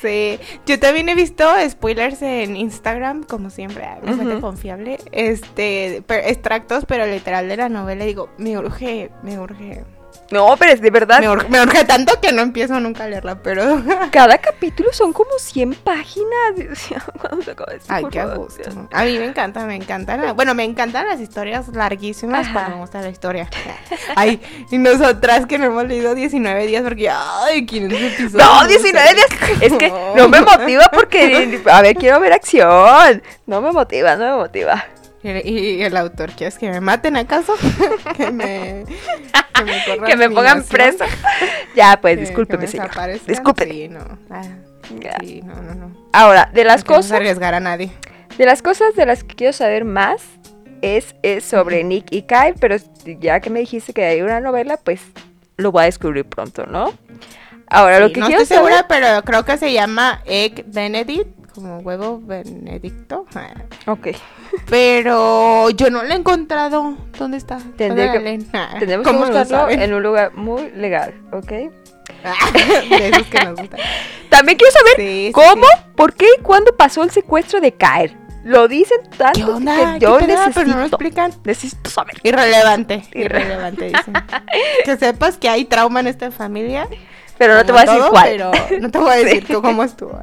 Sí, 0.00 0.38
yo 0.66 0.78
también 0.78 1.08
he 1.08 1.14
visto 1.14 1.44
spoilers 1.68 2.22
en 2.22 2.56
Instagram, 2.56 3.24
como 3.24 3.50
siempre, 3.50 3.86
bastante 4.02 4.40
confiable. 4.40 4.98
Este, 5.12 6.02
extractos, 6.08 6.84
pero 6.86 7.06
literal 7.06 7.48
de 7.48 7.56
la 7.56 7.68
novela. 7.68 8.04
Digo, 8.04 8.30
me 8.38 8.56
urge, 8.56 9.10
me 9.22 9.38
urge 9.38 9.84
no, 10.30 10.56
pero 10.56 10.72
es 10.72 10.80
de 10.80 10.90
verdad. 10.90 11.20
Me, 11.48 11.60
urge, 11.60 11.84
tanto 11.84 12.20
que 12.20 12.32
no 12.32 12.42
empiezo 12.42 12.78
nunca 12.78 13.04
a 13.04 13.08
leerla, 13.08 13.42
pero. 13.42 13.82
Cada 14.12 14.38
capítulo 14.38 14.92
son 14.92 15.12
como 15.12 15.30
100 15.38 15.74
páginas. 15.74 16.54
Ay, 17.88 18.04
qué 18.10 18.24
gusto. 18.24 18.88
A 18.92 19.04
mí 19.04 19.18
me 19.18 19.26
encanta, 19.26 19.66
me 19.66 19.74
encantan. 19.74 20.34
Bueno, 20.36 20.54
me 20.54 20.64
encantan 20.64 21.06
las 21.06 21.20
historias 21.20 21.68
larguísimas 21.68 22.48
cuando 22.48 22.76
me 22.76 22.80
gusta 22.80 23.02
la 23.02 23.08
historia. 23.08 23.48
Ay, 24.16 24.40
y 24.70 24.78
nosotras 24.78 25.46
que 25.46 25.58
no 25.58 25.66
hemos 25.66 25.86
leído 25.86 26.14
19 26.14 26.66
días 26.66 26.82
porque. 26.82 27.10
Ay, 27.10 27.66
¿quién 27.66 27.90
es 27.90 28.12
episodio? 28.14 28.44
No, 28.44 28.66
19 28.66 29.14
días. 29.14 29.28
Es 29.60 29.72
que 29.74 29.88
no 30.16 30.28
me 30.28 30.40
motiva 30.40 30.88
porque. 30.92 31.60
A 31.70 31.82
ver, 31.82 31.96
quiero 31.96 32.20
ver 32.20 32.32
acción. 32.32 33.22
No 33.46 33.60
me 33.60 33.72
motiva, 33.72 34.16
no 34.16 34.36
me 34.36 34.42
motiva. 34.42 34.84
Y, 35.22 35.82
el 35.82 35.96
autor, 35.96 36.32
¿quieres 36.32 36.56
que 36.56 36.70
me 36.70 36.80
maten 36.80 37.16
acaso? 37.16 37.54
que 38.16 38.30
me, 38.30 38.84
que 39.54 39.64
me, 39.64 40.06
que 40.06 40.16
me 40.16 40.30
pongan 40.30 40.62
presa. 40.64 41.04
ya, 41.76 41.98
pues, 42.00 42.18
discúlpeme, 42.18 42.66
señor. 42.66 42.90
Discúlpeme. 43.26 43.72
Sí, 43.72 43.88
no. 43.88 44.18
Ah, 44.30 44.42
sí, 45.20 45.42
no, 45.42 45.56
no, 45.56 45.74
no. 45.74 45.96
Ahora, 46.12 46.50
de 46.52 46.64
las 46.64 46.84
cosas... 46.84 47.10
No 47.10 47.16
arriesgar 47.16 47.54
a 47.54 47.60
nadie. 47.60 47.92
De 48.38 48.46
las 48.46 48.62
cosas 48.62 48.94
de 48.94 49.04
las 49.04 49.22
que 49.22 49.34
quiero 49.36 49.52
saber 49.52 49.84
más 49.84 50.22
es, 50.80 51.14
es 51.22 51.44
sobre 51.44 51.84
Nick 51.84 52.06
y 52.10 52.22
Kai, 52.22 52.54
pero 52.58 52.76
ya 53.04 53.40
que 53.40 53.50
me 53.50 53.60
dijiste 53.60 53.92
que 53.92 54.04
hay 54.04 54.22
una 54.22 54.40
novela, 54.40 54.78
pues 54.78 55.02
lo 55.58 55.70
voy 55.72 55.82
a 55.82 55.86
descubrir 55.86 56.24
pronto, 56.24 56.64
¿no? 56.64 56.94
Ahora, 57.66 58.00
lo 58.00 58.08
que 58.08 58.20
quiero 58.20 58.42
estoy 58.42 58.56
segura, 58.56 58.86
pero 58.88 59.22
creo 59.22 59.44
que 59.44 59.58
se 59.58 59.72
llama 59.72 60.22
Egg 60.24 60.64
Benedict 60.66 61.39
como 61.60 61.78
huevo 61.78 62.20
benedicto. 62.20 63.26
Ok. 63.86 64.08
Pero 64.68 65.70
yo 65.70 65.90
no 65.90 66.02
lo 66.02 66.12
he 66.12 66.16
encontrado. 66.16 66.96
¿Dónde 67.18 67.38
está? 67.38 67.58
Tendré 67.76 68.12
que, 68.12 68.20
tenemos 68.78 69.06
que 69.06 69.16
buscarlo 69.16 69.68
en 69.70 69.94
un 69.94 70.02
lugar 70.02 70.34
muy 70.34 70.70
legal, 70.70 71.14
¿ok? 71.32 71.48
de 72.90 73.08
esos 73.08 73.26
que 73.26 73.44
nos 73.44 73.56
gustan. 73.56 73.80
También 74.28 74.58
quiero 74.58 74.72
saber 74.72 75.32
cómo, 75.32 75.66
por 75.96 76.14
qué 76.14 76.26
y 76.38 76.42
cuándo 76.42 76.76
pasó 76.76 77.02
el 77.02 77.10
secuestro 77.10 77.60
de 77.60 77.72
Kaer. 77.72 78.16
Lo 78.44 78.68
dicen 78.68 78.98
tanto 79.16 79.58
que 79.58 79.98
yo 79.98 80.20
necesito. 80.20 80.52
Pero 80.54 80.66
no 80.66 80.78
lo 80.78 80.86
explican. 80.86 81.32
Necesito 81.44 81.90
saber. 81.90 82.16
Irrelevante. 82.22 83.02
Irrelevante, 83.12 83.86
dicen. 83.86 84.14
que 84.84 84.96
sepas 84.96 85.36
que 85.36 85.48
hay 85.48 85.64
trauma 85.64 86.00
en 86.00 86.06
esta 86.06 86.30
familia. 86.30 86.88
Pero 87.38 87.54
no 87.54 87.64
te 87.64 87.72
voy 87.72 87.80
a 87.80 87.84
decir 87.84 88.02
cuál. 88.10 88.28
Pero 88.30 88.52
no 88.80 88.90
te 88.90 88.98
voy 88.98 89.10
a 89.10 89.16
decir 89.16 89.46
cómo 89.60 89.82
estuvo. 89.82 90.18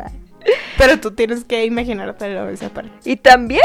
Pero 0.78 1.00
tú 1.00 1.12
tienes 1.12 1.44
que 1.44 1.66
imaginártelo 1.66 2.50
esa 2.50 2.70
parte. 2.70 2.92
Y 3.04 3.18
también 3.18 3.62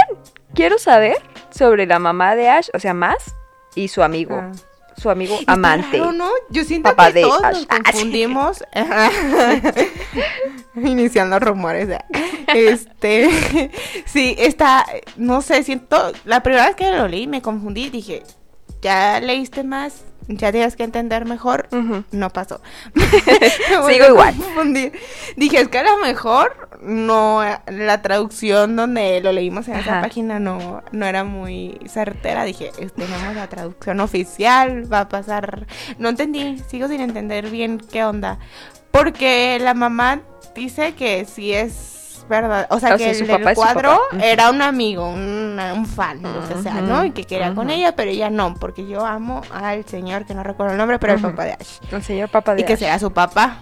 quiero 0.54 0.78
saber 0.78 1.16
sobre 1.50 1.86
la 1.86 1.98
mamá 1.98 2.34
de 2.34 2.48
Ash, 2.48 2.68
o 2.74 2.78
sea, 2.78 2.94
más, 2.94 3.34
y 3.74 3.88
su 3.88 4.02
amigo. 4.02 4.36
Ah. 4.36 4.52
Su 4.96 5.10
amigo 5.10 5.38
amante. 5.46 5.98
No, 5.98 6.12
no, 6.12 6.28
yo 6.50 6.64
siento 6.64 6.94
que 6.94 7.22
todos 7.22 7.42
nos 7.42 7.66
ah, 7.70 7.78
confundimos. 7.82 8.62
Iniciando 10.76 11.38
rumores. 11.38 11.88
Este, 12.54 13.70
sí, 14.04 14.34
está, 14.38 14.84
no 15.16 15.42
sé, 15.42 15.62
siento, 15.62 16.12
la 16.24 16.42
primera 16.42 16.66
vez 16.66 16.76
que 16.76 16.90
lo 16.90 17.08
leí 17.08 17.26
me 17.26 17.42
confundí, 17.42 17.90
dije, 17.90 18.22
¿ya 18.80 19.20
leíste 19.20 19.64
más? 19.64 20.04
Ya 20.28 20.52
tienes 20.52 20.76
que 20.76 20.84
entender 20.84 21.24
mejor, 21.24 21.68
no 22.10 22.30
pasó. 22.30 22.60
Sigo 23.88 24.06
igual. 24.08 24.34
Dije, 25.36 25.60
es 25.60 25.68
que 25.68 25.78
a 25.78 25.84
lo 25.84 25.98
mejor 25.98 26.70
no, 26.82 27.42
la 27.66 28.02
traducción 28.02 28.76
donde 28.76 29.20
lo 29.20 29.32
leímos 29.32 29.68
en 29.68 29.76
esa 29.76 30.00
página 30.00 30.38
no, 30.38 30.82
no 30.92 31.06
era 31.06 31.24
muy 31.24 31.78
certera. 31.86 32.44
Dije, 32.44 32.70
tenemos 32.94 33.34
la 33.34 33.48
traducción 33.48 34.00
oficial, 34.00 34.92
va 34.92 35.00
a 35.00 35.08
pasar. 35.08 35.66
No 35.98 36.08
entendí, 36.08 36.58
sigo 36.68 36.88
sin 36.88 37.00
entender 37.00 37.50
bien 37.50 37.78
qué 37.78 38.04
onda. 38.04 38.38
Porque 38.90 39.58
la 39.60 39.74
mamá 39.74 40.20
dice 40.54 40.94
que 40.94 41.24
si 41.24 41.52
es 41.52 42.01
verdad. 42.28 42.66
O 42.70 42.80
sea, 42.80 42.96
que 42.96 43.10
el 43.10 43.54
cuadro 43.54 44.00
era 44.22 44.50
un 44.50 44.62
amigo, 44.62 45.08
un, 45.08 45.58
un 45.58 45.86
fan, 45.86 46.22
lo 46.22 46.48
que 46.48 46.62
sea, 46.62 46.80
¿no? 46.80 47.04
Y 47.04 47.10
que 47.12 47.24
quería 47.24 47.54
con 47.54 47.70
ella, 47.70 47.94
pero 47.94 48.10
ella 48.10 48.30
no, 48.30 48.54
porque 48.54 48.86
yo 48.86 49.04
amo 49.04 49.42
al 49.52 49.84
señor, 49.86 50.24
que 50.24 50.34
no 50.34 50.42
recuerdo 50.42 50.72
el 50.72 50.78
nombre, 50.78 50.98
pero 50.98 51.14
el 51.14 51.20
papá 51.20 51.44
de 51.44 51.52
Ash. 51.52 51.78
El 51.90 52.02
señor 52.02 52.28
papá 52.28 52.54
de 52.54 52.62
Y 52.62 52.64
que 52.64 52.76
sea 52.76 52.98
su 52.98 53.12
papá. 53.12 53.58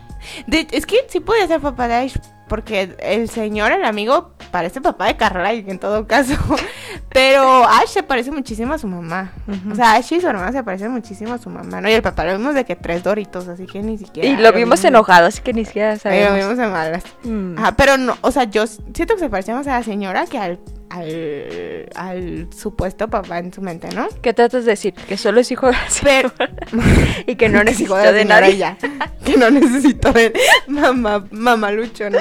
Es 0.48 0.86
que 0.86 0.96
sí 1.08 1.20
podía 1.20 1.46
ser 1.46 1.60
papá 1.60 1.88
de 1.88 1.94
Ash, 1.94 2.16
porque 2.48 2.96
el 2.98 3.28
señor, 3.28 3.70
el 3.70 3.84
amigo, 3.84 4.32
parece 4.50 4.80
papá 4.80 5.06
de 5.06 5.16
Carly 5.16 5.64
en 5.68 5.78
todo 5.78 6.06
caso. 6.06 6.34
Pero 7.08 7.64
Ash 7.64 7.88
se 7.88 8.02
parece 8.02 8.30
muchísimo 8.30 8.74
a 8.74 8.78
su 8.78 8.88
mamá. 8.88 9.32
O 9.70 9.74
sea, 9.74 9.94
Ash 9.94 10.12
y 10.12 10.20
su 10.20 10.28
hermana 10.28 10.52
se 10.52 10.62
parecen 10.62 10.90
muchísimo 10.90 11.34
a 11.34 11.38
su 11.38 11.48
mamá, 11.48 11.80
¿no? 11.80 11.88
Y 11.88 11.92
el 11.92 12.02
papá 12.02 12.24
lo 12.24 12.36
vimos 12.36 12.54
de 12.54 12.64
que 12.64 12.76
tres 12.76 13.02
doritos, 13.02 13.46
así 13.48 13.66
que 13.66 13.82
ni 13.82 13.98
siquiera. 13.98 14.28
Y 14.28 14.36
lo 14.36 14.52
vimos 14.52 14.82
enojado, 14.84 15.26
así 15.26 15.42
que 15.42 15.52
ni 15.52 15.64
siquiera 15.64 15.96
sabemos. 15.96 16.26
Y 16.26 16.30
lo 16.30 16.48
vimos 16.48 16.64
en 16.64 16.72
malas. 16.72 17.04
Mm. 17.22 17.58
Ajá, 17.58 17.72
pero 17.76 17.96
no, 17.96 18.16
o 18.20 18.30
sea, 18.30 18.44
yo 18.44 18.66
siento 18.66 19.14
que 19.14 19.20
se 19.20 19.30
parecía 19.30 19.54
más 19.54 19.66
a 19.68 19.72
la 19.72 19.82
señora 19.82 20.26
que 20.26 20.38
al 20.38 20.58
al, 20.90 21.88
al, 21.94 22.48
supuesto 22.52 23.08
papá 23.08 23.38
en 23.38 23.52
su 23.52 23.62
mente, 23.62 23.88
¿no? 23.94 24.08
¿Qué 24.22 24.34
tratas 24.34 24.64
de 24.64 24.72
decir? 24.72 24.92
Que 24.92 25.16
solo 25.16 25.40
es 25.40 25.50
hijo 25.50 25.68
de 25.68 25.76
Pero, 26.02 26.32
y 27.26 27.36
que 27.36 27.48
no 27.48 27.62
necesito 27.64 27.94
de, 27.96 28.12
de 28.12 28.24
nadie. 28.24 28.56
Ya. 28.56 28.76
Que 29.24 29.36
no 29.36 29.50
necesito 29.50 30.12
de 30.12 30.32
mamá, 30.66 31.24
mamá 31.30 31.70
Lucho, 31.70 32.10
¿no? 32.10 32.18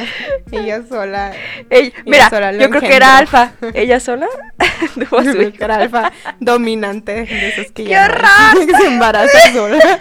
Ella 0.52 0.84
sola. 0.88 1.34
mira, 2.06 2.30
yo 2.52 2.70
creo 2.70 2.82
que 2.82 2.96
era 2.96 3.18
alfa. 3.18 3.54
Ella 3.74 4.00
sola. 4.00 4.28
yo 4.96 5.52
era 5.60 5.78
alfa 5.78 6.12
dominante 6.40 7.26
de 7.26 7.50
esos 7.50 7.72
que 7.72 7.86
¡Qué 7.86 7.90
ya 7.90 8.78
se 8.80 8.86
embaraza 8.86 9.52
sola. 9.52 9.98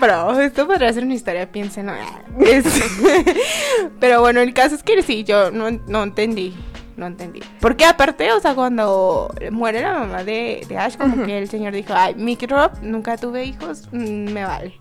Pero 0.00 0.40
esto 0.40 0.66
podría 0.66 0.92
ser 0.92 1.04
una 1.04 1.14
historia, 1.14 1.50
piensen. 1.50 1.90
Pero 4.00 4.20
bueno, 4.20 4.40
el 4.40 4.52
caso 4.52 4.74
es 4.74 4.82
que 4.82 5.02
sí, 5.02 5.24
yo 5.24 5.50
no, 5.50 5.70
no 5.70 6.02
entendí 6.02 6.54
no 6.98 7.06
entendí. 7.06 7.40
Porque 7.60 7.84
aparte, 7.84 8.30
o 8.32 8.40
sea, 8.40 8.54
cuando 8.54 9.32
muere 9.50 9.80
la 9.80 10.00
mamá 10.00 10.24
de, 10.24 10.66
Ash, 10.76 10.96
como 10.96 11.24
que 11.24 11.38
el 11.38 11.48
señor 11.48 11.72
dijo, 11.72 11.94
ay, 11.96 12.14
Mickey 12.16 12.48
Rob, 12.48 12.72
nunca 12.82 13.16
tuve 13.16 13.44
hijos, 13.44 13.88
mm, 13.92 14.32
me 14.32 14.44
vale. 14.44 14.78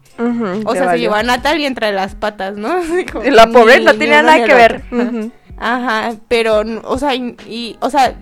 o 0.66 0.74
sea, 0.74 0.92
se 0.92 1.00
llevó 1.00 1.16
a 1.16 1.24
Natalie 1.24 1.68
entre 1.68 1.92
las 1.92 2.16
patas, 2.16 2.58
¿no? 2.58 2.76
la 3.32 3.48
pobre 3.48 3.80
no 3.82 3.94
tenía 3.94 4.22
nada 4.22 4.46
que 4.46 4.54
ver. 4.54 4.84
Ajá, 5.60 6.14
pero, 6.28 6.62
o 6.84 7.00
sea, 7.00 7.16
y, 7.16 7.78
o 7.82 7.90
sea, 7.90 8.16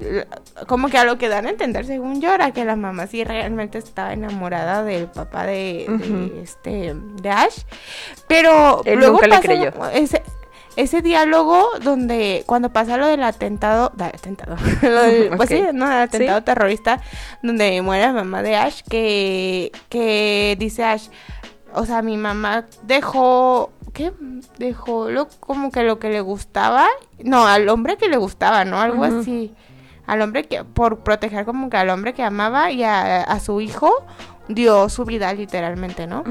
como 0.67 0.87
que 0.87 0.97
a 0.97 1.03
lo 1.03 1.17
que 1.17 1.27
dan 1.27 1.47
a 1.47 1.49
entender, 1.49 1.85
según 1.85 2.21
yo, 2.21 2.33
era 2.33 2.51
que 2.51 2.63
la 2.63 2.77
mamá 2.77 3.07
sí 3.07 3.25
realmente 3.25 3.77
estaba 3.77 4.13
enamorada 4.13 4.85
del 4.85 5.07
papá 5.07 5.45
de, 5.45 5.85
este, 6.41 6.95
de 7.21 7.29
Ash, 7.29 7.63
pero 8.27 8.81
luego 8.85 9.19
nunca 9.19 9.27
le 9.27 9.39
creyó. 9.41 9.71
Ese, 9.93 10.23
ese 10.75 11.01
diálogo 11.01 11.67
donde 11.81 12.43
cuando 12.45 12.71
pasa 12.71 12.97
lo 12.97 13.07
del 13.07 13.23
atentado, 13.23 13.91
atentado, 13.97 14.57
pues 15.37 15.49
sí, 15.49 15.63
no, 15.73 15.85
el 15.85 15.99
atentado 15.99 16.43
terrorista 16.43 17.01
donde 17.41 17.81
muere 17.81 18.03
la 18.03 18.13
mamá 18.13 18.41
de 18.41 18.55
Ash, 18.55 18.81
que, 18.89 19.71
que 19.89 20.55
dice 20.59 20.83
Ash, 20.83 21.07
o 21.73 21.85
sea, 21.85 22.01
mi 22.01 22.17
mamá 22.17 22.65
dejó 22.83 23.71
¿qué? 23.95 24.11
Dejó 24.59 25.09
lo, 25.09 25.27
como 25.39 25.71
que 25.71 25.81
lo 25.81 25.97
que 25.97 26.09
le 26.09 26.21
gustaba. 26.21 26.87
No, 27.23 27.47
al 27.47 27.67
hombre 27.69 27.97
que 27.97 28.07
le 28.07 28.17
gustaba, 28.17 28.65
¿no? 28.65 28.79
Algo 28.79 29.03
así. 29.03 29.55
Al 30.05 30.21
hombre 30.21 30.43
que, 30.43 30.63
por 30.63 30.99
proteger 30.99 31.45
como 31.45 31.69
que 31.71 31.77
al 31.77 31.89
hombre 31.89 32.13
que 32.13 32.21
amaba 32.21 32.71
y 32.71 32.83
a, 32.83 33.39
su 33.39 33.61
hijo, 33.61 33.91
dio 34.47 34.89
su 34.89 35.05
vida 35.05 35.33
literalmente, 35.33 36.05
¿no? 36.05 36.23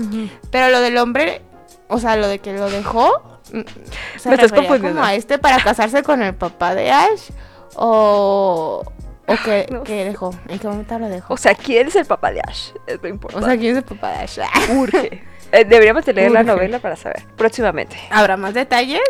Pero 0.51 0.68
lo 0.68 0.80
del 0.80 0.97
hombre, 0.99 1.42
o 1.88 1.99
sea, 1.99 2.16
lo 2.16 2.28
de 2.28 2.38
que 2.38 2.53
lo 2.53 2.70
dejó, 2.70 3.34
se 3.45 4.28
Me 4.28 4.36
refería 4.36 4.80
como 4.80 5.03
a 5.03 5.14
este 5.14 5.38
para 5.38 5.62
casarse 5.62 6.03
con 6.03 6.22
el 6.22 6.34
papá 6.34 6.74
de 6.74 6.90
Ash 6.90 7.30
o... 7.76 8.84
¿O 9.26 9.34
qué, 9.42 10.05
dejó? 10.05 10.34
¿En 10.49 10.59
qué 10.59 10.68
momento 10.68 10.99
lo 10.99 11.09
dejó? 11.09 11.32
O 11.32 11.36
sea, 11.38 11.55
¿quién 11.55 11.88
es 11.88 11.97
el 11.97 12.05
papá 12.05 12.30
de 12.30 12.40
Ash? 12.47 12.72
Es 12.86 13.01
lo 13.03 13.09
importante. 13.09 13.45
O 13.45 13.49
sea, 13.49 13.59
¿quién 13.59 13.72
es 13.72 13.78
el 13.78 13.84
papá 13.84 14.11
de 14.11 14.16
Ash? 14.18 14.38
Urge. 14.76 15.22
Eh, 15.51 15.64
deberíamos 15.64 16.05
de 16.05 16.12
leer 16.12 16.32
la 16.32 16.42
novela 16.42 16.78
para 16.78 16.97
saber. 16.97 17.22
Próximamente. 17.36 17.97
¿Habrá 18.11 18.36
más 18.36 18.55
detalles? 18.55 19.01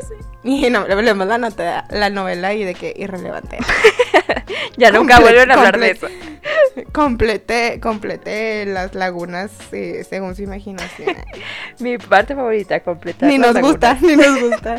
Y 0.64 0.68
no, 0.68 0.86
leemos 0.86 1.26
la, 1.26 1.38
nota, 1.38 1.86
la 1.90 2.10
novela 2.10 2.52
y 2.52 2.64
de 2.64 2.74
que 2.74 2.92
irrelevante. 2.96 3.58
ya 4.76 4.90
nunca 4.90 5.18
vuelven 5.18 5.50
a 5.50 5.54
hablar 5.54 5.78
de 5.78 5.90
eso. 5.92 6.06
Complete, 6.92 7.80
complete 7.80 8.66
las 8.66 8.94
lagunas 8.94 9.50
eh, 9.72 10.04
según 10.08 10.34
su 10.34 10.42
imaginación. 10.42 11.16
Mi 11.78 11.98
parte 11.98 12.34
favorita, 12.34 12.80
completa. 12.80 13.26
Ni 13.26 13.38
nos 13.38 13.56
gusta, 13.60 13.96
ni 14.00 14.16
nos 14.16 14.40
gusta. 14.40 14.76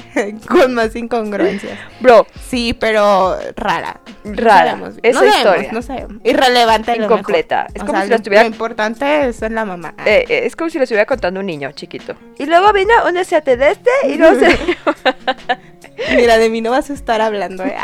Con 0.48 0.74
más 0.74 0.96
incongruencias. 0.96 1.78
Bro. 2.00 2.28
Sí, 2.48 2.74
pero 2.74 3.38
rara. 3.56 4.00
Rara. 4.24 4.80
Esa 5.02 5.26
historia. 5.26 5.72
No 5.72 5.82
sabemos. 5.82 6.22
Irrelevante. 6.24 6.96
Incompleta. 6.96 7.68
Es 7.74 7.84
como 7.84 8.02
si 8.02 8.10
lo 8.10 8.16
estuviera. 8.16 8.44
Lo 8.44 8.50
importante 8.50 9.28
es 9.28 9.42
la 9.42 9.66
mamá. 9.66 9.94
Eh, 10.06 10.26
eh, 10.30 10.42
es 10.46 10.56
como 10.56 10.70
si 10.70 10.78
lo 10.78 10.84
estuviera 10.84 11.06
contando 11.06 11.40
un 11.40 11.46
niño 11.46 11.72
chiquito. 11.72 12.16
Y 12.38 12.46
luego 12.46 12.72
vino 12.74 12.94
un 13.08 13.24
SAT 13.24 13.46
de 13.46 13.72
este 13.72 13.92
y 14.08 14.16
luego 14.16 14.40
se. 14.40 14.58
Mira, 16.16 16.38
de 16.38 16.50
mí 16.50 16.62
no 16.62 16.72
vas 16.72 16.90
a 16.90 16.94
estar 16.94 17.22
hablando. 17.22 17.64
¿eh? 17.64 17.76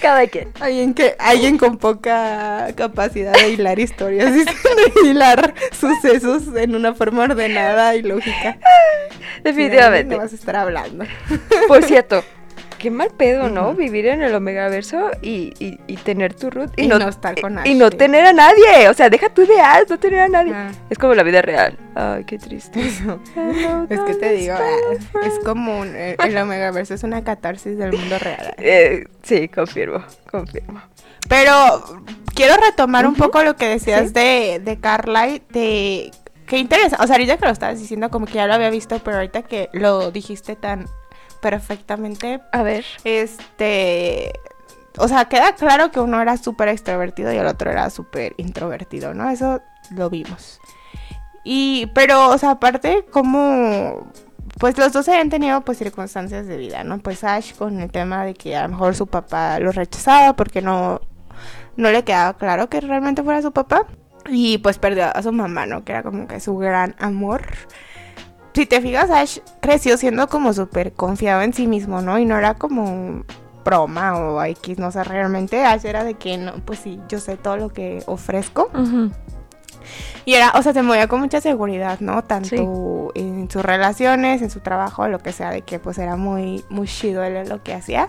Cada 0.00 0.26
quien. 0.26 0.52
Alguien, 0.60 0.94
que, 0.94 1.14
alguien 1.18 1.58
con 1.58 1.78
poca 1.78 2.68
capacidad 2.74 3.32
de 3.32 3.50
hilar 3.50 3.78
historias, 3.78 4.32
de 4.34 4.46
hilar 5.04 5.54
sucesos 5.72 6.44
en 6.56 6.74
una 6.74 6.94
forma 6.94 7.24
ordenada 7.24 7.94
y 7.94 8.02
lógica. 8.02 8.58
Definitivamente. 9.42 10.14
no 10.14 10.22
vas 10.22 10.32
a 10.32 10.36
estar 10.36 10.56
hablando. 10.56 11.04
Por 11.68 11.84
cierto, 11.84 12.24
qué 12.78 12.90
mal 12.90 13.10
pedo, 13.10 13.48
¿no? 13.48 13.74
Vivir 13.74 14.06
en 14.06 14.22
el 14.22 14.34
Omegaverso 14.34 15.10
y, 15.22 15.52
y, 15.58 15.80
y 15.86 15.96
tener 15.96 16.34
tu 16.34 16.50
root 16.50 16.72
y, 16.76 16.86
no, 16.86 16.96
estar 17.08 17.40
con 17.40 17.54
nadie. 17.54 17.72
Y 17.72 17.74
no 17.74 17.90
tener 17.90 18.24
a 18.24 18.32
nadie. 18.32 18.88
O 18.88 18.94
sea, 18.94 19.10
deja 19.10 19.28
tu 19.30 19.42
ideal, 19.42 19.86
no 19.88 19.98
tener 19.98 20.20
a 20.20 20.28
nadie. 20.28 20.54
Es 20.90 20.98
como 20.98 21.14
la 21.14 21.22
vida 21.22 21.42
real. 21.42 21.76
Ay, 21.94 22.24
qué 22.24 22.38
triste. 22.38 22.80
es 22.86 24.00
que 24.00 24.14
te 24.14 24.32
digo, 24.32 24.54
es 25.24 25.38
como 25.44 25.80
un, 25.80 25.94
eh, 25.94 26.16
el 26.24 26.36
Omegaverso 26.36 26.94
es 26.94 27.02
una 27.02 27.24
catarsis 27.24 27.76
del 27.78 27.92
mundo 27.92 28.18
real. 28.18 28.54
Eh, 28.68 29.06
sí, 29.22 29.48
confirmo, 29.48 30.02
confirmo. 30.30 30.80
Pero 31.28 32.02
quiero 32.34 32.56
retomar 32.56 33.06
un 33.06 33.14
poco 33.14 33.42
lo 33.42 33.56
que 33.56 33.68
decías 33.68 34.12
de, 34.12 34.60
de 34.62 34.78
Carly, 34.78 35.42
de 35.50 36.10
qué 36.46 36.58
interesa. 36.58 36.96
O 37.00 37.06
sea, 37.06 37.16
ahorita 37.16 37.36
que 37.36 37.46
lo 37.46 37.52
estabas 37.52 37.78
diciendo, 37.78 38.10
como 38.10 38.26
que 38.26 38.34
ya 38.34 38.46
lo 38.46 38.54
había 38.54 38.70
visto, 38.70 38.98
pero 39.04 39.16
ahorita 39.16 39.42
que 39.42 39.68
lo 39.72 40.10
dijiste 40.10 40.56
tan 40.56 40.86
perfectamente. 41.50 42.40
A 42.50 42.62
ver. 42.64 42.84
Este. 43.04 44.32
O 44.98 45.06
sea, 45.06 45.26
queda 45.26 45.54
claro 45.54 45.92
que 45.92 46.00
uno 46.00 46.20
era 46.20 46.36
súper 46.36 46.68
extrovertido 46.68 47.32
y 47.32 47.36
el 47.36 47.46
otro 47.46 47.70
era 47.70 47.88
súper 47.90 48.34
introvertido, 48.38 49.14
¿no? 49.14 49.30
Eso 49.30 49.60
lo 49.90 50.10
vimos. 50.10 50.58
Y, 51.44 51.86
pero, 51.94 52.30
o 52.30 52.38
sea, 52.38 52.52
aparte, 52.52 53.06
como. 53.12 54.10
Pues 54.58 54.76
los 54.78 54.92
dos 54.92 55.06
habían 55.08 55.28
tenido 55.28 55.60
pues 55.60 55.76
circunstancias 55.76 56.46
de 56.46 56.56
vida, 56.56 56.82
¿no? 56.82 56.98
Pues 56.98 57.22
Ash 57.24 57.54
con 57.54 57.78
el 57.78 57.90
tema 57.92 58.24
de 58.24 58.32
que 58.32 58.56
a 58.56 58.62
lo 58.62 58.70
mejor 58.70 58.94
su 58.96 59.06
papá 59.06 59.60
lo 59.60 59.70
rechazaba 59.70 60.34
porque 60.34 60.62
no, 60.62 61.02
no 61.76 61.90
le 61.90 62.04
quedaba 62.04 62.38
claro 62.38 62.70
que 62.70 62.80
realmente 62.80 63.22
fuera 63.22 63.42
su 63.42 63.52
papá. 63.52 63.86
Y 64.28 64.58
pues 64.58 64.78
perdió 64.78 65.14
a 65.14 65.22
su 65.22 65.30
mamá, 65.30 65.66
¿no? 65.66 65.84
Que 65.84 65.92
era 65.92 66.02
como 66.02 66.26
que 66.26 66.40
su 66.40 66.56
gran 66.56 66.96
amor 66.98 67.42
si 68.56 68.64
te 68.64 68.80
fijas, 68.80 69.10
Ash 69.10 69.40
creció 69.60 69.98
siendo 69.98 70.28
como 70.28 70.54
súper 70.54 70.94
confiado 70.94 71.42
en 71.42 71.52
sí 71.52 71.66
mismo, 71.66 72.00
¿no? 72.00 72.18
Y 72.18 72.24
no 72.24 72.38
era 72.38 72.54
como 72.54 73.22
broma 73.62 74.16
o 74.16 74.42
X, 74.42 74.78
no 74.78 74.90
sé, 74.90 75.04
realmente 75.04 75.62
Ash 75.62 75.84
era 75.84 76.04
de 76.04 76.14
que, 76.14 76.38
no, 76.38 76.54
pues 76.64 76.78
sí, 76.78 76.98
yo 77.06 77.20
sé 77.20 77.36
todo 77.36 77.58
lo 77.58 77.68
que 77.68 78.02
ofrezco. 78.06 78.70
Y 80.24 80.32
era, 80.32 80.52
o 80.54 80.62
sea, 80.62 80.72
se 80.72 80.82
movía 80.82 81.06
con 81.06 81.20
mucha 81.20 81.42
seguridad, 81.42 82.00
¿no? 82.00 82.24
Tanto 82.24 83.12
en 83.14 83.50
sus 83.50 83.62
relaciones, 83.62 84.40
en 84.40 84.48
su 84.48 84.60
trabajo, 84.60 85.06
lo 85.06 85.18
que 85.18 85.32
sea, 85.32 85.50
de 85.50 85.60
que 85.60 85.78
pues 85.78 85.98
era 85.98 86.16
muy, 86.16 86.64
muy 86.70 86.88
chido 86.88 87.22
él 87.24 87.46
lo 87.50 87.62
que 87.62 87.74
hacía. 87.74 88.08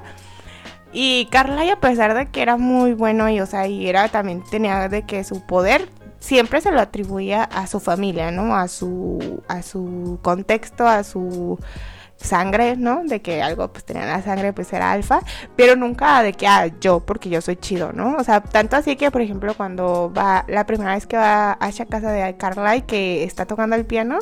Y 0.93 1.27
Carla, 1.29 1.65
y 1.65 1.71
a 1.71 1.79
pesar 1.81 2.13
de 2.13 2.27
que 2.27 2.41
era 2.41 2.55
muy 2.55 2.93
bueno 2.93 3.27
y, 3.29 3.41
o 3.41 3.45
sea, 3.45 3.67
y 3.67 3.89
era 3.89 4.07
también 4.07 4.41
tenía 4.49 4.87
de 4.87 5.05
que 5.05 5.25
su 5.25 5.45
poder 5.45 5.89
siempre 6.19 6.61
se 6.61 6.71
lo 6.71 6.79
atribuía 6.79 7.43
a 7.43 7.67
su 7.67 7.79
familia, 7.79 8.31
¿no? 8.31 8.55
A 8.55 8.67
su, 8.67 9.41
a 9.47 9.61
su 9.61 10.19
contexto, 10.21 10.87
a 10.87 11.03
su 11.03 11.59
sangre, 12.17 12.75
¿no? 12.75 13.03
De 13.03 13.21
que 13.21 13.41
algo 13.41 13.67
pues 13.71 13.85
tenía 13.85 14.05
la 14.05 14.21
sangre 14.21 14.53
pues 14.53 14.71
era 14.73 14.91
alfa, 14.91 15.21
pero 15.55 15.75
nunca 15.75 16.21
de 16.23 16.33
que, 16.33 16.47
ah, 16.47 16.67
yo, 16.81 16.99
porque 16.99 17.29
yo 17.29 17.41
soy 17.41 17.55
chido, 17.55 17.93
¿no? 17.93 18.15
O 18.17 18.23
sea, 18.23 18.41
tanto 18.41 18.75
así 18.75 18.95
que, 18.95 19.11
por 19.11 19.21
ejemplo, 19.21 19.53
cuando 19.55 20.11
va, 20.15 20.43
la 20.47 20.65
primera 20.65 20.95
vez 20.95 21.07
que 21.07 21.17
va 21.17 21.57
a 21.59 21.69
esa 21.69 21.85
casa 21.85 22.11
de 22.11 22.35
Carly 22.37 22.81
que 22.81 23.23
está 23.23 23.45
tocando 23.45 23.75
el 23.75 23.85
piano 23.85 24.19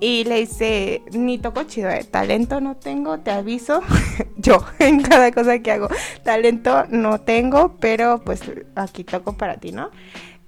y 0.00 0.24
le 0.24 0.40
dice, 0.40 1.02
ni 1.12 1.38
toco 1.38 1.64
chido, 1.64 1.90
¿eh? 1.90 2.04
talento 2.04 2.60
no 2.60 2.76
tengo, 2.76 3.18
te 3.18 3.30
aviso, 3.30 3.82
yo, 4.36 4.64
en 4.78 5.02
cada 5.02 5.32
cosa 5.32 5.60
que 5.60 5.72
hago, 5.72 5.88
talento 6.24 6.84
no 6.88 7.20
tengo, 7.20 7.76
pero 7.80 8.20
pues 8.20 8.42
aquí 8.74 9.04
toco 9.04 9.34
para 9.34 9.56
ti, 9.56 9.72
¿no? 9.72 9.90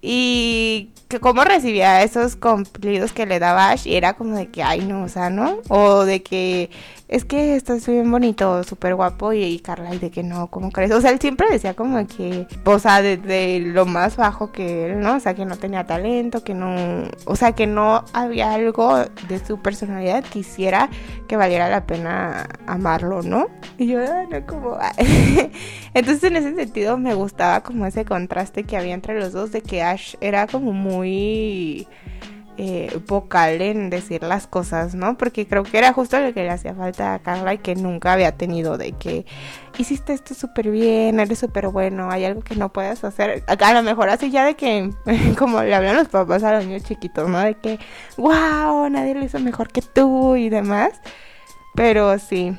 Y 0.03 0.91
que 1.09 1.21
cómo 1.21 1.45
recibía 1.45 2.03
esos 2.03 2.37
cumplidos 2.37 3.13
que 3.13 3.27
le 3.27 3.39
daba 3.39 3.71
Ash 3.71 3.87
y 3.87 3.97
era 3.97 4.15
como 4.15 4.37
de 4.37 4.49
que, 4.49 4.63
ay, 4.63 4.81
no, 4.81 5.03
o 5.03 5.09
sea, 5.09 5.29
¿no? 5.29 5.59
O 5.69 6.05
de 6.05 6.23
que 6.23 6.71
es 7.11 7.25
que 7.25 7.57
estás 7.57 7.85
bien 7.89 8.09
bonito, 8.09 8.63
súper 8.63 8.95
guapo 8.95 9.33
y, 9.33 9.59
Carla, 9.59 9.93
y 9.93 9.99
de 9.99 10.13
que 10.13 10.23
no, 10.23 10.47
¿cómo 10.47 10.71
crees? 10.71 10.93
O 10.93 11.01
sea, 11.01 11.11
él 11.11 11.19
siempre 11.19 11.49
decía 11.51 11.75
como 11.75 12.07
que, 12.07 12.47
o 12.65 12.79
sea, 12.79 13.03
desde 13.03 13.59
lo 13.59 13.85
más 13.85 14.17
bajo 14.17 14.53
que 14.53 14.87
él, 14.87 15.01
¿no? 15.01 15.17
O 15.17 15.21
sea, 15.21 15.35
que 15.35 15.45
no 15.45 15.57
tenía 15.57 15.85
talento, 15.85 16.45
que 16.45 16.55
no, 16.55 17.03
o 17.25 17.35
sea, 17.35 17.51
que 17.51 17.67
no 17.67 18.05
había 18.13 18.53
algo 18.53 18.97
de 19.29 19.45
su 19.45 19.61
personalidad 19.61 20.23
que 20.23 20.41
que 21.27 21.37
valiera 21.37 21.69
la 21.69 21.85
pena 21.85 22.49
amarlo, 22.67 23.23
¿no? 23.23 23.49
Y 23.77 23.89
yo, 23.89 24.01
ah, 24.01 24.25
no, 24.31 24.47
como... 24.47 24.79
Entonces, 25.95 26.25
en 26.25 26.37
ese 26.37 26.55
sentido, 26.55 26.97
me 26.97 27.15
gustaba 27.15 27.63
como 27.63 27.87
ese 27.87 28.05
contraste 28.05 28.63
que 28.63 28.77
había 28.77 28.95
entre 28.95 29.19
los 29.19 29.33
dos, 29.33 29.51
de 29.51 29.63
que 29.63 29.83
Ash 29.83 30.15
era 30.21 30.47
como 30.47 30.73
muy 30.73 31.89
eh, 32.63 33.01
vocal 33.07 33.63
en 33.63 33.89
decir 33.89 34.23
las 34.23 34.47
cosas, 34.47 34.95
¿no? 34.95 35.17
Porque 35.17 35.47
creo 35.47 35.63
que 35.63 35.79
era 35.79 35.95
justo 35.95 36.21
lo 36.21 36.35
que 36.35 36.43
le 36.43 36.51
hacía 36.51 36.75
falta 36.75 37.15
a 37.15 37.19
Carla 37.21 37.55
y 37.55 37.59
que 37.59 37.75
nunca 37.75 38.13
había 38.13 38.33
tenido 38.33 38.77
de 38.77 38.93
que 38.93 39.25
hiciste 39.79 40.13
esto 40.13 40.35
súper 40.35 40.71
bien, 40.71 41.21
eres 41.21 41.39
súper 41.39 41.69
bueno, 41.69 42.11
hay 42.11 42.27
algo 42.27 42.43
que 42.43 42.57
no 42.57 42.71
puedes 42.71 43.03
hacer. 43.03 43.43
A 43.47 43.73
lo 43.73 43.83
mejor 43.83 44.11
así 44.11 44.31
ya 44.31 44.45
de 44.45 44.57
que, 44.57 44.91
como 45.39 45.63
le 45.63 45.75
hablan 45.75 45.97
los 45.97 46.09
papás 46.09 46.43
a 46.43 46.53
los 46.53 46.67
niños 46.67 46.85
chiquitos, 46.85 47.31
¿no? 47.31 47.39
De 47.41 47.55
que, 47.55 47.79
wow, 48.19 48.91
nadie 48.91 49.15
lo 49.15 49.25
hizo 49.25 49.41
mejor 49.41 49.73
que 49.73 49.81
tú 49.81 50.37
y 50.37 50.51
demás. 50.51 51.01
Pero 51.75 52.19
sí, 52.19 52.55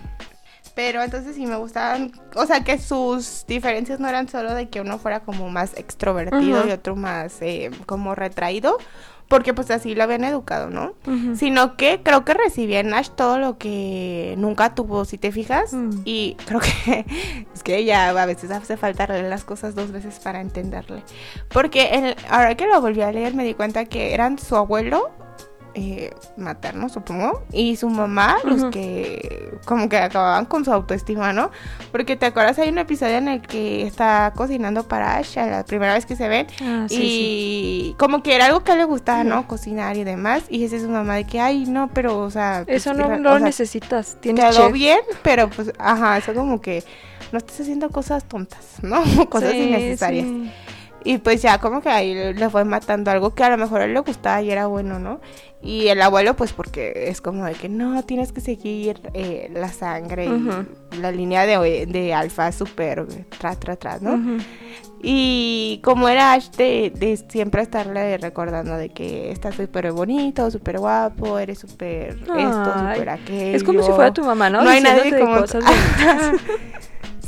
pero 0.74 1.04
entonces 1.04 1.36
sí 1.36 1.46
me 1.46 1.58
gustaban, 1.58 2.12
o 2.36 2.48
sea, 2.48 2.64
que 2.64 2.80
sus 2.80 3.46
diferencias 3.48 4.00
no 4.00 4.08
eran 4.08 4.28
solo 4.28 4.56
de 4.56 4.70
que 4.70 4.82
uno 4.82 4.98
fuera 4.98 5.20
como 5.20 5.48
más 5.50 5.78
extrovertido 5.78 6.68
y 6.68 6.72
otro 6.72 6.96
más 6.96 7.40
eh, 7.42 7.70
como 7.86 8.16
retraído, 8.16 8.78
porque 9.32 9.54
pues 9.54 9.72
así 9.72 9.96
lo 9.96 10.04
habían 10.04 10.26
educado, 10.26 10.70
¿no? 10.70 10.94
Sino 11.38 11.78
que 11.78 12.02
creo 12.04 12.26
que 12.26 12.34
recibía 12.34 12.82
en 12.82 12.90
Nash 12.90 13.12
todo 13.16 13.40
lo 13.40 13.58
que 13.58 14.36
nunca 14.38 14.76
tuvo, 14.76 15.06
si 15.06 15.18
te 15.18 15.32
fijas, 15.32 15.72
mm. 15.72 16.02
y 16.04 16.36
creo 16.46 16.60
que 16.60 17.06
es 17.56 17.64
que 17.64 17.86
ya 17.86 18.10
a 18.10 18.26
veces 18.26 18.52
hace 18.52 18.76
falta 18.76 19.08
leer 19.08 19.30
las 19.30 19.46
cosas 19.46 19.74
dos 19.74 19.94
veces 19.94 20.20
para 20.20 20.42
entenderle. 20.42 21.02
Porque 21.48 22.14
ahora 22.30 22.56
que 22.56 22.68
lo 22.68 22.82
volví 22.82 23.04
a 23.04 23.14
leer 23.14 23.34
me 23.34 23.46
di 23.46 23.54
cuenta 23.54 23.86
que 23.86 24.14
eran 24.14 24.38
su 24.38 24.58
abuelo 24.58 25.12
eh, 25.74 26.14
materno, 26.36 26.90
supongo, 26.90 27.44
y 27.52 27.76
su 27.78 27.90
mamá, 27.90 28.38
los 28.44 28.66
que 28.72 29.54
como 29.66 29.88
que 29.88 29.98
acababan 29.98 30.46
con 30.46 30.66
su 30.66 30.72
autoestima, 30.74 31.32
¿no? 31.34 31.52
Porque 31.92 32.16
te 32.16 32.26
acuerdas, 32.26 32.60
hay 32.60 32.70
un 32.70 32.78
episodio 32.78 33.18
en 33.18 33.28
el 33.28 33.42
que 33.42 33.84
está 33.84 34.34
cocinando 34.36 34.88
para 34.88 35.18
Asha, 35.18 35.46
la 35.48 35.64
primera 35.64 35.94
vez 35.94 36.06
que 36.06 36.16
se 36.16 36.28
ven, 36.28 36.48
ah, 36.62 36.88
y 36.90 37.96
como 37.98 38.22
que 38.22 38.36
era 38.36 38.48
algo 38.48 38.64
que 38.64 38.76
le 38.76 38.84
gustaba, 38.84 39.24
¿no? 39.24 39.48
Cocinar 39.48 39.96
y 39.96 40.04
demás, 40.04 40.44
y 40.50 40.66
esa 40.66 40.76
es 40.76 40.82
su 40.82 40.90
mamá 40.90 41.16
de 41.16 41.26
que, 41.26 41.40
ay, 41.40 41.66
no, 41.66 41.90
pero, 41.94 42.20
o 42.20 42.30
sea... 42.30 42.64
Pues, 42.66 42.78
eso 42.78 42.94
no, 42.94 43.18
lo 43.18 43.40
necesitas, 43.40 44.18
tienes 44.20 44.56
Quedó 44.56 44.72
bien, 44.72 45.00
pero 45.24 45.50
pues, 45.50 45.72
ajá, 45.78 46.18
eso 46.18 46.34
como 46.34 46.60
que 46.60 46.84
no 47.32 47.38
estás 47.38 47.62
haciendo 47.62 47.90
cosas 47.90 48.26
tontas, 48.26 48.78
¿no? 48.82 49.02
cosas 49.30 49.54
innecesarias. 49.54 50.28
Y 51.04 51.18
pues 51.18 51.42
ya 51.42 51.58
como 51.58 51.82
que 51.82 51.90
ahí 51.90 52.34
le 52.34 52.50
fue 52.50 52.64
matando 52.64 53.10
algo 53.10 53.34
que 53.34 53.44
a 53.44 53.50
lo 53.50 53.58
mejor 53.58 53.82
a 53.82 53.86
él 53.86 53.94
le 53.94 54.00
gustaba 54.02 54.42
y 54.42 54.52
era 54.52 54.68
bueno, 54.68 55.00
¿no? 55.00 55.20
Y 55.64 55.90
el 55.90 56.02
abuelo, 56.02 56.36
pues 56.36 56.54
porque 56.54 57.08
es 57.08 57.22
como 57.22 57.46
de 57.46 57.54
que 57.54 57.70
no, 57.70 58.04
tienes 58.04 58.32
que 58.32 58.42
seguir 58.42 59.00
eh, 59.14 59.50
la 59.54 59.72
sangre 59.72 60.26
y 60.26 60.98
la 60.98 61.12
línea 61.12 61.46
de, 61.46 61.86
de 61.86 62.14
alfa 62.14 62.52
súper 62.52 63.06
tras, 63.38 63.60
tras, 63.60 63.78
tras, 63.78 64.02
¿no? 64.02 64.40
Y 65.04 65.80
como 65.84 66.10
era 66.10 66.34
Ash 66.34 66.50
de, 66.52 67.20
siempre 67.30 67.64
estarle 67.64 68.18
recordando 68.18 68.78
de 68.78 68.90
que 68.90 69.32
estás 69.32 69.56
súper 69.56 69.92
bonito, 69.92 70.50
súper 70.52 70.80
guapo, 70.80 71.40
eres 71.40 71.60
súper 71.60 72.10
esto, 72.10 72.26
súper 72.26 73.10
aquello. 73.10 73.56
Es 73.56 73.64
como 73.64 73.82
si 73.82 73.92
fuera 73.92 74.14
tu 74.14 74.24
mamá, 74.24 74.50
¿no? 74.50 74.64
No 74.64 74.70
hay 74.70 74.82
nadie 74.82 75.20
como... 75.20 75.42
Cosas 75.42 75.64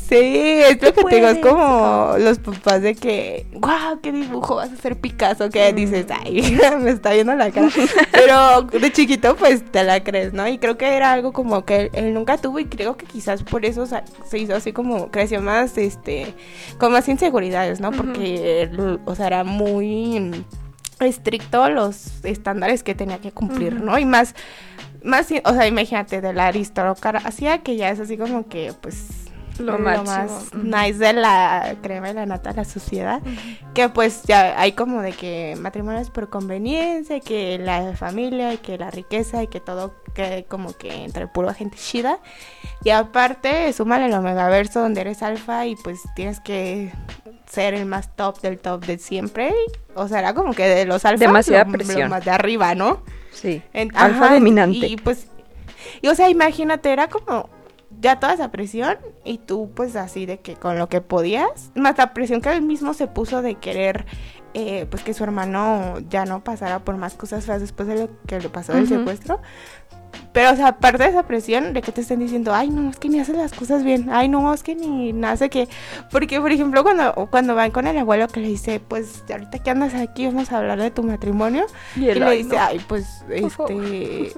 Sí, 0.08 0.16
es 0.18 0.82
lo 0.82 0.94
que 0.94 1.04
te 1.04 1.16
digo, 1.16 1.28
es 1.28 1.40
como 1.40 2.16
los 2.20 2.38
papás 2.40 2.82
de 2.82 2.94
que, 2.94 3.46
wow, 3.54 4.02
qué 4.02 4.12
dibujo 4.12 4.56
vas 4.56 4.70
a 4.70 4.74
hacer 4.74 5.00
Picasso, 5.00 5.50
que 5.50 5.72
mm. 5.72 5.76
dices, 5.76 6.06
ay, 6.10 6.58
me 6.82 6.92
está 6.92 7.14
viendo 7.14 7.34
la 7.36 7.52
cara. 7.52 7.70
Pero 8.12 8.64
de 8.64 8.92
chiquito, 8.92 9.36
pues 9.36 9.64
te 9.72 9.84
la 9.84 10.04
crees, 10.04 10.34
¿no? 10.34 10.48
Y 10.48 10.58
creo 10.58 10.78
que 10.78 10.94
era 10.96 11.14
algo 11.14 11.32
como 11.32 11.64
que 11.64 11.90
él, 11.94 12.14
nunca 12.14 12.38
tuvo 12.38 12.60
y 12.60 12.66
creo 12.66 12.98
que 12.98 13.06
quizás 13.06 13.44
por 13.44 13.66
eso 13.66 13.86
se 13.86 14.38
hizo 14.38 14.56
así 14.56 14.74
como, 14.74 15.10
creció 15.10 15.42
más, 15.42 15.78
este, 15.78 16.34
con 16.78 16.92
más 16.92 17.08
inseguridades, 17.08 17.80
¿no? 17.80 17.92
Porque, 17.92 18.70
o 19.06 19.16
sea, 19.16 19.28
era 19.28 19.44
muy 19.46 20.46
estricto 21.00 21.70
los 21.70 22.24
estándares 22.26 22.84
que 22.84 22.94
tenía 22.94 23.20
que 23.20 23.32
cumplir, 23.32 23.82
¿no? 23.82 23.98
Y 23.98 24.06
más, 24.06 24.36
más, 25.02 25.28
o 25.46 25.54
sea, 25.54 25.66
imagínate, 25.66 26.20
de 26.20 26.34
la 26.34 26.48
aristocracia, 26.48 27.60
que 27.60 27.78
ya 27.78 27.90
es 27.90 28.02
así 28.02 28.18
como 28.18 28.48
que, 28.48 28.74
pues 28.82 29.24
lo, 29.60 29.78
más 29.80 30.54
nice 30.54 30.98
de 30.98 31.14
la 31.14 31.76
crema 31.82 32.10
y 32.10 32.14
la 32.14 32.26
nata 32.26 32.52
de 32.52 32.58
la 32.58 32.66
sociedad. 32.66 33.22
Que 33.74 33.90
pues 33.90 34.24
ya 34.24 34.60
hay 34.60 34.74
como 34.74 35.02
de 35.02 35.12
que 35.14 35.56
matrimonios 35.60 36.10
por 36.10 36.30
conveniencia, 36.30 37.20
que 37.20 37.58
la 37.60 37.96
familia 37.96 38.54
y 38.54 38.58
que 38.58 38.78
la 38.78 38.92
riqueza 38.92 39.44
y 39.44 39.48
que 39.48 39.60
todo 39.60 39.96
quede 40.14 40.46
como 40.46 40.74
que 40.74 41.04
entre 41.04 41.28
pura 41.28 41.54
gente 41.54 41.78
chida. 41.78 42.20
Y 42.84 42.90
aparte, 42.90 43.72
súmale 43.74 44.08
el 44.08 44.14
omegaverso 44.14 44.82
donde 44.82 45.02
eres 45.02 45.24
alfa 45.24 45.66
y 45.66 45.76
pues 45.76 46.02
tienes 46.16 46.40
que 46.40 46.92
ser 47.50 47.74
el 47.74 47.86
más 47.86 48.16
top 48.16 48.42
del 48.42 48.60
top 48.60 48.86
de 48.86 48.98
siempre. 48.98 49.54
O 49.96 50.08
sea, 50.08 50.20
era 50.20 50.34
como 50.34 50.54
que 50.54 50.68
de 50.68 50.86
los 50.86 51.06
alfa 51.06 51.20
Demasiada 51.20 51.66
presión. 51.66 52.10
más 52.10 52.26
de 52.26 52.32
arriba, 52.32 52.76
¿no? 52.76 53.04
Sí. 53.32 53.62
alfa 53.94 54.34
dominante. 54.34 54.88
Y 54.88 54.98
pues, 54.98 55.28
y 56.02 56.08
o 56.08 56.16
sea, 56.16 56.30
imagínate, 56.30 56.92
era 56.92 57.08
como 57.08 57.50
ya 58.04 58.20
toda 58.20 58.34
esa 58.34 58.52
presión 58.52 58.98
y 59.24 59.40
tú 59.40 59.72
pues 59.74 59.96
así 59.96 60.26
de 60.26 60.40
que 60.40 60.56
con 60.56 60.78
lo 60.78 60.90
que 60.90 61.02
podías, 61.02 61.72
más 61.74 61.98
la 61.98 62.14
presión 62.14 62.42
que 62.42 62.52
él 62.52 62.62
mismo 62.62 62.94
se 62.94 63.08
puso 63.08 63.42
de 63.42 63.56
querer 63.56 64.06
eh, 64.54 64.86
pues 64.92 65.02
que 65.04 65.16
su 65.16 65.24
hermano 65.24 65.98
ya 66.10 66.26
no 66.26 66.44
pasara 66.44 66.80
por 66.80 66.98
más 66.98 67.16
cosas 67.16 67.46
feas 67.46 67.62
después 67.62 67.88
de 67.88 67.96
lo 67.96 68.10
que 68.28 68.40
le 68.40 68.50
pasó 68.50 68.74
del 68.74 68.88
secuestro. 68.88 69.42
Pero, 70.32 70.52
o 70.52 70.56
sea, 70.56 70.70
aparte 70.70 71.04
de 71.04 71.10
esa 71.10 71.24
presión 71.24 71.74
de 71.74 71.82
que 71.82 71.92
te 71.92 72.02
estén 72.02 72.20
diciendo, 72.20 72.54
ay, 72.54 72.70
no, 72.70 72.90
es 72.90 72.98
que 72.98 73.10
ni 73.10 73.20
haces 73.20 73.36
las 73.36 73.54
cosas 73.54 73.84
bien, 73.84 74.10
ay, 74.12 74.30
no, 74.30 74.54
es 74.54 74.64
que 74.64 74.76
ni 74.76 75.14
nace 75.14 75.50
que. 75.50 75.68
Porque, 76.12 76.40
por 76.40 76.52
ejemplo, 76.52 76.84
cuando, 76.84 77.28
cuando 77.30 77.56
van 77.56 77.72
con 77.72 77.88
el 77.88 77.98
abuelo 77.98 78.28
que 78.28 78.40
le 78.40 78.48
dice, 78.48 78.80
pues, 78.80 79.24
ahorita 79.30 79.60
que 79.60 79.70
andas 79.70 79.94
aquí, 79.94 80.26
vamos 80.26 80.52
a 80.52 80.58
hablar 80.58 80.80
de 80.80 80.92
tu 80.92 81.04
matrimonio. 81.04 81.66
Y, 81.96 82.10
él, 82.10 82.20
le 82.20 82.32
dice, 82.32 82.58
ay, 82.58 82.82
pues, 82.88 83.24
este 83.30 84.34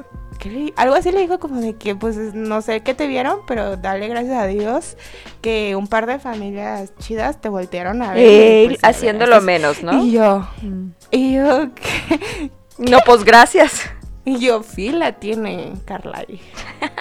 algo 0.75 0.95
así 0.95 1.11
le 1.11 1.21
dijo 1.21 1.39
como 1.39 1.59
de 1.59 1.75
que, 1.75 1.95
pues, 1.95 2.17
no 2.17 2.61
sé 2.61 2.81
qué 2.81 2.93
te 2.93 3.07
vieron, 3.07 3.39
pero 3.47 3.77
dale 3.77 4.07
gracias 4.07 4.37
a 4.37 4.45
Dios 4.45 4.97
que 5.41 5.75
un 5.75 5.87
par 5.87 6.05
de 6.05 6.19
familias 6.19 6.93
chidas 6.99 7.41
te 7.41 7.49
voltearon 7.49 8.01
a 8.01 8.13
ver. 8.13 8.67
Pues, 8.67 8.79
haciéndolo 8.83 9.41
menos, 9.41 9.83
¿no? 9.83 10.03
Y 10.03 10.11
yo, 10.11 10.47
mm. 10.61 10.87
y 11.11 11.35
yo, 11.35 11.69
¿qué? 11.75 12.51
No, 12.77 12.99
pues 13.05 13.23
gracias. 13.23 13.81
Y 14.25 14.39
yo, 14.39 14.63
fila 14.63 15.13
tiene 15.13 15.73
Carla. 15.85 16.25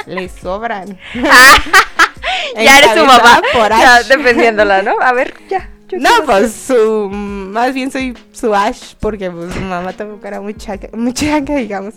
Le 0.07 0.29
sobran. 0.41 0.99
ya 2.57 2.79
eres 2.79 2.91
su 2.93 3.05
mamá. 3.05 3.41
Por 3.53 3.71
ya, 3.71 4.03
defendiéndola, 4.03 4.83
¿no? 4.83 5.01
A 5.01 5.13
ver, 5.13 5.35
ya. 5.49 5.71
No, 5.93 6.11
pues 6.25 6.53
su, 6.53 7.09
más 7.11 7.73
bien 7.73 7.91
soy 7.91 8.17
su 8.33 8.55
Ash, 8.55 8.95
porque 8.99 9.31
pues 9.31 9.55
su 9.55 9.61
mamá 9.61 9.93
tampoco 9.93 10.27
era 10.27 10.41
muy 10.41 10.55
chaca, 10.55 10.89
muy 10.93 11.13
chaca, 11.13 11.55
digamos. 11.55 11.95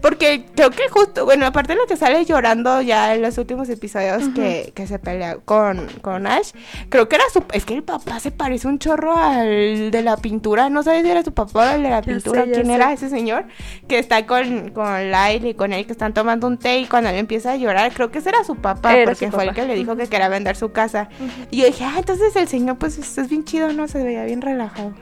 Porque 0.00 0.46
creo 0.54 0.70
que 0.70 0.88
justo, 0.88 1.24
bueno, 1.24 1.46
aparte 1.46 1.74
de 1.74 1.78
lo 1.80 1.86
que 1.86 1.96
sale 1.96 2.24
llorando 2.24 2.80
ya 2.82 3.14
en 3.14 3.22
los 3.22 3.36
últimos 3.38 3.68
episodios 3.68 4.28
que, 4.34 4.72
que, 4.74 4.86
se 4.86 4.98
pelea 4.98 5.38
con, 5.44 5.86
con 6.02 6.26
Ash, 6.26 6.50
creo 6.88 7.08
que 7.08 7.16
era 7.16 7.24
su... 7.32 7.42
Es 7.52 7.64
que 7.64 7.74
el 7.74 7.82
papá 7.82 8.20
se 8.20 8.30
parece 8.30 8.68
un 8.68 8.78
chorro 8.78 9.16
al 9.16 9.90
de 9.90 10.02
la 10.02 10.16
pintura, 10.16 10.70
no 10.70 10.82
sabes 10.82 11.02
si 11.02 11.10
era 11.10 11.22
su 11.22 11.32
papá 11.32 11.72
o 11.72 11.74
el 11.74 11.82
de 11.82 11.90
la 11.90 12.02
pintura, 12.02 12.44
quién 12.44 12.70
era 12.70 12.92
ese 12.92 13.08
señor 13.08 13.46
que 13.88 13.98
está 13.98 14.26
con, 14.26 14.70
con 14.70 15.10
Lyle 15.10 15.50
y 15.50 15.54
con 15.54 15.72
él 15.72 15.86
que 15.86 15.92
están 15.92 16.14
tomando 16.14 16.46
un 16.46 16.58
té 16.58 16.78
y 16.78 16.86
cuando 16.86 17.10
él 17.10 17.16
empieza 17.16 17.52
a 17.52 17.56
llorar, 17.56 17.92
creo 17.92 18.10
que 18.10 18.18
ese 18.18 18.28
era 18.28 18.44
su 18.44 18.56
papá 18.56 18.94
porque 19.04 19.30
fue 19.30 19.44
el 19.44 19.54
que 19.54 19.66
le 19.66 19.74
dijo 19.74 19.96
que 19.96 20.06
quería 20.06 20.28
vender 20.28 20.56
su 20.56 20.72
casa. 20.72 21.08
Y 21.50 21.58
yo 21.58 21.66
dije, 21.66 21.84
ah, 21.84 21.94
entonces 21.98 22.34
el 22.36 22.48
señor 22.48 22.78
pues 22.78 22.98
es 22.98 23.28
bien 23.28 23.44
chido, 23.44 23.72
¿no? 23.72 23.88
Se 23.88 24.02
veía 24.02 24.24
bien 24.24 24.42
relajado. 24.42 24.92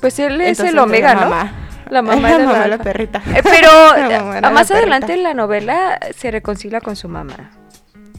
Pues 0.00 0.18
él 0.18 0.40
es 0.40 0.60
el 0.60 0.78
Omega, 0.78 1.14
¿no? 1.14 1.75
La 1.90 2.02
mamá 2.02 2.38
de 2.62 2.68
la, 2.68 2.78
perrita. 2.78 3.22
Eh, 3.34 3.42
pero 3.42 4.50
más 4.52 4.70
adelante 4.70 5.14
en 5.14 5.22
la 5.22 5.34
novela 5.34 5.98
se 6.16 6.30
reconcilia 6.30 6.80
con 6.80 6.96
su 6.96 7.08
mamá. 7.08 7.50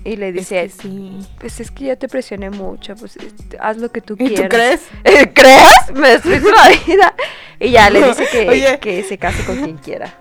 Y 0.04 0.16
le 0.16 0.32
dice, 0.32 0.70
sí. 0.70 1.20
pues 1.38 1.60
es 1.60 1.70
que 1.70 1.86
ya 1.86 1.96
te 1.98 2.08
presioné 2.08 2.50
mucho, 2.50 2.96
pues 2.96 3.18
este, 3.18 3.58
haz 3.60 3.78
lo 3.78 3.92
que 3.92 4.00
tú 4.00 4.16
quieras. 4.16 4.44
¿Tú 4.44 4.48
crees? 4.48 4.82
¿Eh, 5.04 5.34
¿Crees? 5.34 5.92
Me 5.94 6.10
destruiste 6.10 6.50
la 6.50 6.70
vida. 6.86 7.14
Y 7.60 7.72
ya 7.72 7.90
le 7.90 8.08
dice 8.08 8.26
que, 8.32 8.80
que 8.80 9.04
se 9.04 9.18
case 9.18 9.44
con 9.44 9.62
quien 9.62 9.78
quiera. 9.78 10.18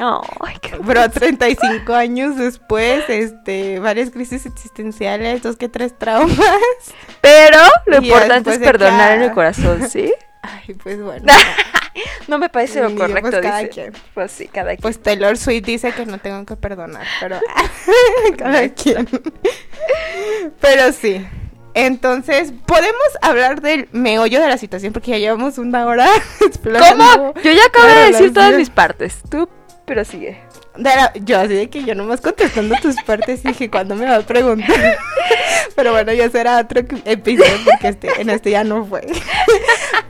Ay, 0.00 0.56
qué 0.60 0.76
Pero 0.86 1.10
35 1.10 1.92
años 1.92 2.36
después, 2.36 3.04
este, 3.08 3.80
varias 3.80 4.10
crisis 4.10 4.46
existenciales, 4.46 5.42
dos 5.42 5.56
que 5.56 5.68
tres 5.68 5.98
traumas. 5.98 6.38
Pero 7.20 7.58
lo 7.86 7.96
importante 7.96 8.52
es 8.52 8.58
perdonar 8.58 9.12
en 9.12 9.22
el 9.22 9.32
corazón, 9.32 9.88
¿sí? 9.88 10.12
Ay, 10.42 10.74
pues 10.74 11.02
bueno. 11.02 11.26
no 12.28 12.38
me 12.38 12.48
parece 12.48 12.80
lo 12.80 12.94
correcto. 12.94 13.30
Pues 13.30 13.42
cada 13.42 13.68
quien. 13.68 13.92
Pues 14.14 14.32
sí, 14.32 14.48
cada 14.48 14.68
quien. 14.70 14.80
Pues 14.80 15.02
Taylor 15.02 15.36
Swift 15.36 15.64
dice 15.64 15.92
que 15.92 16.06
no 16.06 16.18
tengo 16.18 16.44
que 16.44 16.56
perdonar, 16.56 17.06
pero 17.20 17.38
cada 18.38 18.68
quien. 18.68 19.08
pero 20.60 20.92
sí. 20.92 21.26
Entonces, 21.74 22.52
podemos 22.66 23.06
hablar 23.22 23.60
del 23.60 23.88
meollo 23.92 24.40
de 24.40 24.48
la 24.48 24.58
situación 24.58 24.92
porque 24.92 25.12
ya 25.12 25.18
llevamos 25.18 25.58
una 25.58 25.86
hora 25.86 26.08
explorando. 26.40 27.04
¿Cómo? 27.16 27.34
Yo 27.42 27.52
ya 27.52 27.66
acabo 27.66 27.86
de 27.86 28.12
decir 28.12 28.32
todas 28.32 28.56
mis 28.56 28.70
partes. 28.70 29.18
Tú, 29.30 29.48
pero 29.84 30.04
sigue 30.04 30.48
yo 31.24 31.38
así 31.38 31.54
de 31.54 31.68
que 31.68 31.84
yo 31.84 31.94
nomás 31.94 32.20
contestando 32.20 32.74
tus 32.80 32.96
partes 33.02 33.42
dije, 33.42 33.70
¿cuándo 33.70 33.94
me 33.94 34.06
va 34.06 34.16
a 34.16 34.20
preguntar? 34.22 34.98
Pero 35.74 35.92
bueno, 35.92 36.12
ya 36.12 36.30
será 36.30 36.60
otro 36.60 36.80
episodio 37.04 37.52
porque 37.64 37.88
este, 37.88 38.20
en 38.20 38.30
este 38.30 38.50
ya 38.50 38.64
no 38.64 38.84
fue. 38.84 39.06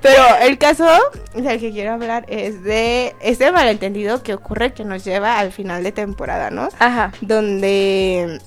Pero 0.00 0.22
el 0.42 0.58
caso 0.58 0.86
del 1.34 1.58
que 1.60 1.70
quiero 1.70 1.92
hablar 1.92 2.24
es 2.28 2.62
de 2.62 3.14
este 3.20 3.50
malentendido 3.52 4.22
que 4.22 4.34
ocurre 4.34 4.72
que 4.72 4.84
nos 4.84 5.04
lleva 5.04 5.38
al 5.38 5.52
final 5.52 5.82
de 5.82 5.92
temporada, 5.92 6.50
¿no? 6.50 6.68
Ajá. 6.78 7.12
Donde 7.20 8.40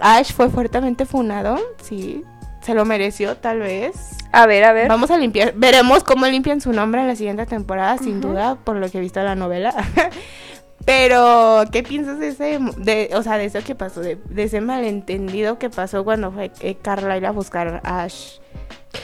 Ash 0.00 0.32
fue 0.32 0.48
fuertemente 0.50 1.06
funado, 1.06 1.58
sí, 1.82 2.24
se 2.62 2.74
lo 2.74 2.84
mereció 2.84 3.36
tal 3.36 3.60
vez. 3.60 4.16
A 4.32 4.46
ver, 4.46 4.64
a 4.64 4.72
ver. 4.72 4.88
Vamos 4.88 5.10
a 5.10 5.18
limpiar, 5.18 5.54
veremos 5.56 6.04
cómo 6.04 6.26
limpian 6.26 6.60
su 6.60 6.72
nombre 6.72 7.00
en 7.00 7.08
la 7.08 7.16
siguiente 7.16 7.46
temporada, 7.46 7.98
sin 7.98 8.20
duda, 8.20 8.56
por 8.56 8.76
lo 8.76 8.90
que 8.90 8.98
he 8.98 9.00
visto 9.00 9.20
en 9.20 9.26
la 9.26 9.34
novela. 9.34 9.74
Pero, 10.84 11.64
¿qué 11.70 11.82
piensas 11.82 12.18
de 12.18 12.28
ese, 12.28 12.58
de, 12.78 13.10
o 13.14 13.22
sea, 13.22 13.36
de 13.36 13.44
eso 13.44 13.58
que 13.62 13.74
pasó, 13.74 14.00
de, 14.00 14.18
ese 14.36 14.60
malentendido 14.60 15.58
que 15.58 15.68
pasó 15.68 16.04
cuando 16.04 16.32
fue 16.32 16.50
eh, 16.60 16.76
Carla 16.80 17.16
ir 17.16 17.26
a 17.26 17.30
buscar 17.30 17.80
a 17.84 18.02
Ash? 18.02 18.38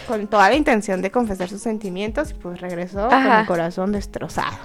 Con 0.06 0.26
toda 0.26 0.48
la 0.48 0.56
intención 0.56 1.02
de 1.02 1.10
confesar 1.10 1.48
sus 1.48 1.62
sentimientos 1.62 2.30
y 2.30 2.34
pues 2.34 2.60
regresó 2.60 3.08
con 3.08 3.26
el 3.26 3.46
corazón 3.46 3.92
destrozado. 3.92 4.56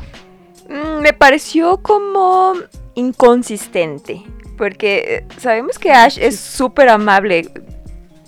Mm, 0.70 1.02
me 1.02 1.14
pareció 1.14 1.78
como 1.82 2.54
inconsistente, 2.96 4.24
porque 4.58 5.26
eh, 5.28 5.28
sabemos 5.40 5.80
que 5.80 5.92
Ash 5.92 6.18
es 6.20 6.40
súper 6.40 6.90
amable 6.90 7.50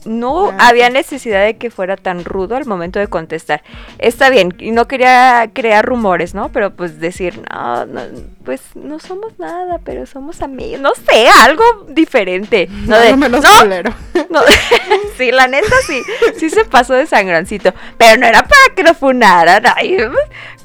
no 0.06 0.49
ah, 0.49 0.70
había 0.70 0.89
necesidad 0.89 1.43
de 1.45 1.58
que 1.58 1.70
fuera 1.70 1.95
tan 1.95 2.26
rudo 2.26 2.56
al 2.56 2.66
momento 2.66 2.99
de 2.99 3.08
contestar. 3.08 3.64
Está 3.99 4.30
bien, 4.30 4.56
y 4.60 4.72
no 4.72 4.88
quería 4.88 5.49
crear 5.54 5.86
rumores, 5.86 6.34
¿no? 6.34 6.52
Pero 6.52 6.76
pues 6.76 6.99
decir, 6.99 7.41
no, 7.52 7.86
pues 8.43 8.62
no 8.76 8.99
somos 8.99 9.38
nada, 9.38 9.80
pero 9.84 10.06
somos 10.06 10.41
amigos. 10.41 10.82
No 10.82 10.91
sé, 10.95 11.28
algo 11.28 11.64
diferente. 11.89 12.70
No, 12.91 12.97
de, 12.97 13.16
menos 13.16 13.43
no, 14.30 14.41
sí, 15.18 15.32
la 15.32 15.47
neta 15.47 15.76
sí, 15.86 16.02
sí 16.38 16.49
se 16.49 16.66
pasó 16.66 16.93
de 16.93 17.06
sangrancito. 17.06 17.74
Pero 17.97 18.20
no 18.20 18.26
era 18.26 18.41
para 18.41 18.76
que 18.76 18.84
lo 18.84 18.93
funaran. 18.93 19.64
Ay, 19.76 19.97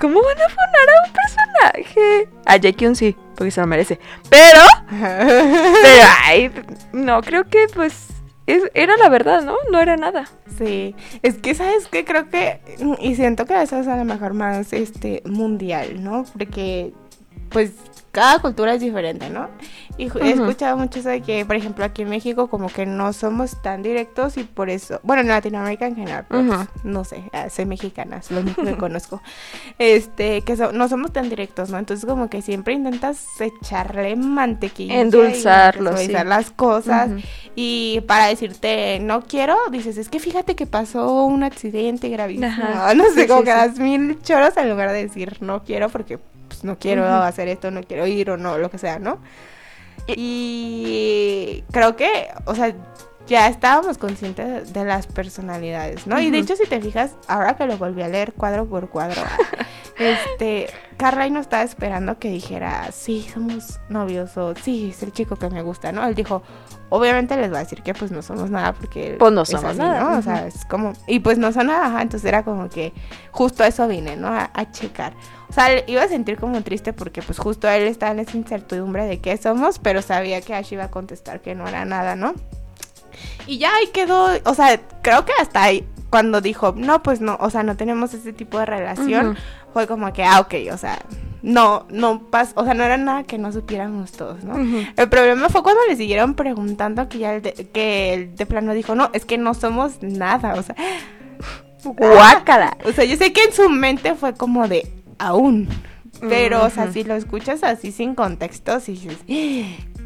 ¿cómo 0.01 0.22
van 0.22 0.37
a 0.37 0.49
funar 0.49 0.89
a 0.89 1.07
un 1.07 1.12
personaje? 1.12 2.28
A 2.47 2.57
Jackie 2.57 2.95
sí, 2.95 3.16
porque 3.37 3.51
se 3.51 3.61
lo 3.61 3.66
merece. 3.66 4.01
Pero, 4.28 4.61
pero, 4.89 6.09
ay, 6.24 6.51
no, 6.93 7.20
creo 7.22 7.45
que 7.45 7.66
pues 7.72 8.16
era 8.47 8.97
la 8.97 9.09
verdad, 9.09 9.42
¿no? 9.42 9.57
No 9.70 9.80
era 9.80 9.97
nada. 9.97 10.26
Sí, 10.59 10.94
es 11.22 11.36
que 11.36 11.55
sabes 11.55 11.86
que 11.88 12.05
creo 12.05 12.28
que 12.28 12.61
y 13.01 13.14
siento 13.16 13.44
que 13.44 13.61
eso 13.61 13.78
es 13.78 13.88
a 13.88 13.97
lo 13.97 14.05
mejor 14.05 14.34
más 14.34 14.72
este 14.72 15.22
mundial, 15.26 16.03
¿no? 16.03 16.24
Porque 16.32 16.92
pues 17.51 17.72
cada 18.17 18.39
cultura 18.39 18.73
es 18.73 18.81
diferente, 18.81 19.29
¿no? 19.29 19.51
Y 19.99 20.05
he 20.23 20.31
escuchado 20.31 20.79
mucho 20.79 21.01
eso 21.01 21.11
de 21.11 21.21
que, 21.21 21.45
por 21.45 21.55
ejemplo, 21.55 21.85
aquí 21.85 22.01
en 22.01 22.09
México 22.09 22.49
como 22.49 22.69
que 22.69 22.87
no 22.87 23.12
somos 23.12 23.61
tan 23.61 23.83
directos 23.83 24.39
y 24.39 24.45
por 24.45 24.71
eso, 24.71 25.01
bueno, 25.03 25.21
en 25.21 25.29
Latinoamérica 25.29 25.87
en 25.87 25.97
general, 25.97 26.25
pues, 26.27 26.43
no 26.83 27.05
sé, 27.05 27.25
ah, 27.35 27.51
soy 27.51 27.67
mexicana, 27.67 28.17
es 28.17 28.31
lo 28.31 28.41
único 28.41 28.64
que 28.64 28.75
conozco, 28.79 29.21
este, 29.79 30.41
que 30.41 30.57
no 30.73 30.89
somos 30.89 31.12
tan 31.12 31.29
directos, 31.29 31.69
¿no? 31.69 31.77
Entonces 31.77 32.07
como 32.07 32.31
que 32.31 32.41
siempre 32.41 32.73
intentas 32.73 33.23
echarle 33.39 34.17
mantequilla. 34.17 34.99
Endulzarlo, 34.99 35.91
Endulzar 35.91 36.25
las 36.25 36.51
cosas 36.51 37.11
y 37.55 38.01
para 38.07 38.29
decirte 38.29 38.99
no 38.99 39.25
quiero, 39.27 39.59
dices, 39.71 39.99
es 39.99 40.09
que 40.09 40.21
fíjate 40.21 40.57
que 40.57 40.64
pasó 40.64 41.27
un 41.27 41.43
accidente 41.43 42.09
gravísimo, 42.09 42.49
no 42.97 43.05
sé, 43.12 43.29
como 43.29 43.43
que 43.43 43.51
das 43.51 43.79
mil 43.79 44.19
choros 44.23 44.57
en 44.57 44.71
lugar 44.71 44.93
de 44.93 45.03
decir 45.03 45.37
no 45.43 45.64
quiero 45.64 45.91
porque 45.91 46.19
pues, 46.57 46.64
no 46.64 46.78
quiero 46.78 47.04
hacer 47.07 47.48
esto, 47.48 47.70
no 47.70 47.82
quiero 47.82 48.07
ir 48.07 48.30
o 48.30 48.36
no, 48.36 48.59
lo 48.59 48.70
que 48.70 48.78
sea, 48.78 48.98
¿no? 48.98 49.18
Y 50.09 51.64
creo 51.70 51.96
que, 51.96 52.28
o 52.44 52.54
sea, 52.54 52.74
ya 53.26 53.48
estábamos 53.48 53.98
conscientes 53.98 54.72
de 54.72 54.84
las 54.84 55.07
personalidades, 55.07 56.07
¿no? 56.07 56.20
Y 56.20 56.30
de 56.30 56.38
hecho, 56.38 56.57
si 56.57 56.66
te 56.66 56.80
fijas, 56.80 57.16
ahora 57.28 57.57
que 57.57 57.66
lo 57.66 57.76
volví 57.76 58.02
a 58.02 58.09
leer 58.09 58.32
cuadro 58.32 58.66
por 58.66 58.88
cuadro, 58.88 59.22
este, 59.99 60.68
Carly 60.97 61.30
no 61.30 61.40
estaba 61.40 61.62
esperando 61.62 62.18
que 62.18 62.28
dijera, 62.28 62.90
sí, 62.92 63.26
somos 63.32 63.80
novios 63.88 64.36
o 64.36 64.55
sí, 64.55 64.90
es 64.90 65.03
el 65.03 65.12
chico 65.12 65.36
que 65.36 65.49
me 65.51 65.62
gusta, 65.62 65.92
¿no? 65.92 66.07
Él 66.07 66.14
dijo, 66.14 66.42
obviamente 66.90 67.36
les 67.36 67.53
va 67.53 67.59
a 67.59 67.61
decir 67.61 67.82
que 67.82 67.94
pues 67.94 68.11
no 68.11 68.22
somos 68.22 68.51
nada 68.51 68.72
porque... 68.72 69.16
Pues 69.18 69.32
no 69.32 69.44
somos 69.44 69.76
nada. 69.76 70.01
¿no? 70.01 70.18
O 70.18 70.22
sea, 70.22 70.47
es 70.47 70.64
como, 70.64 70.92
y 71.07 71.20
pues 71.20 71.38
no 71.38 71.53
son 71.53 71.68
nada, 71.68 72.03
entonces 72.03 72.26
era 72.26 72.44
como 72.44 72.68
que 72.68 72.92
justo 73.30 73.62
a 73.62 73.66
eso 73.66 73.86
vine, 73.88 74.16
¿no? 74.16 74.28
a 74.28 74.70
checar. 74.72 75.14
O 75.49 75.53
sea, 75.53 75.68
iba 75.88 76.03
a 76.03 76.09
sentir 76.09 76.38
como 76.38 76.61
triste 76.62 76.92
porque 76.92 77.22
pues 77.22 77.38
justo 77.38 77.68
él 77.68 77.84
estaba 77.84 78.12
en 78.12 78.20
esa 78.20 78.36
incertidumbre 78.36 79.07
de 79.07 79.20
qué 79.20 79.36
somos, 79.36 79.78
pero 79.78 80.03
sabía 80.03 80.40
que 80.40 80.55
Ash 80.55 80.72
iba 80.72 80.84
a 80.84 80.90
contestar 80.90 81.40
que 81.40 81.55
no 81.55 81.68
era 81.68 81.84
nada, 81.84 82.16
¿no? 82.16 82.34
Y 83.47 83.59
ya 83.59 83.74
ahí 83.74 83.86
quedó, 83.88 84.28
o 84.44 84.55
sea, 84.55 84.80
creo 85.03 85.24
que 85.24 85.32
hasta 85.40 85.62
ahí, 85.62 85.88
cuando 86.11 86.40
dijo, 86.40 86.74
no, 86.76 87.03
pues 87.03 87.20
no, 87.20 87.36
o 87.40 87.49
sea, 87.51 87.62
no 87.62 87.76
tenemos 87.76 88.12
ese 88.12 88.32
tipo 88.32 88.59
de 88.59 88.66
relación, 88.66 89.36
fue 89.77 89.87
como 89.87 90.11
que, 90.11 90.24
ah, 90.24 90.41
ok, 90.41 90.55
o 90.72 90.79
sea, 90.79 90.99
no, 91.43 91.85
no 91.91 92.31
pasó, 92.31 92.55
o 92.55 92.64
sea, 92.64 92.72
no 92.72 92.83
era 92.83 92.97
nada 92.97 93.24
que 93.24 93.37
no 93.37 93.53
supiéramos 93.53 94.11
todos, 94.11 94.43
¿no? 94.43 94.57
El 94.97 95.09
problema 95.11 95.51
fue 95.51 95.62
cuando 95.62 95.83
le 95.87 95.97
siguieron 95.97 96.33
preguntando 96.33 97.11
que 97.11 97.18
ya 97.18 97.35
el 97.35 97.43
de, 97.43 97.53
que 97.53 98.14
el 98.14 98.37
de 98.37 98.47
plano 98.47 98.72
dijo, 98.72 98.95
no, 98.95 99.11
es 99.12 99.27
que 99.27 99.37
no 99.37 99.53
somos 99.53 100.03
nada, 100.03 100.55
o 100.55 100.62
sea, 100.62 100.74
guácala. 101.85 102.79
O 102.87 102.93
sea, 102.93 103.05
yo 103.05 103.18
sé 103.18 103.35
que 103.35 103.43
en 103.43 103.53
su 103.53 103.68
mente 103.68 104.14
fue 104.14 104.33
como 104.33 104.66
de, 104.66 104.91
aún. 105.18 105.68
Pero, 106.27 106.64
o 106.64 106.70
sea, 106.70 106.91
si 106.91 107.05
lo 107.05 107.14
escuchas 107.14 107.62
así 107.62 107.93
sin 107.93 108.14
contexto, 108.14 108.81
si 108.81 108.93
dices, 108.93 109.18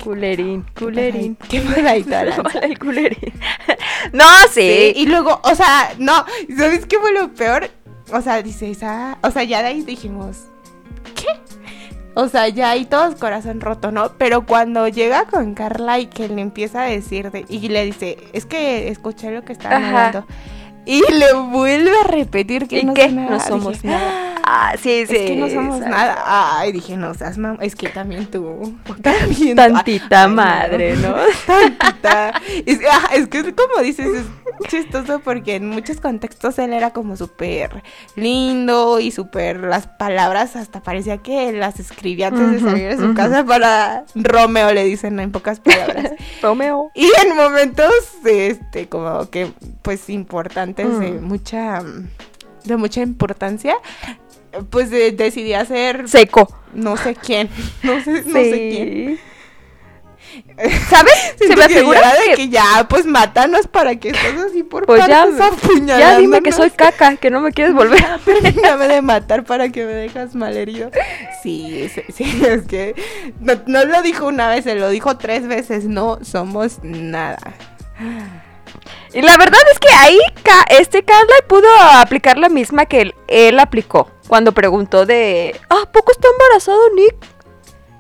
culerín, 0.02 0.66
culerín. 0.76 1.36
Qué 1.48 1.60
mala 1.60 1.94
el 1.94 2.78
culerín. 2.80 3.32
no, 4.12 4.24
sí. 4.50 4.94
Y 4.96 5.06
luego, 5.06 5.40
o 5.44 5.54
sea, 5.54 5.94
no, 5.98 6.24
¿sabes 6.58 6.86
qué 6.86 6.98
fue 6.98 7.12
lo 7.12 7.32
peor? 7.34 7.70
O 8.12 8.20
sea, 8.20 8.42
dices, 8.42 8.82
ah, 8.82 9.18
o 9.22 9.30
sea, 9.30 9.44
ya 9.44 9.62
de 9.62 9.68
ahí 9.68 9.82
dijimos, 9.82 10.46
¿qué? 11.14 11.28
O 12.14 12.28
sea, 12.28 12.48
ya 12.48 12.70
hay 12.70 12.86
todos 12.86 13.14
corazón 13.14 13.60
roto, 13.60 13.92
¿no? 13.92 14.12
Pero 14.18 14.44
cuando 14.44 14.88
llega 14.88 15.26
con 15.26 15.54
Carla 15.54 15.98
y 16.00 16.06
que 16.06 16.28
le 16.28 16.42
empieza 16.42 16.82
a 16.82 16.86
decir, 16.86 17.30
y 17.48 17.68
le 17.68 17.84
dice, 17.84 18.18
es 18.32 18.46
que 18.46 18.88
escuché 18.88 19.30
lo 19.30 19.44
que 19.44 19.52
estaba 19.52 19.76
hablando. 19.76 20.26
Y 20.90 21.02
le 21.12 21.34
vuelve 21.34 21.92
a 22.00 22.02
repetir 22.02 22.66
que 22.66 22.82
no, 22.82 22.92
no 22.92 23.38
somos 23.38 23.84
nada. 23.84 24.34
Ah, 24.42 24.74
sí, 24.76 25.06
sí. 25.06 25.14
Es 25.14 25.22
que 25.30 25.36
no 25.36 25.48
somos 25.48 25.78
nada. 25.78 26.24
Ay, 26.26 26.72
dije, 26.72 26.96
no 26.96 27.14
seas. 27.14 27.38
Es 27.60 27.76
que 27.76 27.90
también 27.90 28.26
tú. 28.26 28.76
También 29.02 29.54
Tantita 29.54 30.26
madre, 30.26 30.96
¿no? 30.96 31.14
Tantita. 31.46 32.32
Es, 32.66 32.80
ah, 32.90 33.10
es 33.14 33.28
que 33.28 33.54
como 33.54 33.80
dices, 33.80 34.08
es 34.08 34.26
chistoso 34.68 35.20
porque 35.20 35.54
en 35.54 35.68
muchos 35.68 36.00
contextos 36.00 36.58
él 36.58 36.72
era 36.72 36.90
como 36.90 37.16
súper 37.16 37.84
lindo 38.16 38.98
y 38.98 39.12
súper. 39.12 39.60
Las 39.60 39.86
palabras 39.86 40.56
hasta 40.56 40.82
parecía 40.82 41.18
que 41.18 41.52
las 41.52 41.78
escribía 41.78 42.28
antes 42.28 42.50
de 42.50 42.60
salir 42.60 42.96
de 42.96 42.98
su 42.98 43.14
casa 43.14 43.44
para 43.44 44.04
Romeo, 44.16 44.72
le 44.72 44.82
dicen 44.82 45.20
en 45.20 45.30
pocas 45.30 45.60
palabras. 45.60 46.10
Romeo. 46.42 46.90
Y 46.96 47.08
en 47.24 47.36
momentos, 47.36 47.92
este, 48.24 48.88
como 48.88 49.30
que, 49.30 49.52
pues 49.82 50.10
importantes 50.10 50.79
de 50.88 51.12
mm. 51.12 51.24
mucha. 51.24 51.82
de 52.64 52.76
mucha 52.76 53.00
importancia 53.02 53.76
pues 54.70 54.90
decidí 54.90 55.54
hacer 55.54 56.08
seco. 56.08 56.52
No 56.74 56.96
sé 56.96 57.14
quién. 57.14 57.48
No 57.82 58.02
sé, 58.02 58.22
no 58.26 58.32
sé 58.32 58.70
quién. 58.70 59.20
¿Sabes? 60.88 61.34
Se 61.38 61.56
me 61.56 61.68
figura 61.68 62.14
de 62.14 62.34
que... 62.36 62.48
ya, 62.48 62.86
pues 62.88 63.04
mátanos 63.04 63.66
para 63.66 63.96
que 63.96 64.10
estés 64.10 64.36
así 64.36 64.62
por 64.62 64.86
pues 64.86 65.04
ya, 65.06 65.26
ya 65.86 66.18
dime 66.18 66.40
que 66.40 66.52
soy 66.52 66.70
caca, 66.70 67.16
que 67.16 67.30
no 67.30 67.40
me 67.40 67.52
quieres 67.52 67.74
volver 67.74 68.04
a 68.04 68.18
Termíname 68.24 68.86
de 68.86 69.02
matar 69.02 69.44
para 69.44 69.70
que 69.70 69.84
me 69.84 69.92
dejas 69.92 70.34
malherido. 70.34 70.90
Sí, 71.42 71.90
sí, 71.92 72.02
sí, 72.14 72.42
es 72.46 72.62
que 72.62 72.94
no, 73.40 73.54
no 73.66 73.84
lo 73.84 74.02
dijo 74.02 74.26
una 74.26 74.48
vez, 74.48 74.64
se 74.64 74.74
lo 74.76 74.88
dijo 74.90 75.16
tres 75.16 75.48
veces, 75.48 75.86
no 75.86 76.18
somos 76.22 76.78
nada. 76.82 77.54
Y 79.12 79.22
la 79.22 79.36
verdad 79.36 79.60
es 79.72 79.78
que 79.78 79.88
ahí 79.92 80.18
este 80.70 81.02
Carla 81.02 81.34
pudo 81.48 81.68
aplicar 81.94 82.38
la 82.38 82.48
misma 82.48 82.86
que 82.86 83.12
él, 83.26 83.58
aplicó 83.58 84.10
cuando 84.28 84.52
preguntó 84.52 85.06
de, 85.06 85.58
¿ah, 85.68 85.82
poco 85.92 86.12
está 86.12 86.28
embarazado 86.28 86.78
Nick? 86.94 87.16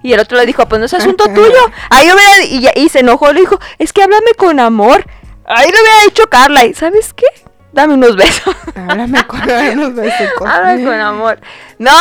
Y 0.02 0.12
el 0.12 0.20
otro 0.20 0.38
le 0.38 0.46
dijo, 0.46 0.66
pues 0.66 0.78
no 0.78 0.86
es 0.86 0.94
asunto 0.94 1.24
tuyo. 1.34 1.58
Ahí 1.90 2.08
hubiera, 2.10 2.72
y, 2.76 2.88
se 2.88 3.00
enojó, 3.00 3.32
le 3.32 3.40
dijo, 3.40 3.58
es 3.78 3.92
que 3.92 4.02
háblame 4.02 4.34
con 4.36 4.60
amor. 4.60 5.04
Ahí 5.46 5.66
lo 5.70 5.80
hubiera 5.80 6.04
dicho 6.06 6.28
Carla, 6.28 6.64
¿y 6.64 6.74
sabes 6.74 7.12
qué? 7.12 7.26
Dame 7.72 7.94
unos 7.94 8.16
besos. 8.16 8.54
Háblame 8.74 9.24
con 9.26 9.40
unos 9.48 9.94
besos. 9.94 10.28
Háblame 10.44 10.84
con 10.84 10.94
amor. 10.94 11.40
No, 11.78 11.92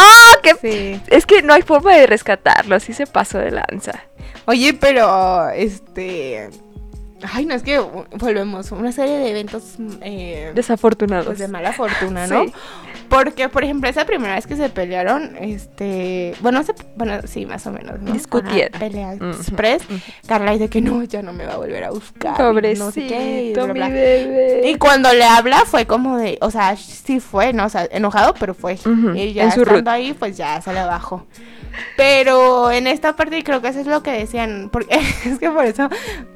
que 0.41 0.99
es 1.07 1.26
que 1.28 1.43
no 1.43 1.53
hay 1.53 1.62
forma 1.62 1.93
de 1.93 2.07
rescatarlo, 2.07 2.76
así 2.76 2.93
se 2.93 3.05
pasó 3.05 3.38
de 3.38 3.51
lanza. 3.51 3.91
Oye, 4.45 4.74
pero 4.74 5.49
este 5.49 6.49
Ay, 7.32 7.45
no, 7.45 7.53
es 7.53 7.63
que 7.63 7.80
volvemos, 7.80 8.72
una 8.72 8.91
serie 8.91 9.17
de 9.17 9.30
eventos 9.30 9.76
eh, 10.01 10.51
desafortunados. 10.55 11.26
Pues 11.26 11.39
de 11.39 11.47
mala 11.47 11.74
fortuna, 11.74 12.28
¿no? 12.28 12.45
Porque, 13.09 13.49
por 13.49 13.63
ejemplo, 13.63 13.89
esa 13.89 14.05
primera 14.05 14.36
vez 14.36 14.45
que 14.45 14.55
se 14.55 14.70
pelearon, 14.70 15.36
este, 15.39 16.36
bueno, 16.41 16.63
se, 16.63 16.74
bueno, 16.95 17.22
sí, 17.26 17.45
más 17.45 17.65
o 17.65 17.72
menos, 17.72 17.99
¿no? 17.99 18.13
Discutieron. 18.13 18.80
Pelea 18.80 19.13
express. 19.15 19.84
Carla 20.28 20.51
dice 20.51 20.70
que 20.70 20.82
no, 20.82 21.03
ya 21.03 21.22
no 21.22 21.34
me 21.34 21.45
va 21.45 21.53
a 21.53 21.57
volver 21.57 21.84
a 21.84 21.89
buscar. 21.89 22.38
Pobrecito, 22.38 22.86
no 22.86 22.91
sé 22.91 23.07
qué, 23.07 23.53
y, 23.55 23.67
mi 23.67 23.80
bebé. 23.80 24.61
y 24.70 24.76
cuando 24.76 25.11
le 25.13 25.24
habla 25.24 25.63
fue 25.65 25.86
como 25.86 26.17
de, 26.17 26.38
o 26.41 26.51
sea, 26.51 26.76
sí 26.76 27.20
fue, 27.20 27.51
¿no? 27.51 27.65
O 27.65 27.70
sea, 27.70 27.88
enojado, 27.91 28.34
pero 28.39 28.53
fue. 28.53 28.78
Y 29.15 29.34
ya 29.34 29.47
estando 29.47 29.89
ahí, 29.91 30.13
pues 30.13 30.38
ya 30.38 30.61
se 30.61 30.72
le 30.74 30.84
bajó. 30.84 31.26
Pero 31.97 32.72
en 32.72 32.88
esta 32.88 33.15
parte 33.15 33.43
creo 33.43 33.61
que 33.61 33.70
eso 33.70 33.80
es 33.80 33.88
lo 33.88 34.03
que 34.03 34.11
decían, 34.11 34.70
porque 34.72 34.95
es 35.26 35.39
que 35.39 35.49
por 35.49 35.65
eso, 35.65 35.89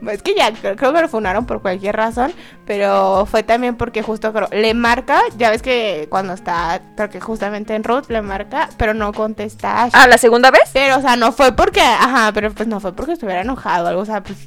es 0.10 0.22
que 0.22 0.36
ya 0.36 0.52
creo, 0.54 0.76
que 0.76 1.02
lo 1.02 1.10
funaron 1.10 1.46
por 1.46 1.62
cualquier 1.62 1.96
razón, 1.96 2.34
pero 2.66 3.26
fue 3.26 3.44
también 3.44 3.76
porque 3.76 4.02
justo 4.02 4.34
creo, 4.34 4.48
le 4.52 4.74
marca, 4.74 5.22
ya 5.38 5.50
ves 5.50 5.62
que 5.62 6.08
cuando 6.10 6.34
está, 6.34 6.82
porque 6.98 7.20
justamente 7.20 7.76
en 7.76 7.84
Ruth 7.84 8.10
le 8.10 8.22
marca, 8.22 8.70
pero 8.78 8.94
no 8.94 9.14
contesta. 9.14 9.90
¿Ah, 9.92 10.08
la 10.08 10.18
segunda 10.18 10.52
vez? 10.52 10.70
Pero, 10.74 10.98
o 10.98 11.02
sea, 11.02 11.16
no 11.16 11.32
fue 11.32 11.54
porque, 11.54 11.82
ajá, 11.82 12.32
pero 12.34 12.52
pues 12.52 12.68
no 12.68 12.80
fue 12.80 12.94
porque 12.94 13.14
estuviera 13.14 13.42
enojado 13.42 13.86
o 13.86 13.88
algo, 13.88 14.02
o 14.02 14.06
sea, 14.06 14.22
pues... 14.22 14.38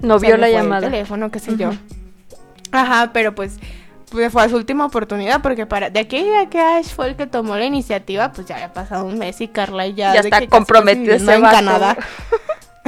No 0.00 0.18
vio 0.20 0.36
la 0.36 0.48
llamada. 0.48 0.86
El 0.86 0.92
teléfono, 0.92 1.30
qué 1.30 1.40
sé 1.40 1.56
yo. 1.56 1.70
Ajá, 2.70 3.10
pero 3.12 3.34
pues 3.34 3.58
pues 4.10 4.32
fue 4.32 4.48
su 4.48 4.56
última 4.56 4.86
oportunidad 4.86 5.42
porque 5.42 5.66
para 5.66 5.90
de 5.90 6.00
aquí 6.00 6.24
a 6.34 6.48
que 6.48 6.60
Ash 6.60 6.94
fue 6.94 7.08
el 7.08 7.16
que 7.16 7.26
tomó 7.26 7.56
la 7.56 7.64
iniciativa, 7.64 8.32
pues 8.32 8.46
ya 8.46 8.56
había 8.56 8.72
pasado 8.72 9.04
un 9.04 9.18
mes 9.18 9.40
y 9.40 9.48
Carla 9.48 9.86
ya, 9.86 10.14
ya 10.14 10.20
está 10.20 10.46
comprometido 10.46 11.14
en 11.14 11.42
Canadá. 11.42 11.96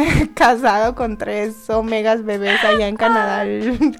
casado 0.34 0.94
con 0.94 1.16
tres 1.16 1.68
omegas 1.70 2.24
bebés 2.24 2.62
allá 2.64 2.88
en 2.88 2.96
Canadá, 2.96 3.44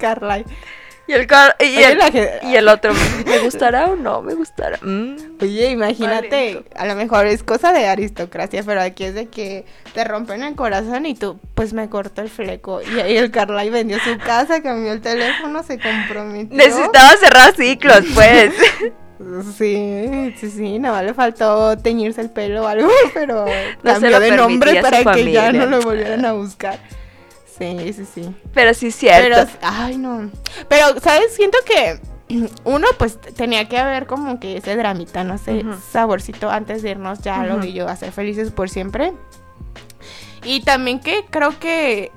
el. 1.12 1.26
Y 1.60 1.82
el, 1.82 1.98
y, 2.42 2.56
el, 2.56 2.68
otro, 2.68 2.92
¿me 3.26 3.38
gustará 3.40 3.86
o 3.86 3.96
no? 3.96 4.22
¿Me 4.22 4.34
gustará? 4.34 4.78
Mm. 4.82 5.16
Oye, 5.40 5.70
imagínate, 5.70 6.64
a 6.76 6.86
lo 6.86 6.94
mejor 6.94 7.26
es 7.26 7.42
cosa 7.42 7.72
de 7.72 7.86
aristocracia, 7.86 8.62
pero 8.64 8.80
aquí 8.80 9.04
es 9.04 9.14
de 9.14 9.26
que 9.26 9.64
te 9.94 10.04
rompen 10.04 10.42
el 10.42 10.54
corazón 10.54 11.06
y 11.06 11.14
tú, 11.14 11.38
pues 11.54 11.72
me 11.72 11.88
corto 11.88 12.22
el 12.22 12.28
fleco. 12.28 12.80
Y 12.82 13.00
ahí 13.00 13.16
el 13.16 13.30
Carly 13.30 13.70
vendió 13.70 13.98
su 14.00 14.18
casa, 14.18 14.62
cambió 14.62 14.92
el 14.92 15.00
teléfono, 15.00 15.62
se 15.62 15.78
comprometió. 15.78 16.56
Necesitaba 16.56 17.16
cerrar 17.16 17.54
ciclos, 17.54 18.04
pues. 18.14 18.52
Sí, 19.54 20.34
sí, 20.38 20.50
sí, 20.50 20.78
nada 20.78 21.02
le 21.02 21.12
faltó 21.12 21.76
teñirse 21.76 22.22
el 22.22 22.30
pelo 22.30 22.62
o 22.62 22.66
algo, 22.66 22.88
pero 23.14 23.44
cambió 23.82 24.18
de 24.18 24.30
nombre 24.30 24.80
para 24.80 25.12
que 25.12 25.30
ya 25.30 25.52
no 25.52 25.66
lo 25.66 25.82
volvieran 25.82 26.24
a 26.24 26.32
buscar. 26.32 26.78
Sí, 27.60 27.92
sí, 27.92 28.06
sí. 28.06 28.34
Pero 28.54 28.72
sí 28.72 28.86
es 28.86 28.94
cierto. 28.96 29.36
Pero, 29.36 29.58
ay, 29.60 29.98
no. 29.98 30.30
Pero, 30.68 30.98
¿sabes? 30.98 31.34
Siento 31.34 31.58
que 31.66 32.00
uno, 32.64 32.86
pues 32.98 33.20
tenía 33.20 33.68
que 33.68 33.76
haber 33.76 34.06
como 34.06 34.40
que 34.40 34.56
ese 34.56 34.76
dramita, 34.76 35.24
no 35.24 35.36
sé, 35.36 35.62
saborcito 35.92 36.50
antes 36.50 36.82
de 36.82 36.92
irnos 36.92 37.20
ya 37.20 37.44
lo 37.44 37.58
vi 37.58 37.74
yo 37.74 37.86
a 37.86 37.96
ser 37.96 38.12
felices 38.12 38.50
por 38.50 38.70
siempre. 38.70 39.12
Y 40.42 40.62
también 40.62 41.00
que 41.00 41.26
creo 41.28 41.58
que 41.58 42.12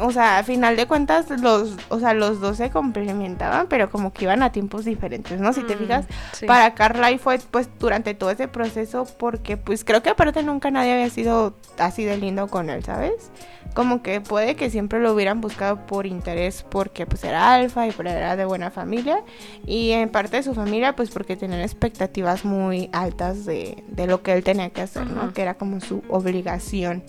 o 0.00 0.12
sea, 0.12 0.38
a 0.38 0.42
final 0.42 0.76
de 0.76 0.86
cuentas 0.86 1.28
los, 1.40 1.76
o 1.88 1.98
sea, 1.98 2.14
los 2.14 2.40
dos 2.40 2.56
se 2.56 2.70
complementaban, 2.70 3.66
pero 3.68 3.90
como 3.90 4.12
que 4.12 4.24
iban 4.24 4.42
a 4.42 4.52
tiempos 4.52 4.84
diferentes, 4.84 5.40
¿no? 5.40 5.52
Si 5.52 5.62
te 5.62 5.76
mm, 5.76 5.78
fijas, 5.78 6.06
para 6.46 6.74
Carly 6.74 7.18
fue 7.18 7.38
pues 7.50 7.68
durante 7.78 8.14
todo 8.14 8.30
ese 8.30 8.48
proceso 8.48 9.06
porque 9.18 9.56
pues 9.56 9.84
creo 9.84 10.02
que 10.02 10.10
aparte 10.10 10.42
nunca 10.42 10.70
nadie 10.70 10.94
había 10.94 11.10
sido 11.10 11.54
así 11.78 12.04
de 12.04 12.16
lindo 12.16 12.48
con 12.48 12.70
él, 12.70 12.84
¿sabes? 12.84 13.30
Como 13.74 14.02
que 14.02 14.20
puede 14.20 14.56
que 14.56 14.68
siempre 14.68 14.98
lo 14.98 15.12
hubieran 15.12 15.40
buscado 15.40 15.86
por 15.86 16.06
interés 16.06 16.64
porque 16.68 17.06
pues 17.06 17.22
era 17.22 17.54
alfa 17.54 17.86
y 17.86 17.94
era 17.98 18.34
de 18.34 18.44
buena 18.44 18.70
familia 18.70 19.22
y 19.64 19.92
en 19.92 20.08
parte 20.08 20.38
de 20.38 20.42
su 20.42 20.54
familia 20.54 20.96
pues 20.96 21.10
porque 21.10 21.36
tenían 21.36 21.60
expectativas 21.60 22.44
muy 22.44 22.90
altas 22.92 23.44
de, 23.44 23.84
de 23.88 24.06
lo 24.06 24.22
que 24.22 24.32
él 24.32 24.42
tenía 24.42 24.70
que 24.70 24.82
hacer, 24.82 25.06
¿no? 25.06 25.32
Que 25.32 25.42
era 25.42 25.54
como 25.54 25.80
su 25.80 26.02
obligación. 26.08 27.04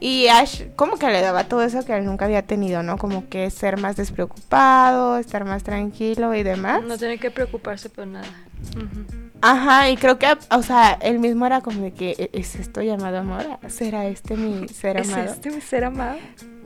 Y 0.00 0.28
Ash 0.28 0.64
como 0.76 0.98
que 0.98 1.08
le 1.08 1.20
daba 1.20 1.44
todo 1.44 1.62
eso 1.62 1.84
que 1.84 1.96
él 1.96 2.04
nunca 2.04 2.26
había 2.26 2.42
tenido, 2.42 2.82
¿no? 2.82 2.98
Como 2.98 3.28
que 3.28 3.50
ser 3.50 3.78
más 3.78 3.96
despreocupado, 3.96 5.16
estar 5.18 5.44
más 5.44 5.62
tranquilo 5.62 6.34
y 6.34 6.42
demás. 6.42 6.82
No 6.84 6.98
tiene 6.98 7.18
que 7.18 7.30
preocuparse 7.30 7.88
por 7.88 8.06
nada. 8.06 8.28
Ajá, 9.42 9.90
y 9.90 9.96
creo 9.96 10.18
que, 10.18 10.26
o 10.50 10.62
sea, 10.62 10.92
él 11.00 11.18
mismo 11.18 11.46
era 11.46 11.60
como 11.60 11.82
de 11.82 11.92
que, 11.92 12.10
¿E-, 12.18 12.30
¿es 12.32 12.54
esto 12.56 12.82
llamado 12.82 13.18
amor? 13.18 13.44
¿Será 13.68 14.06
este 14.06 14.36
mi 14.36 14.68
ser 14.68 14.98
amado? 14.98 15.24
¿Es 15.24 15.32
este 15.32 15.50
mi 15.50 15.60
ser 15.60 15.84
amado? 15.84 16.16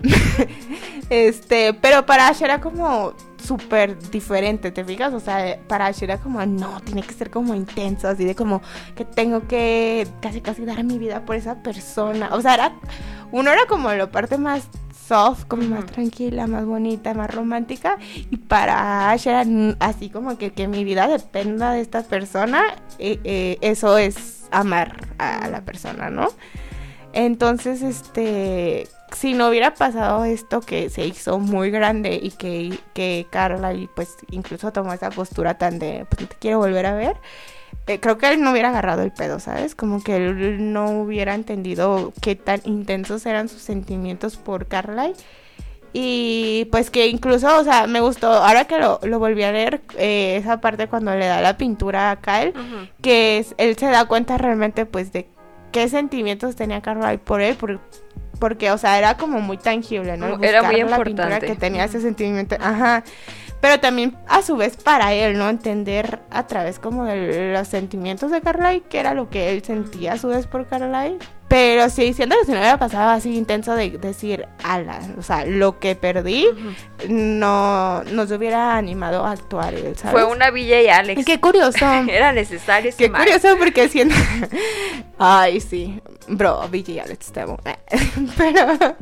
este, 1.10 1.74
pero 1.74 2.06
para 2.06 2.28
Ash 2.28 2.42
era 2.42 2.60
como 2.60 3.12
súper 3.42 3.98
diferente, 4.10 4.70
¿te 4.70 4.84
fijas? 4.84 5.12
O 5.12 5.20
sea, 5.20 5.58
para 5.66 5.86
Ash 5.86 6.02
era 6.02 6.18
como, 6.18 6.44
no, 6.46 6.80
tiene 6.80 7.02
que 7.02 7.12
ser 7.12 7.30
como 7.30 7.54
intenso, 7.54 8.08
así 8.08 8.24
de 8.24 8.34
como 8.34 8.62
que 8.94 9.04
tengo 9.04 9.46
que 9.46 10.06
casi 10.22 10.40
casi 10.40 10.64
dar 10.64 10.82
mi 10.84 10.98
vida 10.98 11.24
por 11.24 11.36
esa 11.36 11.62
persona. 11.62 12.30
O 12.32 12.40
sea, 12.40 12.54
era, 12.54 12.72
uno 13.32 13.50
era 13.50 13.66
como 13.66 13.92
la 13.92 14.10
parte 14.10 14.38
más 14.38 14.68
soft, 15.10 15.46
como 15.46 15.64
más 15.64 15.86
tranquila, 15.86 16.46
más 16.46 16.64
bonita, 16.64 17.14
más 17.14 17.34
romántica. 17.34 17.98
Y 18.30 18.36
para 18.36 19.10
Ash 19.10 19.26
era 19.26 19.44
así 19.80 20.08
como 20.08 20.38
que, 20.38 20.52
que 20.52 20.68
mi 20.68 20.84
vida 20.84 21.08
dependa 21.08 21.72
de 21.72 21.80
esta 21.80 22.04
persona. 22.04 22.62
Eh, 23.00 23.18
eh, 23.24 23.58
eso 23.60 23.98
es 23.98 24.46
amar 24.52 25.08
a 25.18 25.48
la 25.48 25.62
persona, 25.62 26.10
¿no? 26.10 26.28
Entonces, 27.12 27.82
este, 27.82 28.86
si 29.12 29.34
no 29.34 29.48
hubiera 29.48 29.74
pasado 29.74 30.24
esto 30.24 30.60
que 30.60 30.90
se 30.90 31.04
hizo 31.04 31.40
muy 31.40 31.72
grande 31.72 32.20
y 32.22 32.30
que, 32.30 32.78
que 32.94 33.26
Carla 33.30 33.74
y 33.74 33.88
pues 33.88 34.14
incluso 34.30 34.72
tomó 34.72 34.92
esa 34.92 35.10
postura 35.10 35.58
tan 35.58 35.80
de 35.80 36.06
pues 36.08 36.20
no 36.20 36.28
te 36.28 36.36
quiero 36.36 36.58
volver 36.58 36.86
a 36.86 36.94
ver, 36.94 37.16
eh, 37.90 37.98
creo 38.00 38.18
que 38.18 38.32
él 38.32 38.40
no 38.40 38.52
hubiera 38.52 38.68
agarrado 38.68 39.02
el 39.02 39.10
pedo, 39.10 39.40
¿sabes? 39.40 39.74
Como 39.74 40.02
que 40.02 40.16
él 40.16 40.72
no 40.72 41.00
hubiera 41.00 41.34
entendido 41.34 42.12
qué 42.20 42.36
tan 42.36 42.60
intensos 42.64 43.26
eran 43.26 43.48
sus 43.48 43.62
sentimientos 43.62 44.36
por 44.36 44.66
Carla. 44.66 45.10
Y 45.92 46.68
pues 46.70 46.88
que 46.88 47.08
incluso, 47.08 47.58
o 47.58 47.64
sea, 47.64 47.88
me 47.88 48.00
gustó, 48.00 48.30
ahora 48.30 48.66
que 48.66 48.78
lo, 48.78 49.00
lo 49.02 49.18
volví 49.18 49.42
a 49.42 49.50
leer, 49.50 49.80
eh, 49.98 50.36
esa 50.36 50.60
parte 50.60 50.86
cuando 50.86 51.14
le 51.16 51.26
da 51.26 51.40
la 51.40 51.56
pintura 51.56 52.12
a 52.12 52.20
Kyle, 52.20 52.54
que 53.02 53.44
él 53.56 53.76
se 53.76 53.86
da 53.86 54.04
cuenta 54.04 54.38
realmente 54.38 54.86
pues 54.86 55.12
de 55.12 55.26
qué 55.72 55.88
sentimientos 55.88 56.54
tenía 56.54 56.80
Carly 56.80 57.18
por 57.18 57.40
él, 57.40 57.56
por, 57.56 57.80
porque, 58.38 58.70
o 58.70 58.78
sea, 58.78 58.98
era 58.98 59.16
como 59.16 59.40
muy 59.40 59.58
tangible, 59.58 60.16
¿no? 60.16 60.40
era 60.42 60.62
muy 60.62 60.80
la 60.82 61.02
pintura 61.02 61.40
que 61.40 61.56
tenía 61.56 61.84
ese 61.84 62.00
sentimiento, 62.00 62.56
ajá. 62.60 63.02
Pero 63.60 63.78
también, 63.78 64.16
a 64.26 64.42
su 64.42 64.56
vez, 64.56 64.76
para 64.76 65.12
él, 65.12 65.36
¿no? 65.36 65.48
Entender 65.48 66.20
a 66.30 66.46
través 66.46 66.78
como 66.78 67.04
de 67.04 67.52
los 67.52 67.68
sentimientos 67.68 68.30
de 68.30 68.40
Carly, 68.40 68.82
que 68.88 68.98
era 68.98 69.14
lo 69.14 69.28
que 69.28 69.52
él 69.52 69.62
sentía 69.62 70.14
a 70.14 70.18
su 70.18 70.28
vez 70.28 70.46
por 70.46 70.66
Carly. 70.66 71.18
Pero 71.50 71.90
sí, 71.90 72.12
siento 72.12 72.36
que 72.38 72.46
si 72.46 72.52
no 72.52 72.58
hubiera 72.58 72.78
pasado 72.78 73.10
así 73.10 73.36
intenso 73.36 73.74
de 73.74 73.90
decir, 73.90 74.46
ala, 74.62 75.00
o 75.18 75.22
sea, 75.22 75.44
lo 75.44 75.80
que 75.80 75.96
perdí, 75.96 76.46
no 77.08 78.04
nos 78.04 78.30
hubiera 78.30 78.76
animado 78.76 79.26
a 79.26 79.32
actuar, 79.32 79.74
¿sabes? 79.96 80.12
Fue 80.12 80.24
una 80.24 80.52
Villa 80.52 80.80
y 80.80 80.86
Alex. 80.86 81.24
Qué 81.26 81.40
curioso. 81.40 81.84
Era 82.08 82.32
necesario. 82.32 82.92
Qué 82.96 83.10
curioso 83.10 83.56
porque 83.58 83.88
siento... 83.88 84.14
Ay, 85.18 85.60
sí. 85.60 86.00
Bro, 86.28 86.68
Villa 86.68 86.94
y 86.94 86.98
Alex, 87.00 87.32
te 87.32 87.40
amo. 87.40 87.58
Pero... 88.38 88.96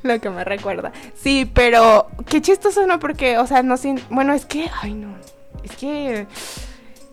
lo 0.02 0.20
que 0.20 0.30
me 0.30 0.44
recuerda. 0.44 0.92
Sí, 1.14 1.50
pero 1.52 2.08
qué 2.26 2.40
chistoso, 2.40 2.86
¿no? 2.86 2.98
Porque, 2.98 3.38
o 3.38 3.46
sea, 3.46 3.62
no 3.62 3.76
sin... 3.76 4.00
Bueno, 4.10 4.32
es 4.32 4.46
que... 4.46 4.70
Ay, 4.82 4.94
no. 4.94 5.14
Es 5.62 5.76
que 5.76 6.26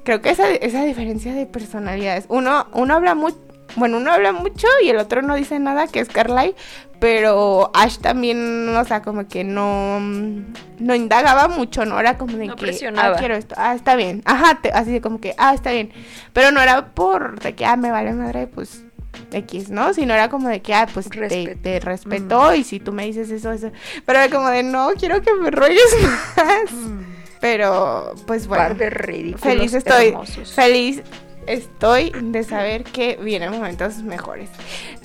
creo 0.07 0.21
que 0.21 0.29
esa, 0.29 0.49
esa 0.49 0.83
diferencia 0.83 1.33
de 1.33 1.45
personalidades. 1.45 2.25
Uno, 2.29 2.67
uno 2.71 2.93
habla 2.93 3.13
mucho. 3.13 3.37
Bueno, 3.75 3.97
uno 3.97 4.13
habla 4.13 4.31
mucho 4.31 4.65
y 4.81 4.87
el 4.87 4.97
otro 4.97 5.21
no 5.21 5.35
dice 5.35 5.59
nada, 5.59 5.87
que 5.87 5.99
es 5.99 6.07
Carly, 6.07 6.55
pero 6.99 7.69
Ash 7.73 7.97
también, 7.97 8.69
o 8.69 8.85
sea, 8.85 9.01
como 9.01 9.27
que 9.27 9.43
no, 9.43 9.99
no 9.99 10.95
indagaba 10.95 11.49
mucho, 11.49 11.83
¿no? 11.83 11.99
Era 11.99 12.17
como 12.17 12.37
de 12.37 12.47
que, 12.47 12.89
ah, 12.95 13.15
quiero 13.19 13.35
esto, 13.35 13.55
ah, 13.57 13.75
está 13.75 13.97
bien, 13.97 14.21
ajá, 14.23 14.59
así 14.73 14.91
de 14.93 15.01
como 15.01 15.19
que, 15.19 15.35
ah, 15.37 15.53
está 15.53 15.71
bien, 15.71 15.91
pero 16.31 16.51
no 16.51 16.61
era 16.61 16.93
por 16.93 17.41
de 17.41 17.55
que, 17.55 17.65
ah, 17.65 17.75
me 17.75 17.91
vale 17.91 18.13
madre, 18.13 18.47
pues, 18.47 18.83
X, 19.31 19.69
¿no? 19.69 19.93
Sino 19.93 20.13
era 20.13 20.29
como 20.29 20.47
de 20.49 20.61
que, 20.61 20.73
ah, 20.73 20.87
pues 20.93 21.09
te, 21.09 21.79
respeto 21.79 22.53
y 22.55 22.63
si 22.63 22.79
tú 22.79 22.91
me 22.93 23.05
dices 23.05 23.29
eso, 23.29 23.51
eso, 23.51 23.71
pero 24.05 24.19
era 24.19 24.29
como 24.29 24.49
de, 24.49 24.63
no, 24.63 24.91
quiero 24.97 25.21
que 25.21 25.33
me 25.33 25.51
ruegues 25.51 25.95
más. 26.37 26.71
Pero, 27.39 28.15
pues 28.25 28.47
bueno. 28.47 28.75
feliz 29.37 29.73
estoy. 29.73 30.15
Feliz 30.55 31.03
estoy 31.45 32.11
de 32.21 32.43
saber 32.43 32.83
que 32.83 33.17
vienen 33.21 33.51
momentos 33.51 33.97
mejores. 34.03 34.49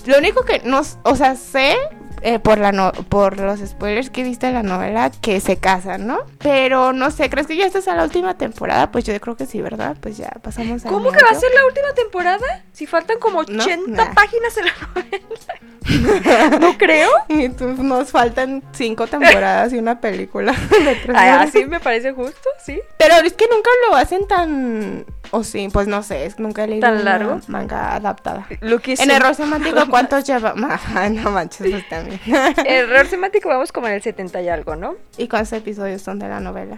Lo 0.05 0.17
único 0.17 0.43
que 0.43 0.59
nos, 0.59 0.97
o 1.03 1.15
sea, 1.15 1.35
sé 1.35 1.77
eh, 2.23 2.39
por 2.39 2.57
la 2.57 2.71
no, 2.71 2.91
por 3.09 3.37
los 3.37 3.59
spoilers 3.59 4.09
que 4.09 4.23
viste 4.23 4.47
en 4.47 4.53
la 4.53 4.63
novela 4.63 5.11
que 5.21 5.39
se 5.41 5.57
casan, 5.57 6.07
¿no? 6.07 6.19
Pero 6.39 6.93
no 6.93 7.11
sé, 7.11 7.29
¿crees 7.29 7.47
que 7.47 7.57
ya 7.57 7.65
estás 7.65 7.87
a 7.87 7.95
la 7.95 8.03
última 8.03 8.37
temporada? 8.37 8.91
Pues 8.91 9.03
yo 9.03 9.19
creo 9.19 9.35
que 9.35 9.45
sí, 9.45 9.61
¿verdad? 9.61 9.97
Pues 9.99 10.17
ya 10.17 10.29
pasamos 10.41 10.85
a 10.85 10.89
¿Cómo 10.89 11.11
que 11.11 11.21
va 11.21 11.31
a 11.31 11.35
ser 11.35 11.51
la 11.53 11.65
última 11.65 11.93
temporada? 11.93 12.63
Si 12.71 12.85
faltan 12.85 13.19
como 13.19 13.39
80 13.39 14.13
páginas 14.13 14.57
en 14.57 14.65
la 14.65 14.73
novela. 14.95 16.59
¿No 16.59 16.77
creo? 16.77 17.09
Y 17.27 17.49
nos 17.49 18.11
faltan 18.11 18.63
5 18.73 19.07
temporadas 19.07 19.73
y 19.73 19.77
una 19.77 19.99
película 19.99 20.53
de 20.69 20.95
tres 20.95 21.17
Así 21.17 21.65
me 21.65 21.79
parece 21.79 22.13
justo, 22.13 22.49
sí. 22.63 22.79
Pero 22.97 23.15
es 23.15 23.33
que 23.33 23.47
nunca 23.49 23.69
lo 23.89 23.95
hacen 23.95 24.27
tan 24.27 25.05
o 25.35 25.43
sí, 25.43 25.67
pues 25.73 25.87
no 25.87 26.03
sé, 26.03 26.27
es 26.27 26.37
nunca 26.37 26.63
he 26.63 26.67
leído 26.67 26.81
¿Tan 26.81 27.03
largo? 27.03 27.39
manga 27.47 27.95
adaptada. 27.95 28.45
En 28.61 29.09
error 29.09 29.33
semántico, 29.33 29.79
¿cuántos 29.89 30.23
lleva? 30.25 30.53
no 31.11 31.31
manches, 31.31 31.71
pues 31.71 31.89
también. 31.89 32.19
error 32.67 33.07
semántico 33.07 33.49
vamos 33.49 33.71
como 33.71 33.87
en 33.87 33.93
el 33.93 34.03
70 34.03 34.43
y 34.43 34.49
algo, 34.49 34.75
¿no? 34.75 34.95
¿Y 35.17 35.27
cuántos 35.27 35.53
episodios 35.53 36.03
son 36.03 36.19
de 36.19 36.29
la 36.29 36.39
novela? 36.39 36.77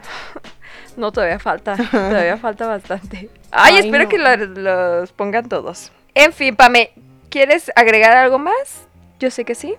No, 0.95 1.11
todavía 1.11 1.37
falta, 1.37 1.75
todavía 1.75 2.37
falta 2.37 2.65
bastante. 2.65 3.29
Ay, 3.51 3.77
espero 3.79 4.07
que 4.07 4.17
los 4.17 5.11
pongan 5.11 5.49
todos. 5.49 5.91
En 6.13 6.31
fin, 6.31 6.55
Pame, 6.55 6.91
¿quieres 7.29 7.69
agregar 7.75 8.15
algo 8.15 8.39
más? 8.39 8.87
Yo 9.19 9.31
sé 9.31 9.43
que 9.43 9.55
sí. 9.55 9.75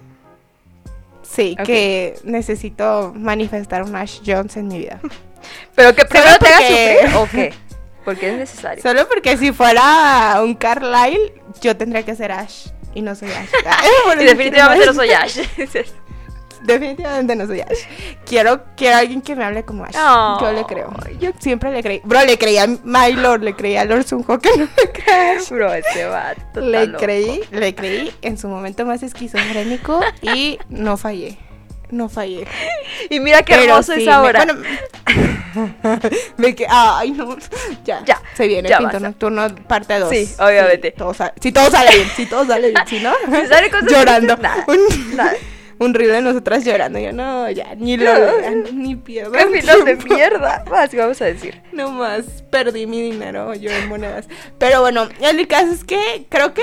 Sí, 1.23 1.57
que 1.65 2.19
necesito 2.25 3.15
manifestar 3.17 3.83
un 3.85 3.97
Ash 3.97 4.21
Jones 4.25 4.55
en 4.59 4.69
mi 4.69 4.81
vida. 4.81 5.01
Pero 5.75 5.95
que 5.95 6.05
primero 6.05 6.39
te 6.39 6.49
haga 6.49 6.59
sufrir, 6.59 7.17
¿o 7.17 7.29
qué? 7.31 7.66
Porque 8.07 8.31
es 8.31 8.39
necesario. 8.39 8.83
Solo 8.85 9.09
porque 9.09 9.37
si 9.37 9.51
fuera 9.53 10.41
un 10.41 10.55
Carlyle, 10.55 11.35
yo 11.61 11.77
tendría 11.77 12.05
que 12.05 12.15
ser 12.15 12.31
Ash. 12.31 12.69
Y 12.95 13.03
no 13.03 13.17
soy 13.17 13.29
Ash. 13.31 13.49
y 14.21 14.25
definitivamente 14.25 14.87
no 14.87 14.95
soy 14.95 15.11
Ash. 15.11 15.41
definitivamente 16.63 17.35
no 17.35 17.47
soy 17.49 17.63
Ash. 17.63 17.81
Quiero, 18.25 18.63
quiero 18.77 18.99
alguien 18.99 19.21
que 19.21 19.35
me 19.35 19.43
hable 19.43 19.65
como 19.65 19.85
Ash. 19.85 19.97
yo 20.41 20.53
le 20.53 20.63
creo. 20.65 20.95
Yo 21.19 21.33
siempre 21.41 21.73
le 21.73 21.83
creí. 21.83 22.01
Bro, 22.05 22.25
le 22.25 22.39
creí 22.39 22.59
a 22.59 22.69
Mylord, 22.69 23.43
le 23.43 23.57
creí 23.57 23.77
a 23.77 23.85
Lord 23.85 24.05
Sunho 24.05 24.39
que 24.39 24.51
no 24.57 24.69
me 24.77 24.93
cree. 24.93 25.39
Bro, 25.51 25.75
ese 25.75 26.05
vato. 26.07 26.61
Le 26.61 26.93
creí, 26.93 27.41
le 27.51 27.75
creí 27.75 28.15
en 28.23 28.39
su 28.39 28.47
momento 28.47 28.87
más 28.87 29.03
esquizofrénico 29.03 30.01
y 30.23 30.61
no 30.69 30.97
fallé 30.97 31.37
no 31.91 32.09
fallé. 32.09 32.47
Y 33.11 33.21
mira 33.21 33.43
qué 33.43 33.55
hermoso 33.55 33.93
es 33.93 34.09
ahora. 34.09 34.45
bueno, 34.45 34.63
me 36.37 36.55
que, 36.55 36.67
ay, 36.69 37.13
no. 37.13 37.37
Ya, 37.85 38.03
ya. 38.05 38.21
Se 38.35 38.47
viene 38.47 38.69
el 38.69 38.77
pinto 38.77 39.01
nocturno 39.01 39.55
parte 39.69 39.99
2. 39.99 40.11
Sí, 40.11 40.35
obviamente. 40.39 40.95
si 41.41 41.53
todo 41.53 41.71
sale 41.71 41.95
bien, 41.95 42.09
si 42.17 42.27
todo 42.27 42.47
sale 42.47 42.71
bien, 42.71 42.87
si 42.87 43.01
no, 43.01 43.13
si 43.43 43.47
sale 43.47 43.71
llorando. 43.89 44.37
Nada, 44.37 44.65
un, 44.69 45.17
nada. 45.17 45.35
un 45.79 45.95
reel 45.95 46.13
de 46.13 46.23
nosotras 46.23 46.65
llorando. 46.65 46.99
Yo, 46.99 47.13
no, 47.13 47.51
ya, 47.51 47.75
ni 47.77 47.97
lo 47.97 48.13
ni 48.73 48.97
pierdo. 48.97 49.33
¡Qué 49.33 49.47
filos 49.47 49.85
de 49.85 49.97
mierda! 49.97 50.65
Así 50.75 50.97
vamos 50.97 51.21
a 51.21 51.27
decir. 51.27 51.63
No 51.73 51.91
más, 51.91 52.25
perdí 52.51 52.87
mi 52.87 53.03
dinero 53.03 53.55
yo 53.55 53.71
en 53.71 53.89
monedas. 53.89 54.27
Pero 54.59 54.81
bueno, 54.81 55.09
el 55.21 55.47
caso 55.47 55.73
es 55.73 55.85
que 55.85 56.27
creo 56.29 56.55
que 56.55 56.63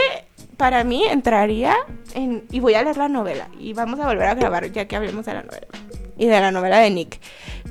para 0.64 0.86
mí 0.86 1.04
entraría 1.04 1.76
en... 2.14 2.46
Y 2.50 2.62
voy 2.62 2.74
a 2.76 2.84
leer 2.84 2.96
la 2.96 3.10
novela. 3.10 3.50
Y 3.60 3.74
vamos 3.74 4.00
a 4.00 4.08
volver 4.08 4.28
a 4.28 4.34
grabar 4.34 4.72
ya 4.72 4.88
que 4.88 4.96
hablemos 4.96 5.26
de 5.26 5.34
la 5.34 5.44
novela. 5.44 5.68
y 6.18 6.26
de 6.26 6.40
la 6.40 6.52
novela 6.52 6.78
de 6.80 6.90
Nick. 6.90 7.20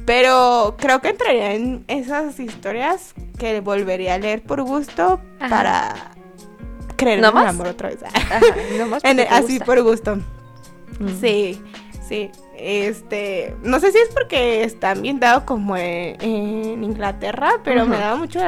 Pero 0.04 0.76
creo 0.78 1.00
que 1.00 1.08
entraría 1.08 1.54
en 1.54 1.86
esas 1.88 2.38
historias 2.38 3.14
que 3.38 3.62
volvería 3.62 4.12
a 4.12 4.18
leer 4.18 4.42
por 4.42 4.60
gusto 4.60 5.22
para 5.38 6.12
creer 6.96 7.20
en 7.20 7.24
el 7.24 7.34
amor 7.34 7.68
otra 7.68 7.88
vez. 7.88 8.00
así 9.30 9.58
por 9.58 9.82
gusto. 9.82 10.16
Mm. 10.98 11.18
Sí, 11.18 11.62
sí. 12.06 12.30
Este, 12.64 13.56
no 13.64 13.80
sé 13.80 13.90
si 13.90 13.98
es 13.98 14.08
porque 14.10 14.62
está 14.62 14.92
ambientado 14.92 15.44
como 15.44 15.76
en, 15.76 16.84
Inglaterra, 16.84 17.54
pero 17.64 17.86
me 17.86 17.98
daba 17.98 18.14
mucho, 18.14 18.38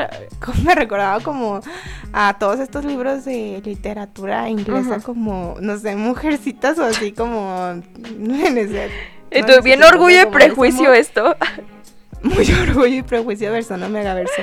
me 0.65 0.75
recordaba 0.77 1.19
como 1.19 1.61
a 2.13 2.37
todos 2.39 2.61
estos 2.61 2.85
libros 2.85 3.25
de 3.25 3.61
literatura 3.65 4.49
inglesa, 4.49 5.01
como, 5.01 5.57
no 5.61 5.79
sé, 5.79 5.97
mujercitas 5.97 6.79
o 6.79 6.85
así 6.85 7.11
como 7.11 7.71
en 7.71 8.59
ese, 8.59 8.89
Entonces, 9.33 9.65
bien 9.65 9.83
orgullo 9.83 10.23
y 10.23 10.27
prejuicio 10.27 10.93
esto. 10.93 11.37
Muy 12.23 12.51
orgullo 12.53 12.99
y 12.99 13.03
prejuicio 13.03 13.51
verso, 13.51 13.77
no 13.77 13.89
mega 13.89 14.15
verso. 14.15 14.43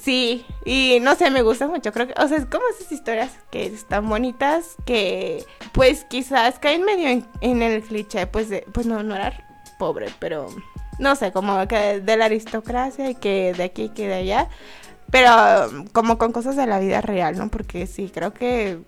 Sí, 0.00 0.44
y 0.64 0.98
no 1.00 1.14
sé, 1.14 1.30
me 1.30 1.42
gusta 1.42 1.66
mucho. 1.68 1.92
Creo 1.92 2.08
que, 2.08 2.14
o 2.20 2.28
sea, 2.28 2.38
es 2.38 2.46
como 2.46 2.64
esas 2.68 2.90
historias 2.90 3.32
que 3.50 3.66
están 3.66 4.08
bonitas, 4.08 4.76
que 4.84 5.44
pues 5.72 6.04
quizás 6.04 6.58
caen 6.58 6.84
medio 6.84 7.22
en, 7.40 7.62
el 7.62 7.82
cliché, 7.82 8.26
pues, 8.26 8.48
de, 8.48 8.66
pues 8.72 8.86
no, 8.86 9.02
no 9.02 9.14
era 9.14 9.32
pobre, 9.78 10.08
pero 10.18 10.48
no 10.98 11.16
sé, 11.16 11.32
como 11.32 11.66
que 11.68 12.00
de 12.00 12.16
la 12.16 12.26
aristocracia 12.26 13.10
y 13.10 13.14
que 13.14 13.52
de 13.56 13.64
aquí 13.64 13.84
y 13.84 13.88
que 13.90 14.08
de 14.08 14.14
allá. 14.14 14.48
Pero 15.10 15.30
como 15.92 16.18
con 16.18 16.32
cosas 16.32 16.56
de 16.56 16.66
la 16.66 16.80
vida 16.80 17.00
real, 17.00 17.38
¿no? 17.38 17.48
Porque 17.48 17.86
sí, 17.86 18.10
creo 18.12 18.34
que 18.34 18.80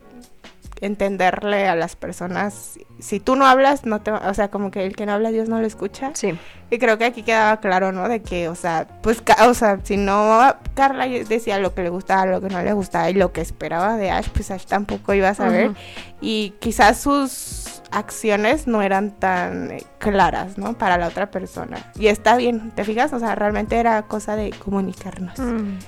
entenderle 0.81 1.69
a 1.69 1.75
las 1.75 1.97
personas. 1.97 2.79
Si 2.99 3.21
tú 3.21 3.37
no 3.37 3.47
hablas, 3.47 3.85
no 3.85 4.01
te, 4.01 4.11
o 4.11 4.35
sea, 4.35 4.49
como 4.49 4.71
que 4.71 4.85
el 4.87 4.97
que 4.97 5.07
no 5.07 5.13
habla 5.13 5.31
Dios 5.31 5.49
no 5.49 5.61
lo 5.61 5.67
escucha. 5.67 6.11
Sí. 6.15 6.39
Y 6.71 6.79
creo 6.79 6.99
que 6.99 7.07
aquí 7.07 7.23
quedaba 7.23 7.59
claro, 7.61 7.93
¿no? 7.93 8.09
De 8.09 8.21
que, 8.21 8.49
o 8.49 8.55
sea, 8.55 8.87
pues, 9.03 9.23
o 9.47 9.55
sea, 9.55 9.79
si 9.83 9.97
no 9.97 10.55
Carla 10.75 11.07
decía 11.07 11.59
lo 11.59 11.75
que 11.75 11.83
le 11.83 11.89
gustaba, 11.89 12.27
lo 12.27 12.41
que 12.41 12.49
no 12.49 12.63
le 12.63 12.73
gustaba 12.73 13.09
y 13.11 13.15
lo 13.15 13.33
que 13.33 13.41
esperaba 13.41 13.97
de 13.97 14.11
Ash, 14.11 14.29
pues 14.29 14.51
Ash 14.51 14.65
tampoco 14.65 15.15
iba 15.15 15.31
a 15.31 15.35
saber. 15.35 15.73
Y 16.21 16.55
quizás 16.61 16.99
sus 16.99 17.83
acciones 17.91 18.67
no 18.67 18.83
eran 18.83 19.13
tan 19.13 19.71
eh, 19.71 19.83
claras, 19.99 20.59
¿no? 20.59 20.77
Para 20.77 20.99
la 20.99 21.09
otra 21.09 21.31
persona. 21.31 21.91
Y 21.95 22.09
está 22.09 22.37
bien, 22.37 22.71
¿te 22.73 22.85
fijas? 22.85 23.13
O 23.13 23.19
sea, 23.19 23.35
realmente 23.35 23.77
era 23.77 24.03
cosa 24.03 24.37
de 24.37 24.51
comunicarnos. 24.51 25.39
Mm. 25.39 25.79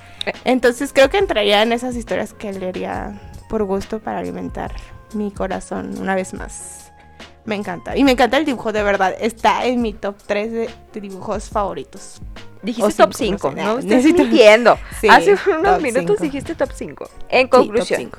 Entonces 0.45 0.93
creo 0.93 1.09
que 1.09 1.17
entraría 1.17 1.61
en 1.61 1.71
esas 1.71 1.95
historias 1.95 2.33
que 2.33 2.53
leería 2.53 3.19
por 3.51 3.65
gusto 3.65 3.99
para 3.99 4.19
alimentar 4.19 4.73
mi 5.13 5.29
corazón 5.29 5.97
una 5.99 6.15
vez 6.15 6.33
más. 6.33 6.93
Me 7.43 7.55
encanta. 7.55 7.97
Y 7.97 8.03
me 8.05 8.11
encanta 8.11 8.37
el 8.37 8.45
dibujo, 8.45 8.71
de 8.71 8.81
verdad. 8.81 9.13
Está 9.19 9.65
en 9.65 9.81
mi 9.81 9.91
top 9.91 10.15
3 10.25 10.51
de 10.51 10.69
dibujos 10.93 11.49
favoritos. 11.49 12.21
Dijiste 12.63 12.93
top 12.93 13.13
5, 13.13 13.51
no, 13.51 13.79
Estás 13.79 14.05
mintiendo. 14.05 14.77
Hace 15.09 15.35
unos 15.59 15.81
minutos 15.81 16.19
dijiste 16.21 16.55
top 16.55 16.69
5. 16.73 17.09
En 17.27 17.49
conclusión. 17.49 18.11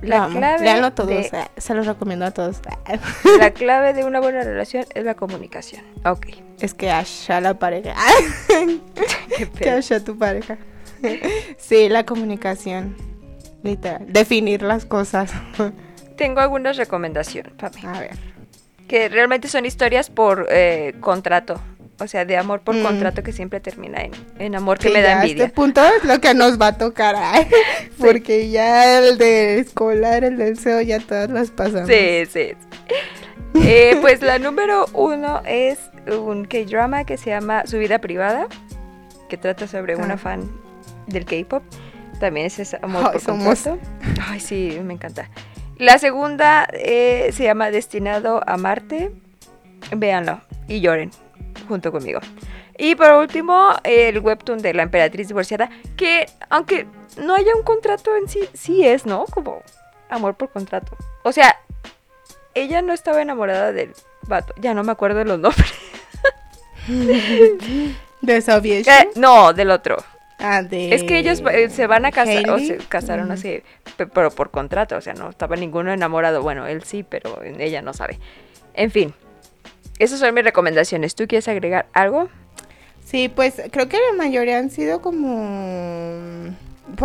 La 0.00 0.26
clave 0.26 0.90
todos, 0.90 1.26
se 1.56 1.74
los 1.74 1.86
recomiendo 1.86 2.24
a 2.24 2.32
todos. 2.32 2.56
La 3.38 3.50
clave 3.54 3.92
de 3.92 4.02
una 4.02 4.18
buena 4.18 4.42
relación 4.42 4.84
es 4.92 5.04
la 5.04 5.14
comunicación. 5.14 5.84
Ok. 6.04 6.26
Es 6.58 6.74
que 6.74 6.90
Ash 6.90 7.30
a 7.30 7.40
la 7.40 7.54
pareja. 7.54 7.94
que 9.56 9.70
Ash 9.70 9.92
a 9.92 10.02
tu 10.02 10.18
pareja. 10.18 10.58
sí, 11.58 11.88
la 11.88 12.04
comunicación. 12.04 13.11
Literal. 13.62 14.04
Definir 14.08 14.62
las 14.62 14.84
cosas. 14.84 15.32
Tengo 16.16 16.40
algunas 16.40 16.76
recomendaciones, 16.76 17.52
A 17.62 18.00
ver. 18.00 18.10
Que 18.88 19.08
realmente 19.08 19.48
son 19.48 19.64
historias 19.64 20.10
por 20.10 20.46
eh, 20.50 20.94
contrato. 21.00 21.60
O 21.98 22.08
sea, 22.08 22.24
de 22.24 22.36
amor 22.36 22.62
por 22.62 22.74
mm. 22.74 22.82
contrato 22.82 23.22
que 23.22 23.32
siempre 23.32 23.60
termina 23.60 24.02
en, 24.38 24.54
amor 24.56 24.78
que 24.78 24.90
me 24.90 25.02
da 25.02 25.12
envidia. 25.12 25.44
Este 25.44 25.54
punto 25.54 25.80
es 25.84 26.04
lo 26.04 26.20
que 26.20 26.34
nos 26.34 26.60
va 26.60 26.68
a 26.68 26.78
tocar. 26.78 27.16
Porque 27.98 28.50
ya 28.50 28.98
el 28.98 29.18
de 29.18 29.60
escolar, 29.60 30.24
el 30.24 30.36
deseo, 30.36 30.80
ya 30.80 30.98
todas 30.98 31.30
las 31.30 31.50
pasamos. 31.50 31.88
Sí, 31.88 32.26
sí. 32.26 32.52
Eh, 33.54 33.98
pues 34.00 34.20
la 34.22 34.38
número 34.38 34.86
uno 34.94 35.42
es 35.46 35.78
un 36.06 36.44
K-drama 36.44 37.04
que 37.04 37.16
se 37.16 37.30
llama 37.30 37.66
Su 37.66 37.78
vida 37.78 38.00
privada, 38.00 38.48
que 39.28 39.36
trata 39.36 39.68
sobre 39.68 39.94
una 39.94 40.14
ah. 40.14 40.18
fan 40.18 40.50
del 41.06 41.24
K-pop 41.24 41.62
también 42.22 42.46
es 42.46 42.74
amor 42.74 43.10
por 43.10 43.20
contrato. 43.20 43.78
Ay, 44.28 44.38
sí, 44.38 44.78
me 44.84 44.94
encanta. 44.94 45.28
La 45.76 45.98
segunda 45.98 46.68
eh, 46.72 47.30
se 47.32 47.42
llama 47.42 47.72
Destinado 47.72 48.40
a 48.46 48.56
Marte. 48.56 49.10
Véanlo 49.90 50.40
y 50.68 50.80
lloren 50.80 51.10
junto 51.66 51.90
conmigo. 51.90 52.20
Y 52.78 52.94
por 52.94 53.10
último, 53.14 53.74
el 53.82 54.20
webtoon 54.20 54.62
de 54.62 54.72
la 54.72 54.84
emperatriz 54.84 55.26
divorciada, 55.26 55.68
que 55.96 56.26
aunque 56.48 56.86
no 57.16 57.34
haya 57.34 57.56
un 57.56 57.64
contrato 57.64 58.16
en 58.16 58.28
sí, 58.28 58.48
sí 58.54 58.86
es, 58.86 59.04
¿no? 59.04 59.24
Como 59.24 59.60
amor 60.08 60.36
por 60.36 60.50
contrato. 60.50 60.96
O 61.24 61.32
sea, 61.32 61.58
ella 62.54 62.82
no 62.82 62.92
estaba 62.92 63.20
enamorada 63.20 63.72
del 63.72 63.94
vato. 64.28 64.54
Ya 64.60 64.74
no 64.74 64.84
me 64.84 64.92
acuerdo 64.92 65.18
de 65.18 65.24
los 65.24 65.40
nombres. 65.40 65.74
¿De 68.20 68.40
Soviet? 68.42 68.86
Eh, 68.86 69.10
no, 69.16 69.52
del 69.52 69.72
otro. 69.72 69.96
Ah, 70.42 70.62
es 70.70 71.04
que 71.04 71.18
ellos 71.18 71.42
eh, 71.52 71.70
se 71.70 71.86
van 71.86 72.04
a 72.04 72.10
casar, 72.10 72.50
o 72.50 72.58
se 72.58 72.78
casaron 72.88 73.30
así, 73.30 73.62
pero 73.96 74.30
por 74.30 74.50
contrato, 74.50 74.96
o 74.96 75.00
sea, 75.00 75.14
no 75.14 75.30
estaba 75.30 75.54
ninguno 75.56 75.92
enamorado. 75.92 76.42
Bueno, 76.42 76.66
él 76.66 76.82
sí, 76.82 77.04
pero 77.08 77.40
ella 77.42 77.80
no 77.80 77.94
sabe. 77.94 78.18
En 78.74 78.90
fin, 78.90 79.14
esas 79.98 80.18
son 80.18 80.34
mis 80.34 80.44
recomendaciones. 80.44 81.14
¿Tú 81.14 81.26
quieres 81.28 81.46
agregar 81.46 81.86
algo? 81.92 82.28
Sí, 83.04 83.28
pues 83.28 83.62
creo 83.70 83.88
que 83.88 83.98
la 83.98 84.16
mayoría 84.16 84.58
han 84.58 84.70
sido 84.70 85.00
como... 85.00 86.54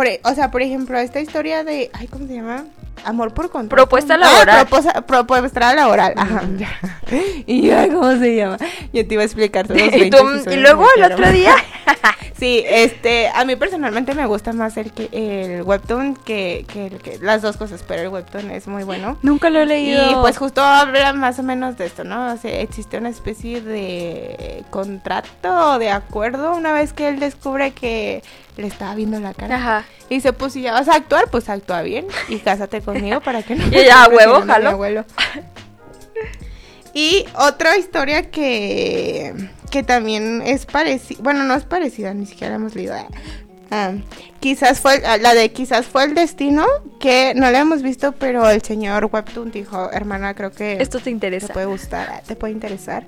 E, 0.04 0.20
o 0.24 0.34
sea, 0.34 0.50
por 0.50 0.62
ejemplo, 0.62 0.98
esta 0.98 1.20
historia 1.20 1.64
de... 1.64 1.90
Ay, 1.92 2.08
¿cómo 2.08 2.26
se 2.26 2.34
llama? 2.34 2.64
Amor 3.04 3.34
por 3.34 3.50
contrato. 3.50 3.76
Propuesta 3.76 4.14
ah, 4.14 4.18
laboral. 4.18 4.68
Ah, 4.94 5.02
propuesta 5.02 5.74
laboral. 5.74 6.14
Ajá. 6.16 6.42
Y 7.46 7.62
yo, 7.62 7.76
¿cómo 7.88 8.12
se 8.18 8.36
llama? 8.36 8.58
Yo 8.92 9.06
te 9.06 9.14
iba 9.14 9.22
a 9.22 9.24
explicar 9.24 9.66
todos 9.66 9.80
los 9.80 9.92
¿Y, 10.46 10.50
y 10.50 10.56
luego 10.58 10.86
el 10.96 11.10
otro 11.10 11.30
día. 11.32 11.54
sí, 12.38 12.62
este, 12.66 13.28
a 13.28 13.44
mí 13.44 13.56
personalmente 13.56 14.14
me 14.14 14.26
gusta 14.26 14.52
más 14.52 14.76
el 14.76 14.92
que 14.92 15.08
el 15.12 15.62
webtoon 15.62 16.14
que, 16.16 16.66
que, 16.68 17.18
las 17.22 17.42
dos 17.42 17.56
cosas, 17.56 17.82
pero 17.86 18.02
el 18.02 18.08
webtoon 18.08 18.50
es 18.50 18.66
muy 18.68 18.84
bueno. 18.84 19.18
Nunca 19.22 19.50
lo 19.50 19.60
he 19.60 19.66
leído. 19.66 20.10
Y 20.10 20.14
pues 20.16 20.36
justo 20.36 20.60
habla 20.60 21.12
más 21.12 21.38
o 21.38 21.42
menos 21.42 21.78
de 21.78 21.86
esto, 21.86 22.04
¿no? 22.04 22.32
O 22.32 22.36
sea, 22.36 22.60
existe 22.60 22.98
una 22.98 23.08
especie 23.08 23.62
de 23.62 24.64
contrato 24.70 25.72
o 25.72 25.78
de 25.78 25.90
acuerdo 25.90 26.54
una 26.54 26.72
vez 26.72 26.92
que 26.92 27.08
él 27.08 27.20
descubre 27.20 27.72
que 27.72 28.22
le 28.56 28.66
estaba 28.66 28.94
viendo 28.94 29.20
la 29.20 29.34
cara. 29.34 29.56
Ajá. 29.56 29.84
Y 30.10 30.16
dice, 30.16 30.32
pues 30.32 30.52
si 30.52 30.62
ya 30.62 30.72
vas 30.72 30.88
a 30.88 30.96
actuar, 30.96 31.28
pues 31.30 31.48
actúa 31.48 31.82
bien 31.82 32.06
y 32.28 32.38
cásate 32.38 32.80
conmigo 32.92 33.20
para 33.24 33.42
que 33.42 33.54
no... 33.54 33.66
Y 33.66 33.84
ya, 33.84 34.08
huevo, 34.08 34.42
jalo. 34.46 35.04
Y 36.94 37.26
otra 37.34 37.76
historia 37.76 38.30
que, 38.30 39.32
que 39.70 39.84
también 39.84 40.42
es 40.44 40.66
parecida, 40.66 41.20
bueno, 41.22 41.44
no 41.44 41.54
es 41.54 41.62
parecida, 41.62 42.12
ni 42.12 42.26
siquiera 42.26 42.56
hemos 42.56 42.74
leído. 42.74 42.96
Ah, 43.70 43.92
quizás 44.40 44.80
fue, 44.80 45.00
la 45.00 45.34
de 45.34 45.52
quizás 45.52 45.86
fue 45.86 46.04
el 46.04 46.14
destino, 46.14 46.66
que 46.98 47.34
no 47.36 47.50
la 47.52 47.60
hemos 47.60 47.82
visto, 47.82 48.12
pero 48.12 48.48
el 48.50 48.62
señor 48.62 49.10
Webtoon 49.12 49.52
dijo, 49.52 49.92
hermana, 49.92 50.34
creo 50.34 50.50
que... 50.50 50.82
Esto 50.82 50.98
te 50.98 51.10
interesa. 51.10 51.48
Te 51.48 51.52
puede 51.52 51.66
gustar, 51.66 52.22
te 52.26 52.34
puede 52.34 52.54
interesar 52.54 53.04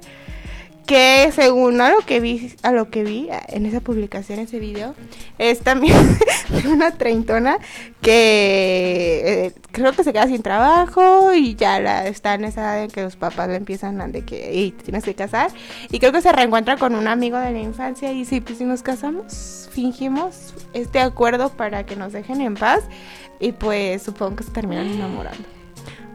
que 0.91 1.31
según 1.31 1.81
a 1.81 1.89
lo 1.89 2.01
que 2.01 2.19
vi, 2.19 2.53
a 2.65 2.73
lo 2.73 2.91
que 2.91 3.05
vi 3.05 3.29
en 3.47 3.65
esa 3.65 3.79
publicación, 3.79 4.41
ese 4.41 4.59
video, 4.59 4.97
es 5.39 5.61
también 5.61 5.95
una 6.69 6.91
treintona 6.91 7.59
que 8.03 9.23
eh, 9.25 9.55
creo 9.71 9.93
que 9.93 10.03
se 10.03 10.13
queda 10.13 10.27
sin 10.27 10.43
trabajo 10.43 11.33
y 11.33 11.55
ya 11.55 11.79
la, 11.79 12.09
está 12.09 12.35
en 12.35 12.45
esa 12.45 12.63
edad 12.63 12.83
en 12.83 12.91
que 12.91 13.05
los 13.05 13.15
papás 13.15 13.47
le 13.47 13.55
empiezan 13.55 14.01
a 14.01 14.09
de 14.09 14.25
que 14.25 14.53
y 14.53 14.73
tienes 14.73 15.05
que 15.05 15.15
casar 15.15 15.53
y 15.93 16.01
creo 16.01 16.11
que 16.11 16.23
se 16.23 16.33
reencuentra 16.33 16.77
con 16.77 16.97
un 16.97 17.07
amigo 17.07 17.39
de 17.39 17.53
la 17.53 17.61
infancia 17.61 18.11
y 18.11 18.25
sí, 18.25 18.41
pues 18.41 18.59
si 18.59 18.65
nos 18.65 18.83
casamos, 18.83 19.71
fingimos 19.71 20.55
este 20.75 20.99
acuerdo 20.99 21.51
para 21.51 21.87
que 21.87 21.95
nos 21.95 22.13
dejen 22.13 22.41
en 22.41 22.55
paz 22.55 22.83
y 23.39 23.53
pues 23.53 24.03
supongo 24.03 24.35
que 24.35 24.43
se 24.43 24.51
terminan 24.51 24.89
enamorando. 24.89 25.60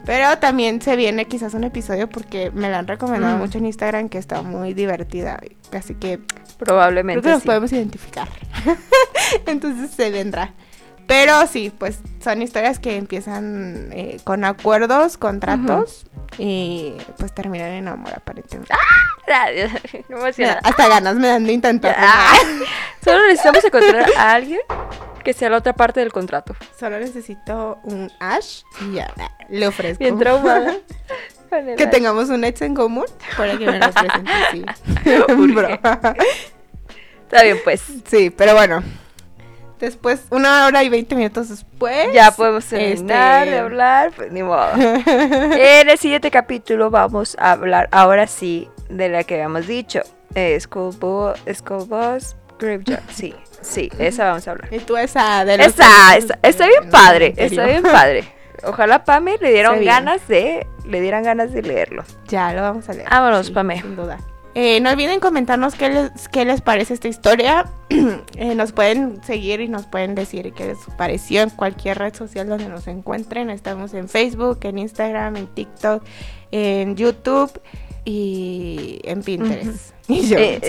Pero 0.06 0.38
también 0.38 0.80
se 0.80 0.94
viene 0.94 1.26
quizás 1.26 1.52
un 1.54 1.64
episodio 1.64 2.08
porque 2.08 2.52
me 2.52 2.70
la 2.70 2.78
han 2.78 2.86
recomendado 2.86 3.36
mm. 3.36 3.40
mucho 3.40 3.58
en 3.58 3.66
Instagram 3.66 4.08
que 4.08 4.18
está 4.18 4.40
muy 4.40 4.72
divertida. 4.72 5.40
Así 5.72 5.96
que 5.96 6.20
probablemente 6.58 7.20
creo 7.20 7.32
que 7.32 7.36
nos 7.38 7.44
podemos 7.44 7.72
identificar. 7.72 8.28
Entonces 9.46 9.90
se 9.90 10.10
vendrá. 10.10 10.54
Pero 11.08 11.46
sí, 11.46 11.72
pues 11.76 11.98
son 12.22 12.42
historias 12.42 12.78
que 12.78 12.96
empiezan 12.96 13.90
eh, 13.92 14.18
con 14.24 14.44
acuerdos, 14.44 15.16
contratos 15.16 16.06
y 16.38 16.94
pues 17.18 17.32
terminan 17.32 17.70
en 17.70 17.88
amor 17.88 18.12
aparentemente. 18.14 18.72
¡Ah! 18.74 19.06
hasta 20.62 20.88
ganas 20.88 21.16
me 21.16 21.28
dan 21.28 21.44
de 21.44 21.52
intentar. 21.52 21.96
Ah. 21.98 22.34
Solo 23.04 23.24
necesitamos 23.26 23.64
encontrar 23.64 24.06
a 24.16 24.32
alguien 24.32 24.60
que 25.26 25.32
sea 25.32 25.50
la 25.50 25.56
otra 25.56 25.72
parte 25.72 25.98
del 25.98 26.12
contrato. 26.12 26.54
Solo 26.78 27.00
necesito 27.00 27.80
un 27.82 28.12
Ash 28.20 28.62
y 28.80 28.94
ya, 28.94 29.12
le 29.48 29.66
ofrezco. 29.66 29.98
Bien 29.98 30.16
traumada. 30.16 30.76
que 31.76 31.88
tengamos 31.88 32.28
un 32.28 32.44
ex 32.44 32.62
en 32.62 32.76
común 32.76 33.06
para 33.36 33.58
que 33.58 33.66
me 33.66 33.80
lo 33.80 33.90
presente, 33.90 34.30
sí. 34.52 34.64
Está 37.24 37.42
bien, 37.42 37.58
pues. 37.64 37.82
Sí, 38.04 38.30
pero 38.30 38.54
bueno. 38.54 38.84
Después, 39.80 40.22
una 40.30 40.64
hora 40.64 40.84
y 40.84 40.90
veinte 40.90 41.16
minutos 41.16 41.48
después. 41.48 42.12
Ya 42.12 42.30
podemos 42.30 42.64
terminar 42.64 43.46
de 43.46 43.50
este, 43.50 43.58
hablar, 43.58 44.12
pues 44.14 44.30
ni 44.30 44.44
modo. 44.44 44.70
en 44.76 45.90
el 45.90 45.98
siguiente 45.98 46.30
capítulo 46.30 46.88
vamos 46.88 47.36
a 47.40 47.50
hablar, 47.50 47.88
ahora 47.90 48.28
sí, 48.28 48.68
de 48.88 49.08
la 49.08 49.24
que 49.24 49.34
habíamos 49.34 49.66
dicho. 49.66 50.02
Eh, 50.36 50.56
School, 50.60 50.94
Bus, 51.00 52.36
Graveyard. 52.60 53.02
Sí, 53.12 53.34
sí, 53.66 53.90
esa 53.98 54.26
vamos 54.26 54.46
a 54.46 54.52
hablar. 54.52 54.72
Y 54.72 54.78
tú 54.78 54.96
esa 54.96 55.44
de 55.44 55.54
Esa, 55.56 56.16
esa, 56.16 56.38
está 56.42 56.66
bien 56.66 56.90
padre, 56.90 57.34
está 57.36 57.66
bien 57.66 57.82
padre. 57.82 58.24
Ojalá 58.64 59.04
Pame 59.04 59.36
le 59.40 59.52
dieron 59.52 59.84
ganas 59.84 60.26
de, 60.28 60.66
le 60.86 61.00
dieran 61.00 61.22
ganas 61.22 61.52
de 61.52 61.62
leerlo. 61.62 62.04
Ya, 62.28 62.52
lo 62.52 62.62
vamos 62.62 62.88
a 62.88 62.94
leer. 62.94 63.08
Vámonos, 63.08 63.50
Pame. 63.50 63.80
Sin 63.82 63.96
duda. 63.96 64.18
Eh, 64.54 64.80
no 64.80 64.88
olviden 64.88 65.20
comentarnos 65.20 65.74
qué 65.74 65.90
les, 65.90 66.28
qué 66.28 66.46
les 66.46 66.62
parece 66.62 66.94
esta 66.94 67.08
historia. 67.08 67.66
Eh, 68.38 68.54
nos 68.54 68.72
pueden 68.72 69.22
seguir 69.24 69.60
y 69.60 69.68
nos 69.68 69.86
pueden 69.86 70.14
decir 70.14 70.52
qué 70.52 70.66
les 70.66 70.78
pareció 70.98 71.40
en 71.40 71.48
cualquier 71.48 71.98
red 71.98 72.14
social 72.14 72.46
donde 72.46 72.68
nos 72.68 72.86
encuentren. 72.86 73.48
Estamos 73.48 73.94
en 73.94 74.08
Facebook, 74.10 74.58
en 74.62 74.78
Instagram, 74.78 75.36
en 75.36 75.46
TikTok, 75.46 76.02
en 76.50 76.96
YouTube 76.96 77.58
y 78.06 79.00
en 79.02 79.22
Pinterest. 79.22 79.92
Y 80.08 80.28
yo, 80.28 80.38
eh, 80.38 80.60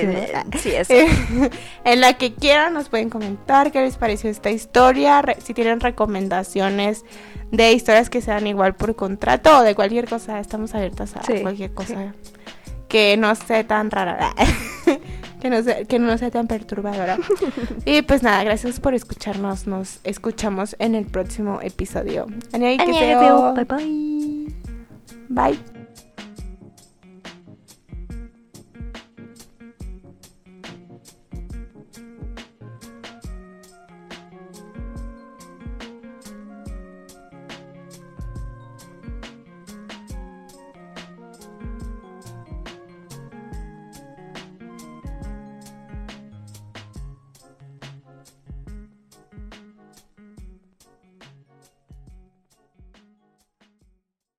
sí, 0.59 0.71
eso. 0.71 0.93
en 1.85 2.01
la 2.01 2.17
que 2.17 2.33
quieran 2.33 2.73
nos 2.73 2.89
pueden 2.89 3.11
comentar 3.11 3.71
qué 3.71 3.81
les 3.81 3.95
pareció 3.95 4.31
esta 4.31 4.49
historia, 4.49 5.23
si 5.43 5.53
tienen 5.53 5.79
recomendaciones 5.79 7.05
de 7.51 7.71
historias 7.71 8.09
que 8.09 8.21
sean 8.21 8.47
igual 8.47 8.75
por 8.75 8.95
contrato 8.95 9.59
o 9.59 9.61
de 9.61 9.75
cualquier 9.75 10.09
cosa, 10.09 10.39
estamos 10.39 10.73
abiertas 10.73 11.15
a 11.15 11.21
cualquier 11.41 11.71
cosa 11.71 12.13
que 12.87 13.15
no 13.17 13.33
sea 13.35 13.65
tan 13.67 13.91
rara. 13.91 14.33
que, 15.41 15.49
no 15.49 15.61
sea, 15.61 15.83
que 15.85 15.99
no 15.99 16.17
sea 16.17 16.31
tan 16.31 16.47
perturbadora. 16.47 17.17
y 17.85 18.01
pues 18.01 18.23
nada, 18.23 18.43
gracias 18.43 18.79
por 18.79 18.95
escucharnos. 18.95 19.67
Nos 19.67 19.99
escuchamos 20.03 20.75
en 20.79 20.95
el 20.95 21.05
próximo 21.05 21.59
episodio. 21.61 22.25
Bye 23.53 23.65
bye. 23.65 24.47
Bye. 25.29 25.76